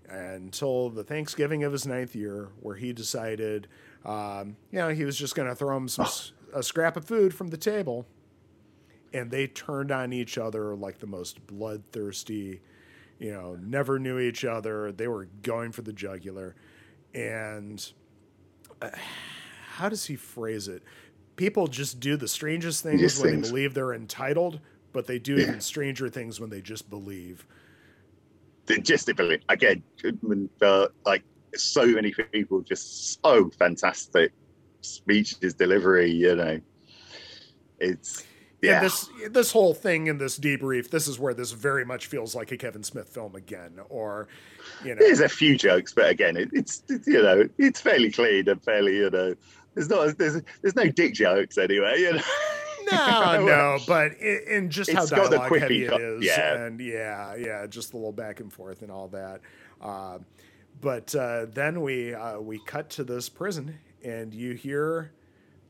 Until 0.10 0.90
the 0.90 1.04
Thanksgiving 1.04 1.64
of 1.64 1.72
his 1.72 1.86
ninth 1.86 2.16
year, 2.16 2.50
where 2.62 2.76
he 2.76 2.94
decided, 2.94 3.68
um, 4.06 4.58
you 4.72 4.80
know, 4.80 4.90
he 4.90 5.06
was 5.06 5.18
just 5.18 5.36
going 5.36 5.48
to 5.48 5.56
throw 5.56 5.78
him 5.78 5.88
some, 5.88 6.08
a 6.54 6.64
scrap 6.64 6.98
of 6.98 7.06
food 7.06 7.34
from 7.34 7.48
the 7.50 7.58
table, 7.58 8.06
and 9.14 9.32
they 9.32 9.48
turned 9.48 9.92
on 9.92 10.14
each 10.14 10.38
other 10.38 10.76
like 10.76 11.00
the 11.00 11.08
most 11.08 11.46
bloodthirsty 11.48 12.62
you 13.20 13.32
know, 13.32 13.58
never 13.62 14.00
knew 14.00 14.18
each 14.18 14.46
other. 14.46 14.92
They 14.92 15.08
were 15.08 15.28
going 15.44 15.72
for 15.72 15.82
the 15.82 15.94
jugular. 15.94 16.56
And 17.14 17.86
uh, 18.82 18.90
how 19.74 19.90
does 19.90 20.06
he 20.06 20.16
phrase 20.16 20.68
it? 20.68 20.84
People 21.36 21.68
just 21.68 22.00
do 22.00 22.16
the 22.16 22.28
strangest 22.28 22.82
things 22.82 23.02
Just 23.02 23.22
when 23.22 23.32
things. 23.34 23.48
they 23.48 23.52
believe 23.52 23.74
they're 23.74 23.94
entitled, 23.94 24.60
but 24.94 25.06
they 25.06 25.20
do 25.20 25.38
even 25.38 25.62
stranger 25.62 26.10
things 26.10 26.40
when 26.40 26.50
they 26.50 26.62
just 26.62 26.90
believe. 26.90 27.46
just 28.82 29.10
ability 29.10 29.44
again 29.50 29.82
uh, 30.62 30.88
like 31.06 31.24
so 31.56 31.86
many 31.88 32.14
people 32.32 32.62
just 32.62 33.20
so 33.24 33.50
fantastic 33.58 34.32
speeches 34.82 35.54
delivery 35.54 36.12
you 36.12 36.36
know 36.36 36.60
it's 37.80 38.24
Yeah. 38.62 38.82
this 38.82 39.10
this 39.30 39.52
whole 39.52 39.74
thing 39.74 40.08
in 40.08 40.18
this 40.18 40.38
debrief, 40.38 40.90
this 40.90 41.08
is 41.08 41.18
where 41.18 41.34
this 41.34 41.52
very 41.52 41.86
much 41.86 42.08
feels 42.08 42.36
like 42.36 42.52
a 42.52 42.58
Kevin 42.58 42.84
Smith 42.84 43.08
film 43.10 43.36
again, 43.36 43.80
or 43.88 44.28
you 44.84 44.96
know, 44.96 45.00
there's 45.00 45.22
a 45.22 45.30
few 45.30 45.58
jokes 45.58 45.94
but 45.94 46.10
again 46.10 46.36
it, 46.36 46.50
it's, 46.52 46.84
it's 46.90 47.08
you 47.08 47.22
know 47.22 47.48
it's 47.58 47.80
fairly 47.80 48.12
clean 48.12 48.50
and 48.50 48.62
fairly 48.64 48.98
you 48.98 49.10
know 49.10 49.34
there's 49.76 49.90
not 49.90 50.18
there's 50.18 50.42
there's 50.62 50.76
no 50.76 50.86
dick 50.88 51.14
jokes 51.14 51.58
anyway 51.58 52.00
you 52.00 52.14
know 52.14 52.22
No, 52.92 53.46
no, 53.46 53.78
but 53.88 54.14
in, 54.20 54.40
in 54.48 54.70
just 54.72 54.92
how 54.92 55.02
It's 55.04 55.12
the 55.12 55.18
dialogue 55.18 55.60
heavy 55.60 55.84
it 55.86 55.94
is, 56.02 56.26
yeah. 56.26 56.56
and 56.66 56.80
yeah, 56.80 57.36
yeah, 57.36 57.68
just 57.68 57.94
a 57.94 57.98
little 57.98 58.12
back 58.12 58.40
and 58.40 58.52
forth 58.52 58.82
and 58.82 58.90
all 58.90 59.10
that. 59.10 59.42
Uh, 59.80 60.18
but 60.82 61.14
uh, 61.14 61.46
then 61.54 61.82
we 61.82 62.16
uh, 62.16 62.40
we 62.40 62.60
cut 62.66 62.90
to 62.92 63.04
this 63.04 63.30
prison, 63.30 63.78
and 64.04 64.34
you 64.34 64.54
hear 64.54 65.12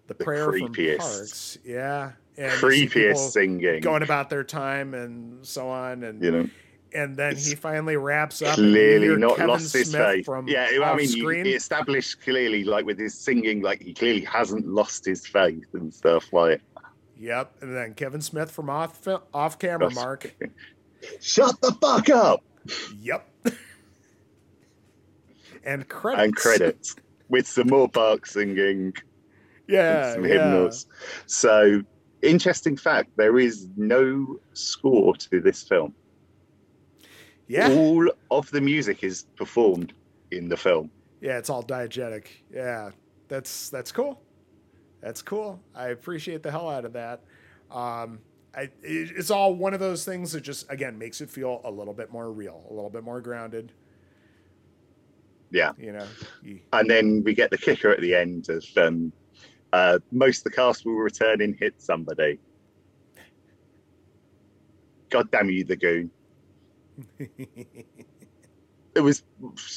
the, 0.07 0.13
prayer 0.15 0.47
creepiest- 0.47 0.97
from 0.97 1.17
Parks, 1.17 1.57
yeah, 1.65 2.11
and 2.38 2.51
creepiest 2.53 3.32
singing 3.32 3.82
going 3.82 4.03
about 4.03 4.30
their 4.30 4.43
time 4.43 4.93
and 4.93 5.45
so 5.45 5.69
on, 5.69 6.03
and 6.03 6.23
you 6.23 6.32
know 6.32 6.49
and 6.91 7.15
then 7.15 7.36
he 7.36 7.53
finally 7.53 7.95
wraps 7.97 8.41
up. 8.41 8.55
clearly 8.55 9.15
not 9.15 9.36
Kevin 9.36 9.47
lost 9.51 9.73
his 9.73 9.91
Smith 9.91 10.01
faith 10.01 10.25
From 10.25 10.47
yeah 10.47 10.69
i 10.84 10.95
mean 10.95 11.07
screen. 11.07 11.45
he 11.45 11.53
established 11.53 12.19
clearly 12.21 12.63
like 12.63 12.84
with 12.84 12.97
his 12.97 13.13
singing 13.13 13.61
like 13.61 13.80
he 13.84 13.93
clearly 13.93 14.21
hasn't 14.25 14.65
lost 14.67 15.05
his 15.05 15.27
faith 15.27 15.65
and 15.73 15.93
stuff 15.93 16.25
like 16.34 16.61
Yep, 17.19 17.57
and 17.61 17.75
then 17.75 17.93
Kevin 17.95 18.21
Smith 18.21 18.49
from 18.49 18.69
off 18.71 19.05
off 19.34 19.59
camera, 19.59 19.91
Mark. 19.91 20.34
shut 21.21 21.59
the 21.61 21.73
fuck 21.73 22.09
up 22.09 22.41
Yep. 23.01 23.30
and 25.63 25.88
credits. 25.88 26.23
and 26.23 26.36
credits 26.36 26.95
with 27.30 27.47
some 27.47 27.69
more 27.69 27.89
Park 27.89 28.25
singing 28.25 28.93
Yeah, 29.67 30.01
some 30.01 30.23
yeah. 30.23 30.25
hymnals. 30.25 30.88
So, 31.27 31.84
interesting 32.21 32.77
fact: 32.77 33.11
there 33.17 33.39
is 33.39 33.67
no 33.77 34.38
score 34.53 35.15
to 35.15 35.41
this 35.41 35.63
film. 35.63 35.95
Yeah, 37.47 37.69
All 37.69 38.09
of 38.32 38.49
the 38.51 38.61
music 38.61 39.03
is 39.03 39.25
performed 39.38 39.93
in 40.32 40.49
the 40.49 40.57
film. 40.57 40.91
yeah, 41.21 41.38
it's 41.38 41.49
all 41.49 41.63
diegetic. 41.63 42.27
Yeah, 42.53 42.91
that's 43.27 43.69
that's 43.69 43.91
cool. 43.91 44.21
That's 45.01 45.21
cool. 45.21 45.61
I 45.75 45.89
appreciate 45.89 46.43
the 46.43 46.51
hell 46.51 46.69
out 46.69 46.86
of 46.86 46.93
that. 46.93 47.23
Um, 47.71 48.19
I, 48.55 48.63
it, 48.63 48.71
it's 48.84 49.32
all 49.32 49.55
one 49.55 49.73
of 49.73 49.80
those 49.80 50.05
things 50.05 50.34
that 50.34 50.41
just 50.41 50.71
again 50.71 50.97
makes 50.97 51.21
it 51.21 51.30
feel 51.30 51.61
a 51.63 51.71
little 51.71 51.93
bit 51.93 52.11
more 52.11 52.32
real, 52.32 52.65
a 52.69 52.73
little 52.73 52.89
bit 52.89 53.03
more 53.03 53.21
grounded. 53.21 53.73
Yeah. 55.51 55.71
You 55.77 55.93
know, 55.93 56.07
you, 56.43 56.59
And 56.73 56.89
then 56.89 57.23
we 57.23 57.33
get 57.33 57.51
the 57.51 57.57
kicker 57.57 57.91
at 57.91 58.01
the 58.01 58.15
end 58.15 58.49
of 58.49 58.65
um, 58.77 59.11
uh, 59.73 59.99
most 60.11 60.39
of 60.39 60.43
the 60.45 60.51
cast 60.51 60.85
will 60.85 60.93
return 60.93 61.41
and 61.41 61.55
hit 61.59 61.75
somebody. 61.77 62.39
God 65.09 65.31
damn 65.31 65.49
you, 65.49 65.63
the 65.63 65.75
goon! 65.75 66.11
It 68.95 69.01
was 69.01 69.23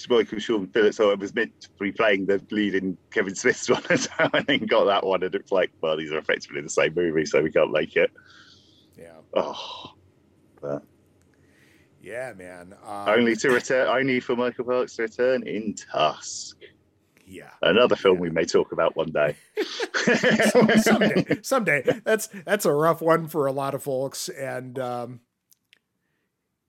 Michael 0.09 0.39
Sean 0.39 0.67
Phillips, 0.69 0.97
so 0.97 1.11
it 1.11 1.19
was 1.19 1.35
meant 1.35 1.53
to 1.61 1.69
be 1.79 1.93
playing 1.93 2.27
the 2.27 2.45
lead 2.51 2.75
in 2.75 2.97
Kevin 3.13 3.35
Smith's 3.35 3.69
one, 3.71 3.83
and 3.89 4.47
then 4.47 4.67
got 4.67 4.85
that 4.87 5.07
one, 5.07 5.23
and 5.23 5.35
it's 5.35 5.53
like, 5.53 5.71
well, 5.81 5.97
these 5.97 6.11
are 6.11 6.19
effectively 6.19 6.63
the 6.63 6.71
same 6.71 6.95
movie, 6.95 7.27
so 7.27 7.43
we 7.43 7.53
can't 7.53 7.71
make 7.71 7.95
it. 7.95 8.11
yeah, 8.99 9.19
Oh, 9.35 9.93
yeah, 12.03 12.33
man. 12.37 12.75
Um, 12.87 13.09
only 13.09 13.37
to 13.37 13.51
return, 13.51 13.89
only 13.89 14.21
for 14.21 14.37
Michael 14.37 14.65
Parks 14.65 14.97
to 14.97 15.03
return 15.03 15.47
in 15.47 15.75
Tusk, 15.75 16.59
yeah. 17.27 17.51
another 17.63 17.97
film 17.97 18.19
we 18.19 18.29
may 18.31 18.45
talk 18.45 18.73
about 18.73 18.97
one 18.97 19.11
day. 19.13 19.37
someday, 20.81 21.39
someday. 21.43 22.01
That's 22.05 22.27
that's 22.45 22.65
a 22.67 22.73
rough 22.73 23.01
one 23.01 23.29
for 23.29 23.47
a 23.47 23.53
lot 23.53 23.75
of 23.75 23.83
folks, 23.83 24.29
and 24.29 24.79
um, 24.79 25.21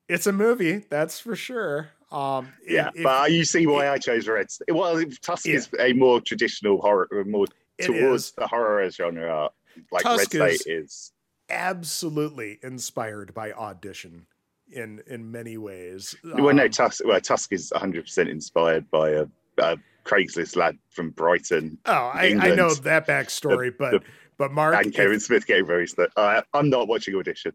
it's 0.08 0.28
a 0.28 0.32
movie, 0.34 0.84
that's 0.90 1.20
for 1.20 1.36
sure. 1.36 1.90
Um, 2.12 2.50
yeah, 2.68 2.92
if- 2.94 3.04
but 3.04 3.32
you 3.32 3.44
see 3.44 3.66
why 3.66 3.90
I 3.90 3.98
chose 3.98 4.28
Red. 4.28 4.48
Well, 4.70 5.04
Tusk 5.22 5.48
is 5.48 5.68
a 5.80 5.94
more 5.94 6.22
traditional 6.22 6.80
horror, 6.80 7.08
more 7.26 7.48
towards 7.82 8.34
the 8.34 8.46
horror 8.46 8.88
genre, 8.92 9.50
like 9.92 10.04
Tusk 10.04 10.34
Red 10.36 10.52
is- 10.52 10.66
is. 10.68 11.12
absolutely 11.50 12.60
inspired 12.62 13.34
by 13.34 13.52
Audition 13.52 14.28
in 14.72 15.02
in 15.08 15.32
many 15.32 15.58
ways. 15.58 16.16
well, 16.24 16.54
no, 16.54 16.64
Um, 16.66 16.70
Tusk. 16.70 17.02
Well, 17.06 17.20
Tusk 17.22 17.52
is 17.54 17.72
100 17.72 18.04
percent 18.06 18.30
inspired 18.30 18.90
by 18.92 19.10
a, 19.12 19.26
a 19.60 19.78
Craigslist 20.06 20.56
lad 20.58 20.78
from 20.90 21.12
Brighton 21.12 21.78
oh, 21.86 21.92
I, 21.94 22.36
I 22.40 22.56
know 22.56 22.74
that 22.74 23.08
backstory, 23.08 23.72
but 23.78 23.92
the- 23.92 24.02
but 24.38 24.52
Mark, 24.52 24.76
and 24.84 24.94
Kevin 24.94 25.18
if- 25.18 25.22
Smith 25.24 25.46
getting 25.46 25.66
very. 25.68 25.88
St- 25.88 26.10
uh, 26.18 26.42
I'm 26.54 26.70
not 26.70 26.88
watching 26.88 27.16
Audition, 27.16 27.54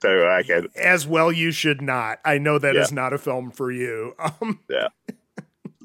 so 0.00 0.26
I 0.28 0.42
can. 0.42 0.66
as 0.74 1.06
well, 1.06 1.30
you 1.30 1.52
should 1.52 1.82
not. 1.82 2.20
I 2.24 2.38
know 2.38 2.58
that 2.58 2.74
is 2.74 2.90
Yeah. 2.90 2.94
not 2.94 3.12
a 3.12 3.18
film 3.18 3.50
for 3.50 3.70
you. 3.70 4.14
Um, 4.18 4.58
Yeah, 4.70 4.88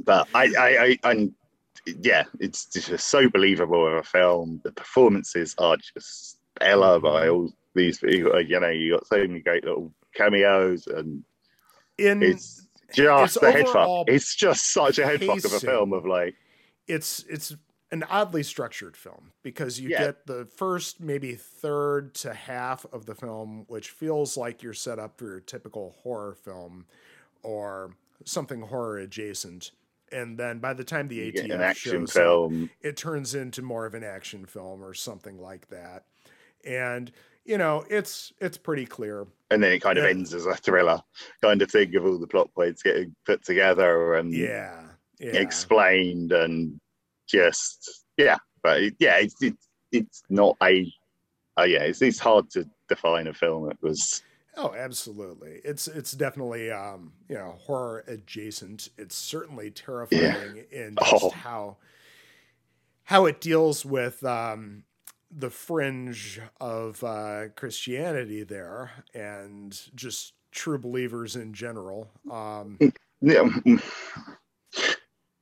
but 0.06 0.28
I, 0.34 0.46
I, 0.58 0.98
I, 1.04 1.12
and 1.12 1.34
yeah, 2.00 2.24
it's 2.40 2.66
just 2.66 3.10
so 3.10 3.30
believable 3.30 3.86
of 3.86 3.94
a 3.94 4.04
film. 4.04 4.62
The 4.64 4.72
performances 4.72 5.54
are 5.58 5.76
just 5.78 6.38
stellar 6.56 7.00
by 7.02 7.28
all 7.28 7.52
these 7.76 8.00
people. 8.00 8.40
You 8.42 8.60
know, 8.62 8.70
you 8.70 8.94
got 8.94 9.08
so 9.08 9.18
many 9.18 9.42
great 9.42 9.66
little 9.66 9.92
cameos, 10.14 10.88
and 10.88 11.24
in 11.98 12.24
it's 12.24 12.68
just 12.94 13.36
It's 13.38 13.40
the 13.42 13.52
head 13.52 13.68
fuck. 13.68 14.08
It's 14.08 14.36
just 14.36 14.72
such 14.74 15.00
a 15.00 15.06
head 15.06 15.24
fuck 15.24 15.38
of 15.46 15.54
a 15.54 15.60
film 15.60 15.94
of 15.94 16.06
like, 16.06 16.36
it's 16.88 17.24
it's 17.30 17.56
an 17.92 18.04
oddly 18.10 18.44
structured 18.44 18.96
film 18.96 19.32
because 19.44 19.80
you 19.80 19.90
Yeah. 19.90 20.06
get 20.06 20.26
the 20.26 20.46
first 20.46 21.02
maybe 21.02 21.36
third 21.36 22.14
to 22.16 22.34
half 22.34 22.86
of 22.94 23.06
the 23.06 23.16
film 23.16 23.66
which 23.68 23.90
feels 23.90 24.38
like 24.38 24.64
you're 24.64 24.74
set 24.74 24.98
up 24.98 25.18
for 25.18 25.26
your 25.26 25.40
typical 25.42 25.96
horror 26.02 26.34
film 26.34 26.86
or 27.44 27.96
something 28.24 28.62
horror 28.62 28.98
adjacent 28.98 29.72
and 30.10 30.38
then 30.38 30.60
by 30.60 30.74
the 30.74 30.86
time 30.86 31.10
the 31.10 31.32
ATF 31.32 31.54
an 31.54 31.62
action 31.62 31.92
shows 32.06 32.10
up, 32.12 32.14
film. 32.24 32.70
it 32.82 32.96
turns 32.96 33.36
into 33.36 33.62
more 33.62 33.86
of 33.86 33.94
an 33.94 34.04
action 34.06 34.46
film 34.46 34.82
or 34.82 34.94
something 34.94 35.38
like 35.42 35.68
that 35.68 36.06
and 36.66 37.12
you 37.46 37.58
know 37.58 37.84
it's 37.90 38.32
it's 38.40 38.58
pretty 38.58 38.86
clear 38.86 39.28
And 39.50 39.62
then 39.64 39.74
it 39.74 39.80
kind 39.82 39.98
of 39.98 40.04
Yeah. 40.04 40.12
ends 40.12 40.34
as 40.34 40.46
a 40.46 40.56
thriller 40.56 41.02
kind 41.42 41.62
of 41.62 41.72
thing 41.72 41.96
of 41.96 42.06
all 42.06 42.18
the 42.20 42.28
plot 42.28 42.54
points 42.54 42.84
getting 42.84 43.16
put 43.26 43.44
together 43.44 44.16
and 44.16 44.34
yeah 44.34 44.82
yeah 45.20 45.34
explained 45.34 46.32
and 46.32 46.80
just 47.28 48.06
yeah 48.18 48.38
but 48.64 48.82
it, 48.82 48.96
yeah 49.00 49.18
it's 49.18 49.42
it, 49.42 49.56
it's 49.92 50.24
not 50.30 50.56
a 50.64 50.92
uh, 51.60 51.64
yeah 51.64 51.84
it's, 51.84 52.02
it's 52.02 52.20
hard 52.20 52.50
to 52.52 52.68
define 52.88 53.28
a 53.28 53.34
film 53.34 53.70
it 53.70 53.78
was 53.82 54.22
Oh, 54.58 54.74
absolutely. 54.74 55.62
It's 55.64 55.88
it's 55.88 56.12
definitely 56.12 56.70
um, 56.72 57.14
you 57.30 57.36
know, 57.36 57.56
horror 57.58 58.04
adjacent. 58.06 58.90
It's 58.98 59.16
certainly 59.16 59.72
terrifying 59.72 60.66
in 60.70 60.96
just 60.96 61.24
Oh. 61.24 61.30
how 61.30 61.78
how 63.06 63.26
it 63.28 63.40
deals 63.40 63.86
with 63.86 64.24
um 64.26 64.84
the 65.32 65.50
fringe 65.50 66.42
of 66.60 67.04
uh 67.04 67.50
Christianity 67.56 68.44
there 68.44 68.92
and 69.14 69.80
just 69.96 70.34
true 70.52 70.78
believers 70.78 71.36
in 71.36 71.54
general. 71.54 72.10
Um 72.30 72.78
yeah, 73.22 73.48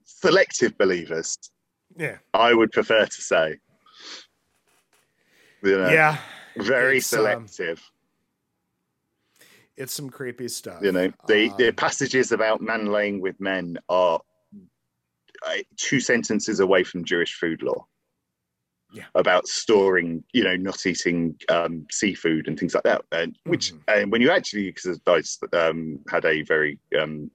selective 0.03 0.77
believers 0.77 1.37
yeah. 1.97 2.17
i 2.33 2.53
would 2.53 2.71
prefer 2.71 3.05
to 3.05 3.21
say 3.21 3.57
you 5.63 5.77
know, 5.77 5.89
Yeah. 5.89 6.17
very 6.57 6.97
it's, 6.97 7.11
um, 7.13 7.47
selective 7.47 7.81
It's 9.77 9.93
some 9.93 10.09
creepy 10.09 10.49
stuff. 10.49 10.81
You 10.83 10.91
know, 10.91 11.11
the, 11.27 11.49
Um, 11.49 11.55
the 11.57 11.71
passages 11.71 12.31
about 12.33 12.61
man 12.61 12.87
laying 12.87 13.21
with 13.21 13.39
men 13.39 13.77
are 13.87 14.19
uh, 15.47 15.57
two 15.77 15.99
sentences 16.01 16.59
away 16.59 16.83
from 16.83 17.05
Jewish 17.05 17.35
food 17.35 17.63
law. 17.63 17.87
Yeah. 18.91 19.05
About 19.13 19.47
storing, 19.47 20.23
you 20.33 20.43
know, 20.43 20.55
not 20.55 20.83
eating 20.85 21.35
um, 21.49 21.85
seafood 21.91 22.47
and 22.47 22.59
things 22.59 22.73
like 22.73 22.83
that. 22.83 23.05
And 23.11 23.37
which, 23.45 23.71
Mhm. 23.71 23.83
and 23.87 24.11
when 24.11 24.21
you 24.21 24.31
actually, 24.31 24.71
because 24.71 24.99
I 25.05 25.21
um, 25.55 25.99
had 26.09 26.25
a 26.25 26.41
very, 26.41 26.79
um, 26.99 27.29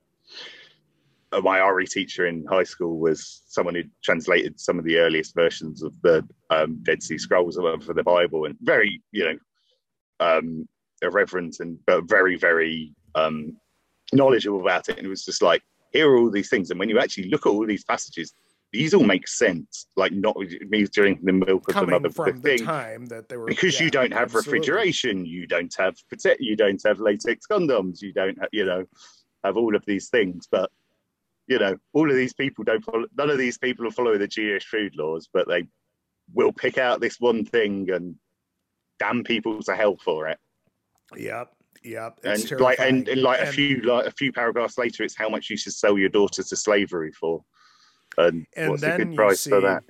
uh, 1.30 1.40
my 1.40 1.60
RE 1.60 1.86
teacher 1.86 2.26
in 2.26 2.44
high 2.46 2.64
school 2.64 2.98
was 2.98 3.42
someone 3.46 3.74
who 3.74 3.84
translated 4.02 4.58
some 4.58 4.78
of 4.78 4.84
the 4.84 4.98
earliest 4.98 5.34
versions 5.34 5.82
of 5.82 5.92
the 6.02 6.26
um, 6.50 6.80
Dead 6.82 7.02
Sea 7.02 7.18
Scrolls 7.18 7.56
for 7.56 7.94
the 7.94 8.02
Bible, 8.02 8.46
and 8.46 8.56
very, 8.62 9.00
you 9.12 9.24
know, 9.24 9.38
um, 10.20 10.68
irreverent 11.02 11.58
and 11.60 11.78
but 11.86 12.08
very, 12.08 12.36
very 12.36 12.94
um, 13.14 13.56
knowledgeable 14.12 14.60
about 14.60 14.88
it. 14.88 14.96
And 14.96 15.06
it 15.06 15.10
was 15.10 15.24
just 15.24 15.42
like, 15.42 15.62
here 15.92 16.10
are 16.10 16.16
all 16.16 16.30
these 16.30 16.48
things, 16.50 16.70
and 16.70 16.80
when 16.80 16.88
you 16.88 16.98
actually 16.98 17.28
look 17.28 17.46
at 17.46 17.50
all 17.50 17.66
these 17.66 17.84
passages, 17.84 18.34
these 18.74 18.92
all 18.92 19.04
make 19.04 19.28
sense. 19.28 19.86
Like 19.96 20.12
not 20.12 20.36
me 20.36 20.84
drinking 20.84 21.24
the 21.24 21.32
milk 21.32 21.68
of 21.68 21.74
the 21.74 21.86
mother 21.86 22.10
from 22.10 22.40
the 22.40 22.56
thing 22.56 22.66
time 22.66 23.06
that 23.06 23.28
they 23.28 23.36
were 23.36 23.46
because 23.46 23.78
yeah, 23.78 23.84
you 23.84 23.90
don't 23.90 24.12
have 24.12 24.34
absolutely. 24.34 24.52
refrigeration, 24.52 25.24
you 25.24 25.46
don't 25.46 25.72
have 25.78 25.96
you 26.40 26.56
don't 26.56 26.82
have 26.84 26.98
latex 26.98 27.46
condoms, 27.46 28.02
you 28.02 28.12
don't 28.12 28.36
have, 28.38 28.48
you 28.52 28.64
know, 28.64 28.84
have 29.44 29.56
all 29.56 29.76
of 29.76 29.84
these 29.86 30.08
things. 30.08 30.48
But 30.50 30.70
you 31.46 31.58
know, 31.58 31.76
all 31.92 32.10
of 32.10 32.16
these 32.16 32.32
people 32.32 32.64
don't 32.64 32.84
follow. 32.84 33.06
None 33.16 33.30
of 33.30 33.38
these 33.38 33.58
people 33.58 33.88
follow 33.92 34.18
the 34.18 34.26
Jewish 34.26 34.66
food 34.66 34.96
laws, 34.96 35.28
but 35.32 35.46
they 35.46 35.66
will 36.32 36.52
pick 36.52 36.76
out 36.76 37.00
this 37.00 37.20
one 37.20 37.44
thing 37.44 37.88
and 37.90 38.16
damn 38.98 39.22
people 39.22 39.62
to 39.62 39.76
hell 39.76 39.96
for 39.96 40.28
it. 40.28 40.38
Yep. 41.16 41.54
Yep. 41.84 42.20
And 42.24 42.60
like, 42.60 42.80
and, 42.80 43.06
and 43.08 43.22
like 43.22 43.40
a 43.40 43.46
few 43.46 43.82
like 43.82 44.06
a 44.06 44.10
few 44.10 44.32
paragraphs 44.32 44.78
later, 44.78 45.04
it's 45.04 45.16
how 45.16 45.28
much 45.28 45.50
you 45.50 45.56
should 45.56 45.74
sell 45.74 45.96
your 45.96 46.08
daughter 46.08 46.42
to 46.42 46.56
slavery 46.56 47.12
for, 47.12 47.44
and, 48.18 48.46
And 48.56 48.70
what's 48.70 48.82
a 48.82 48.86
then 48.86 48.98
good 48.98 49.10
you 49.10 49.16
price 49.16 49.44
for 49.44 49.60
see- 49.60 49.66
that. 49.66 49.84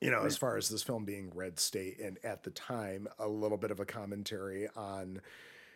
you 0.00 0.10
know, 0.10 0.24
as 0.24 0.36
far 0.36 0.56
as 0.56 0.68
this 0.68 0.82
film 0.82 1.04
being 1.04 1.30
Red 1.34 1.58
State, 1.58 1.98
and 2.00 2.18
at 2.24 2.42
the 2.44 2.50
time, 2.50 3.08
a 3.18 3.26
little 3.28 3.58
bit 3.58 3.70
of 3.70 3.80
a 3.80 3.84
commentary 3.84 4.68
on 4.76 5.20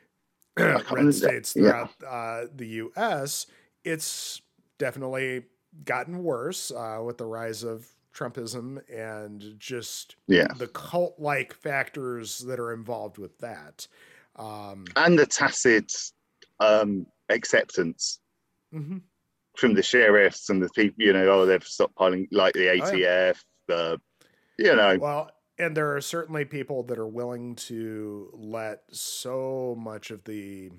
red 0.57 1.15
states 1.15 1.55
yeah. 1.57 1.63
throughout 1.63 1.91
uh, 2.07 2.47
the 2.55 2.67
U.S. 2.67 3.47
It's 3.85 4.41
definitely 4.79 5.45
gotten 5.85 6.23
worse 6.23 6.71
uh, 6.71 7.01
with 7.05 7.19
the 7.19 7.25
rise 7.27 7.63
of 7.65 7.87
Trumpism 8.15 8.79
and 8.95 9.55
just 9.59 10.17
Yeah, 10.29 10.49
the 10.59 10.69
cult-like 10.69 11.55
factors 11.55 12.39
that 12.41 12.61
are 12.61 12.73
involved 12.75 13.17
with 13.19 13.37
that. 13.39 13.87
Um, 14.37 14.85
and 14.97 15.19
the 15.19 15.27
tacit 15.27 15.93
um, 16.61 17.07
acceptance 17.31 18.21
mhm. 18.73 19.01
From 19.57 19.75
the 19.75 19.83
sheriffs 19.83 20.51
and 20.51 20.63
the 20.63 20.69
people, 20.71 21.05
you 21.05 21.13
know, 21.13 21.29
oh, 21.29 21.47
they've 21.47 21.63
stopped 21.65 21.95
piling 21.95 22.27
like 22.31 22.55
the 22.55 22.71
Oh, 22.71 22.79
ATF, 22.79 23.43
the, 23.69 24.01
you 24.59 24.75
know, 24.75 24.99
Well, 25.01 25.31
and 25.59 25.77
there 25.77 25.95
are 25.95 26.01
certainly 26.01 26.45
people 26.45 26.83
that 26.85 26.99
are 26.99 27.07
willing 27.07 27.55
to 27.55 28.31
let 28.33 28.83
so 28.91 29.77
much 29.79 30.11
of 30.11 30.25
the 30.25 30.71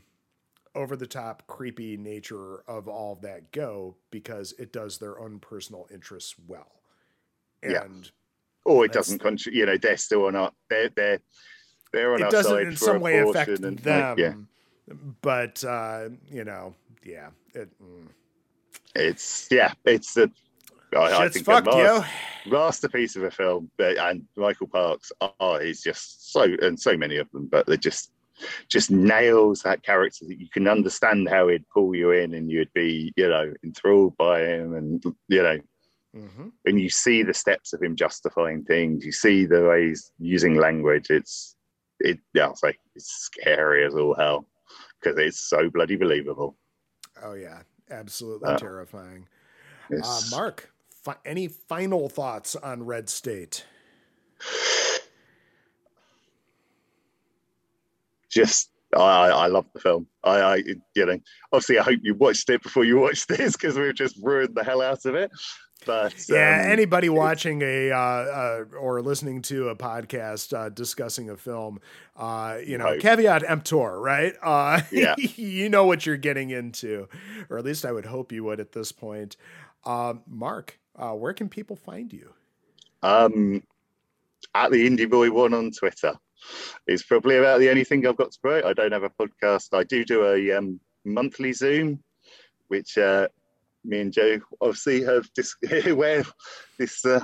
over 0.75 0.95
the 0.95 1.07
top 1.07 1.45
creepy 1.45 1.97
nature 1.97 2.63
of 2.67 2.87
all 2.87 3.13
of 3.13 3.21
that 3.21 3.51
go 3.51 3.95
because 4.09 4.53
it 4.57 4.73
does 4.73 4.97
their 4.97 5.19
own 5.19 5.39
personal 5.39 5.87
interests 5.93 6.35
well. 6.47 6.81
Yeah. 7.61 7.83
And 7.83 8.11
or 8.65 8.85
it 8.85 8.91
doesn't 8.91 9.19
contribute. 9.19 9.59
You 9.59 9.65
know, 9.67 9.77
they're 9.77 9.97
still 9.97 10.25
on 10.25 10.35
our, 10.35 10.51
they're 10.69 10.89
they're 10.89 11.19
they're 11.91 12.13
on 12.13 12.23
it 12.23 12.31
doesn't 12.31 12.51
side 12.51 12.67
in 12.67 12.75
some 12.75 13.01
way 13.01 13.19
affect 13.19 13.59
and, 13.59 13.77
them. 13.79 14.17
like, 14.17 14.17
yeah, 14.17 14.93
But 15.21 15.63
uh, 15.63 16.09
you 16.29 16.43
know, 16.43 16.73
yeah. 17.03 17.29
It, 17.53 17.69
mm. 17.81 18.07
It's 18.95 19.47
yeah, 19.51 19.73
it's 19.85 20.17
a. 20.17 20.29
I, 20.95 21.23
I 21.23 21.29
think 21.29 21.45
fucked, 21.45 21.67
a 21.67 21.75
mas- 21.75 22.05
masterpiece 22.45 23.15
of 23.15 23.23
a 23.23 23.31
film, 23.31 23.71
but, 23.77 23.97
and 23.97 24.25
Michael 24.35 24.67
Parks, 24.67 25.11
oh, 25.21 25.59
he's 25.59 25.81
just 25.81 26.31
so, 26.31 26.43
and 26.61 26.79
so 26.79 26.95
many 26.95 27.17
of 27.17 27.29
them, 27.31 27.47
but 27.51 27.65
they're 27.65 27.77
just 27.77 28.11
just 28.67 28.91
nails 28.91 29.61
that 29.61 29.83
character 29.83 30.25
that 30.27 30.39
you 30.39 30.47
can 30.51 30.67
understand 30.67 31.29
how 31.29 31.47
he'd 31.47 31.67
pull 31.69 31.95
you 31.95 32.11
in 32.11 32.33
and 32.33 32.51
you'd 32.51 32.73
be, 32.73 33.13
you 33.15 33.29
know, 33.29 33.53
enthralled 33.63 34.15
by 34.17 34.41
him, 34.41 34.75
and 34.75 35.03
you 35.27 35.41
know, 35.41 35.59
hmm 36.13 36.49
and 36.65 36.79
you 36.79 36.89
see 36.89 37.23
the 37.23 37.33
steps 37.33 37.73
of 37.73 37.81
him 37.81 37.95
justifying 37.95 38.63
things, 38.63 39.05
you 39.05 39.11
see 39.11 39.45
the 39.45 39.63
way 39.65 39.87
he's 39.87 40.11
using 40.19 40.55
language. 40.55 41.07
It's 41.09 41.55
it, 41.99 42.19
yeah, 42.33 42.45
I'll 42.45 42.55
say 42.55 42.75
it's 42.95 43.11
scary 43.31 43.85
as 43.85 43.95
all 43.95 44.15
hell 44.15 44.47
because 45.01 45.17
it's 45.17 45.39
so 45.39 45.69
bloody 45.69 45.95
believable. 45.95 46.55
Oh 47.21 47.33
yeah, 47.33 47.61
absolutely 47.93 48.49
Uh, 48.49 48.57
terrifying. 48.57 49.27
Uh, 49.91 50.21
Mark, 50.31 50.73
fi- 50.89 51.17
any 51.25 51.47
final 51.47 52.09
thoughts 52.09 52.55
on 52.55 52.85
Red 52.85 53.09
State? 53.09 53.65
just 58.29 58.69
I, 58.95 59.27
I 59.27 59.29
I 59.29 59.47
love 59.47 59.65
the 59.73 59.79
film. 59.79 60.07
I, 60.23 60.39
I 60.41 60.55
you 60.95 61.05
know 61.05 61.17
obviously 61.51 61.79
I 61.79 61.83
hope 61.83 61.99
you 62.03 62.15
watched 62.15 62.49
it 62.49 62.61
before 62.63 62.83
you 62.85 62.99
watched 62.99 63.27
this 63.29 63.53
because 63.55 63.77
we've 63.77 63.93
just 63.95 64.17
ruined 64.21 64.55
the 64.55 64.63
hell 64.63 64.81
out 64.81 65.05
of 65.05 65.15
it. 65.15 65.31
But 65.85 66.13
Yeah, 66.29 66.61
um, 66.61 66.71
anybody 66.71 67.09
watching 67.09 67.61
a 67.61 67.91
uh, 67.91 67.97
uh, 67.97 68.63
or 68.79 69.01
listening 69.01 69.41
to 69.43 69.67
a 69.67 69.75
podcast 69.75 70.57
uh, 70.57 70.69
discussing 70.69 71.29
a 71.29 71.35
film, 71.35 71.81
uh, 72.15 72.59
you 72.65 72.77
know, 72.77 72.85
Right. 72.85 73.01
caveat 73.01 73.43
emptor, 73.49 73.99
right? 73.99 74.33
Uh, 74.41 74.79
Yeah. 74.91 75.15
you 75.17 75.67
know 75.67 75.85
what 75.85 76.05
you're 76.05 76.15
getting 76.15 76.51
into, 76.51 77.09
or 77.49 77.57
at 77.57 77.65
least 77.65 77.83
I 77.83 77.91
would 77.91 78.05
hope 78.05 78.31
you 78.31 78.45
would 78.45 78.61
at 78.61 78.71
this 78.71 78.93
point. 78.93 79.35
Um, 79.83 80.21
Mark, 80.25 80.79
uh, 80.95 81.11
where 81.11 81.33
can 81.33 81.49
people 81.49 81.75
find 81.75 82.13
you? 82.13 82.33
um, 83.01 83.61
at 84.55 84.71
the 84.71 84.87
Indie 84.87 85.09
Boy 85.09 85.29
One 85.31 85.53
on 85.53 85.71
Twitter. 85.71 86.13
It's 86.87 87.03
probably 87.03 87.37
about 87.37 87.59
the 87.59 87.69
only 87.69 87.83
thing 87.83 88.05
I've 88.05 88.17
got 88.17 88.31
to 88.31 88.39
promote. 88.39 88.65
I 88.65 88.73
don't 88.73 88.91
have 88.91 89.03
a 89.03 89.09
podcast. 89.09 89.69
I 89.77 89.83
do 89.83 90.03
do 90.05 90.25
a 90.25 90.51
um, 90.57 90.79
monthly 91.05 91.53
Zoom, 91.53 92.03
which 92.67 92.97
uh, 92.97 93.27
me 93.85 93.99
and 94.01 94.13
Joe 94.13 94.39
obviously 94.61 95.03
have 95.03 95.29
dis- 95.33 95.55
where 95.93 96.23
this 96.77 97.05
uh, 97.05 97.23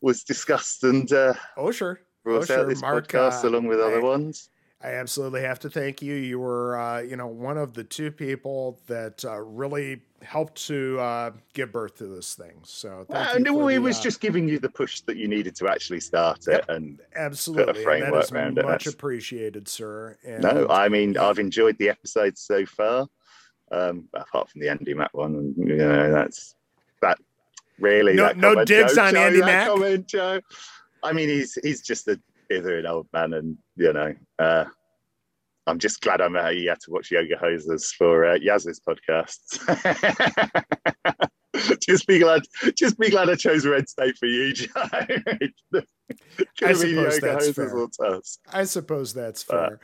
was 0.00 0.22
discussed 0.24 0.84
and 0.84 1.10
uh, 1.12 1.34
Oh, 1.56 1.70
sure. 1.70 2.00
brought 2.24 2.42
Oh, 2.42 2.44
sure. 2.44 2.58
out 2.60 2.68
this 2.68 2.80
Mark, 2.80 3.08
podcast 3.08 3.44
uh, 3.44 3.48
along 3.48 3.66
with 3.66 3.80
other 3.80 4.00
ones. 4.00 4.48
I 4.80 4.90
absolutely 4.90 5.42
have 5.42 5.58
to 5.60 5.70
thank 5.70 6.02
you. 6.02 6.14
You 6.14 6.38
were, 6.38 6.78
uh, 6.78 7.00
you 7.00 7.16
know, 7.16 7.26
one 7.26 7.58
of 7.58 7.74
the 7.74 7.82
two 7.82 8.12
people 8.12 8.78
that 8.86 9.24
uh, 9.24 9.40
really 9.40 10.02
helped 10.22 10.66
to 10.68 11.00
uh, 11.00 11.30
give 11.52 11.72
birth 11.72 11.96
to 11.96 12.06
this 12.06 12.34
thing. 12.34 12.60
So 12.62 13.04
thank 13.10 13.10
Well, 13.10 13.38
you. 13.38 13.44
no, 13.44 13.68
it 13.68 13.74
the, 13.74 13.78
was 13.80 13.98
uh, 13.98 14.02
just 14.02 14.20
giving 14.20 14.48
you 14.48 14.60
the 14.60 14.68
push 14.68 15.00
that 15.00 15.16
you 15.16 15.26
needed 15.26 15.56
to 15.56 15.68
actually 15.68 15.98
start 15.98 16.46
it. 16.46 16.64
And 16.68 17.00
absolutely 17.16 17.68
and 17.68 17.76
that 17.76 17.82
framework 17.82 18.24
is 18.24 18.30
around 18.30 18.58
it, 18.58 18.64
much 18.64 18.86
appreciated, 18.86 19.66
sir. 19.66 20.16
And 20.24 20.44
no, 20.44 20.68
I 20.68 20.88
mean. 20.88 21.18
I've 21.18 21.40
enjoyed 21.40 21.76
the 21.78 21.88
episodes 21.88 22.40
so 22.40 22.64
far, 22.64 23.08
um, 23.72 24.08
apart 24.14 24.48
from 24.48 24.60
the 24.60 24.68
Andy 24.68 24.94
Mack 24.94 25.12
one. 25.12 25.34
And, 25.34 25.56
you 25.56 25.76
know, 25.76 26.12
that's 26.12 26.54
that 27.02 27.18
really. 27.80 28.14
No- 28.14 28.30
no 28.30 28.50
comment, 28.50 28.68
digs 28.68 28.94
Joe, 28.94 29.02
on 29.02 29.14
Joe, 29.14 29.20
Andy 29.20 29.40
Mack? 29.40 29.66
Comment, 29.66 30.06
Joe. 30.06 30.40
I 31.02 31.12
mean, 31.12 31.28
he's 31.28 31.58
he's 31.64 31.82
just 31.82 32.06
a 32.06 32.20
an 32.50 32.86
old 32.86 33.06
man, 33.12 33.34
and 33.34 33.58
you 33.76 33.92
know, 33.92 34.14
uh, 34.38 34.64
I'm 35.68 35.78
just 35.78 36.00
glad 36.00 36.20
I'm 36.20 36.34
uh, 36.34 36.48
you 36.48 36.70
had 36.70 36.80
to 36.80 36.90
watch 36.90 37.10
Yoga 37.10 37.36
Hosers 37.36 37.92
for 37.94 38.24
uh, 38.24 38.38
Yaz's 38.38 38.80
podcast. 38.80 39.36
just 41.80 42.06
be 42.06 42.18
glad, 42.18 42.42
just 42.74 42.98
be 42.98 43.10
glad 43.10 43.28
I 43.28 43.34
chose 43.34 43.66
Red 43.66 43.88
State 43.88 44.16
for 44.16 44.26
you, 44.26 44.52
Joe. 44.54 44.68
I 46.62 46.72
suppose 46.72 47.20
that's 47.20 47.50
fair. 47.50 48.20
I 48.52 48.64
suppose 48.64 49.12
that's 49.14 49.42
fair. 49.42 49.80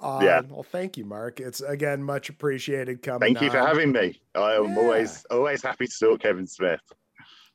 Uh, 0.00 0.20
yeah. 0.22 0.40
Well, 0.48 0.62
thank 0.62 0.96
you, 0.96 1.04
Mark. 1.04 1.40
It's 1.40 1.60
again 1.60 2.02
much 2.02 2.30
appreciated 2.30 3.02
coming. 3.02 3.20
Thank 3.20 3.42
you 3.42 3.50
for 3.50 3.58
having 3.58 3.92
me. 3.92 4.20
I 4.34 4.54
am 4.54 4.70
Yeah. 4.70 4.78
always 4.78 5.26
always 5.30 5.62
happy 5.62 5.86
to 5.86 5.94
talk 6.00 6.20
Kevin 6.20 6.46
Smith. 6.46 6.80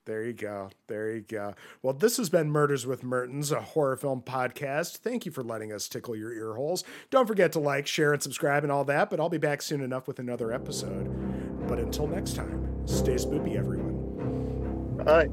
There 0.06 0.24
you 0.24 0.34
go. 0.34 0.70
There 0.88 1.14
you 1.16 1.22
go. 1.22 1.54
Well, 1.82 1.94
this 1.94 2.18
has 2.18 2.30
been 2.30 2.52
Murders 2.52 2.86
with 2.86 3.04
Mertens, 3.04 3.52
a 3.52 3.62
horror 3.62 3.96
film 3.96 4.22
podcast. 4.22 4.98
Thank 4.98 5.26
you 5.26 5.32
for 5.32 5.44
letting 5.44 5.72
us 5.72 5.88
tickle 5.88 6.16
your 6.16 6.34
ear 6.34 6.56
holes. 6.56 6.84
Don't 7.10 7.26
forget 7.28 7.54
to 7.54 7.60
like, 7.60 7.88
share, 7.88 8.12
and 8.12 8.22
subscribe 8.22 8.64
and 8.64 8.72
all 8.72 8.84
that, 8.86 9.10
but 9.10 9.22
I'll 9.22 9.30
be 9.30 9.38
back 9.38 9.62
soon 9.62 9.82
enough 9.82 10.08
with 10.08 10.20
another 10.20 10.52
episode. 10.52 11.68
But 11.68 11.80
until 11.80 12.08
next 12.08 12.36
time, 12.36 12.86
stay 12.86 13.16
spoopy, 13.16 13.56
everyone. 13.56 13.94
Bye. 15.06 15.30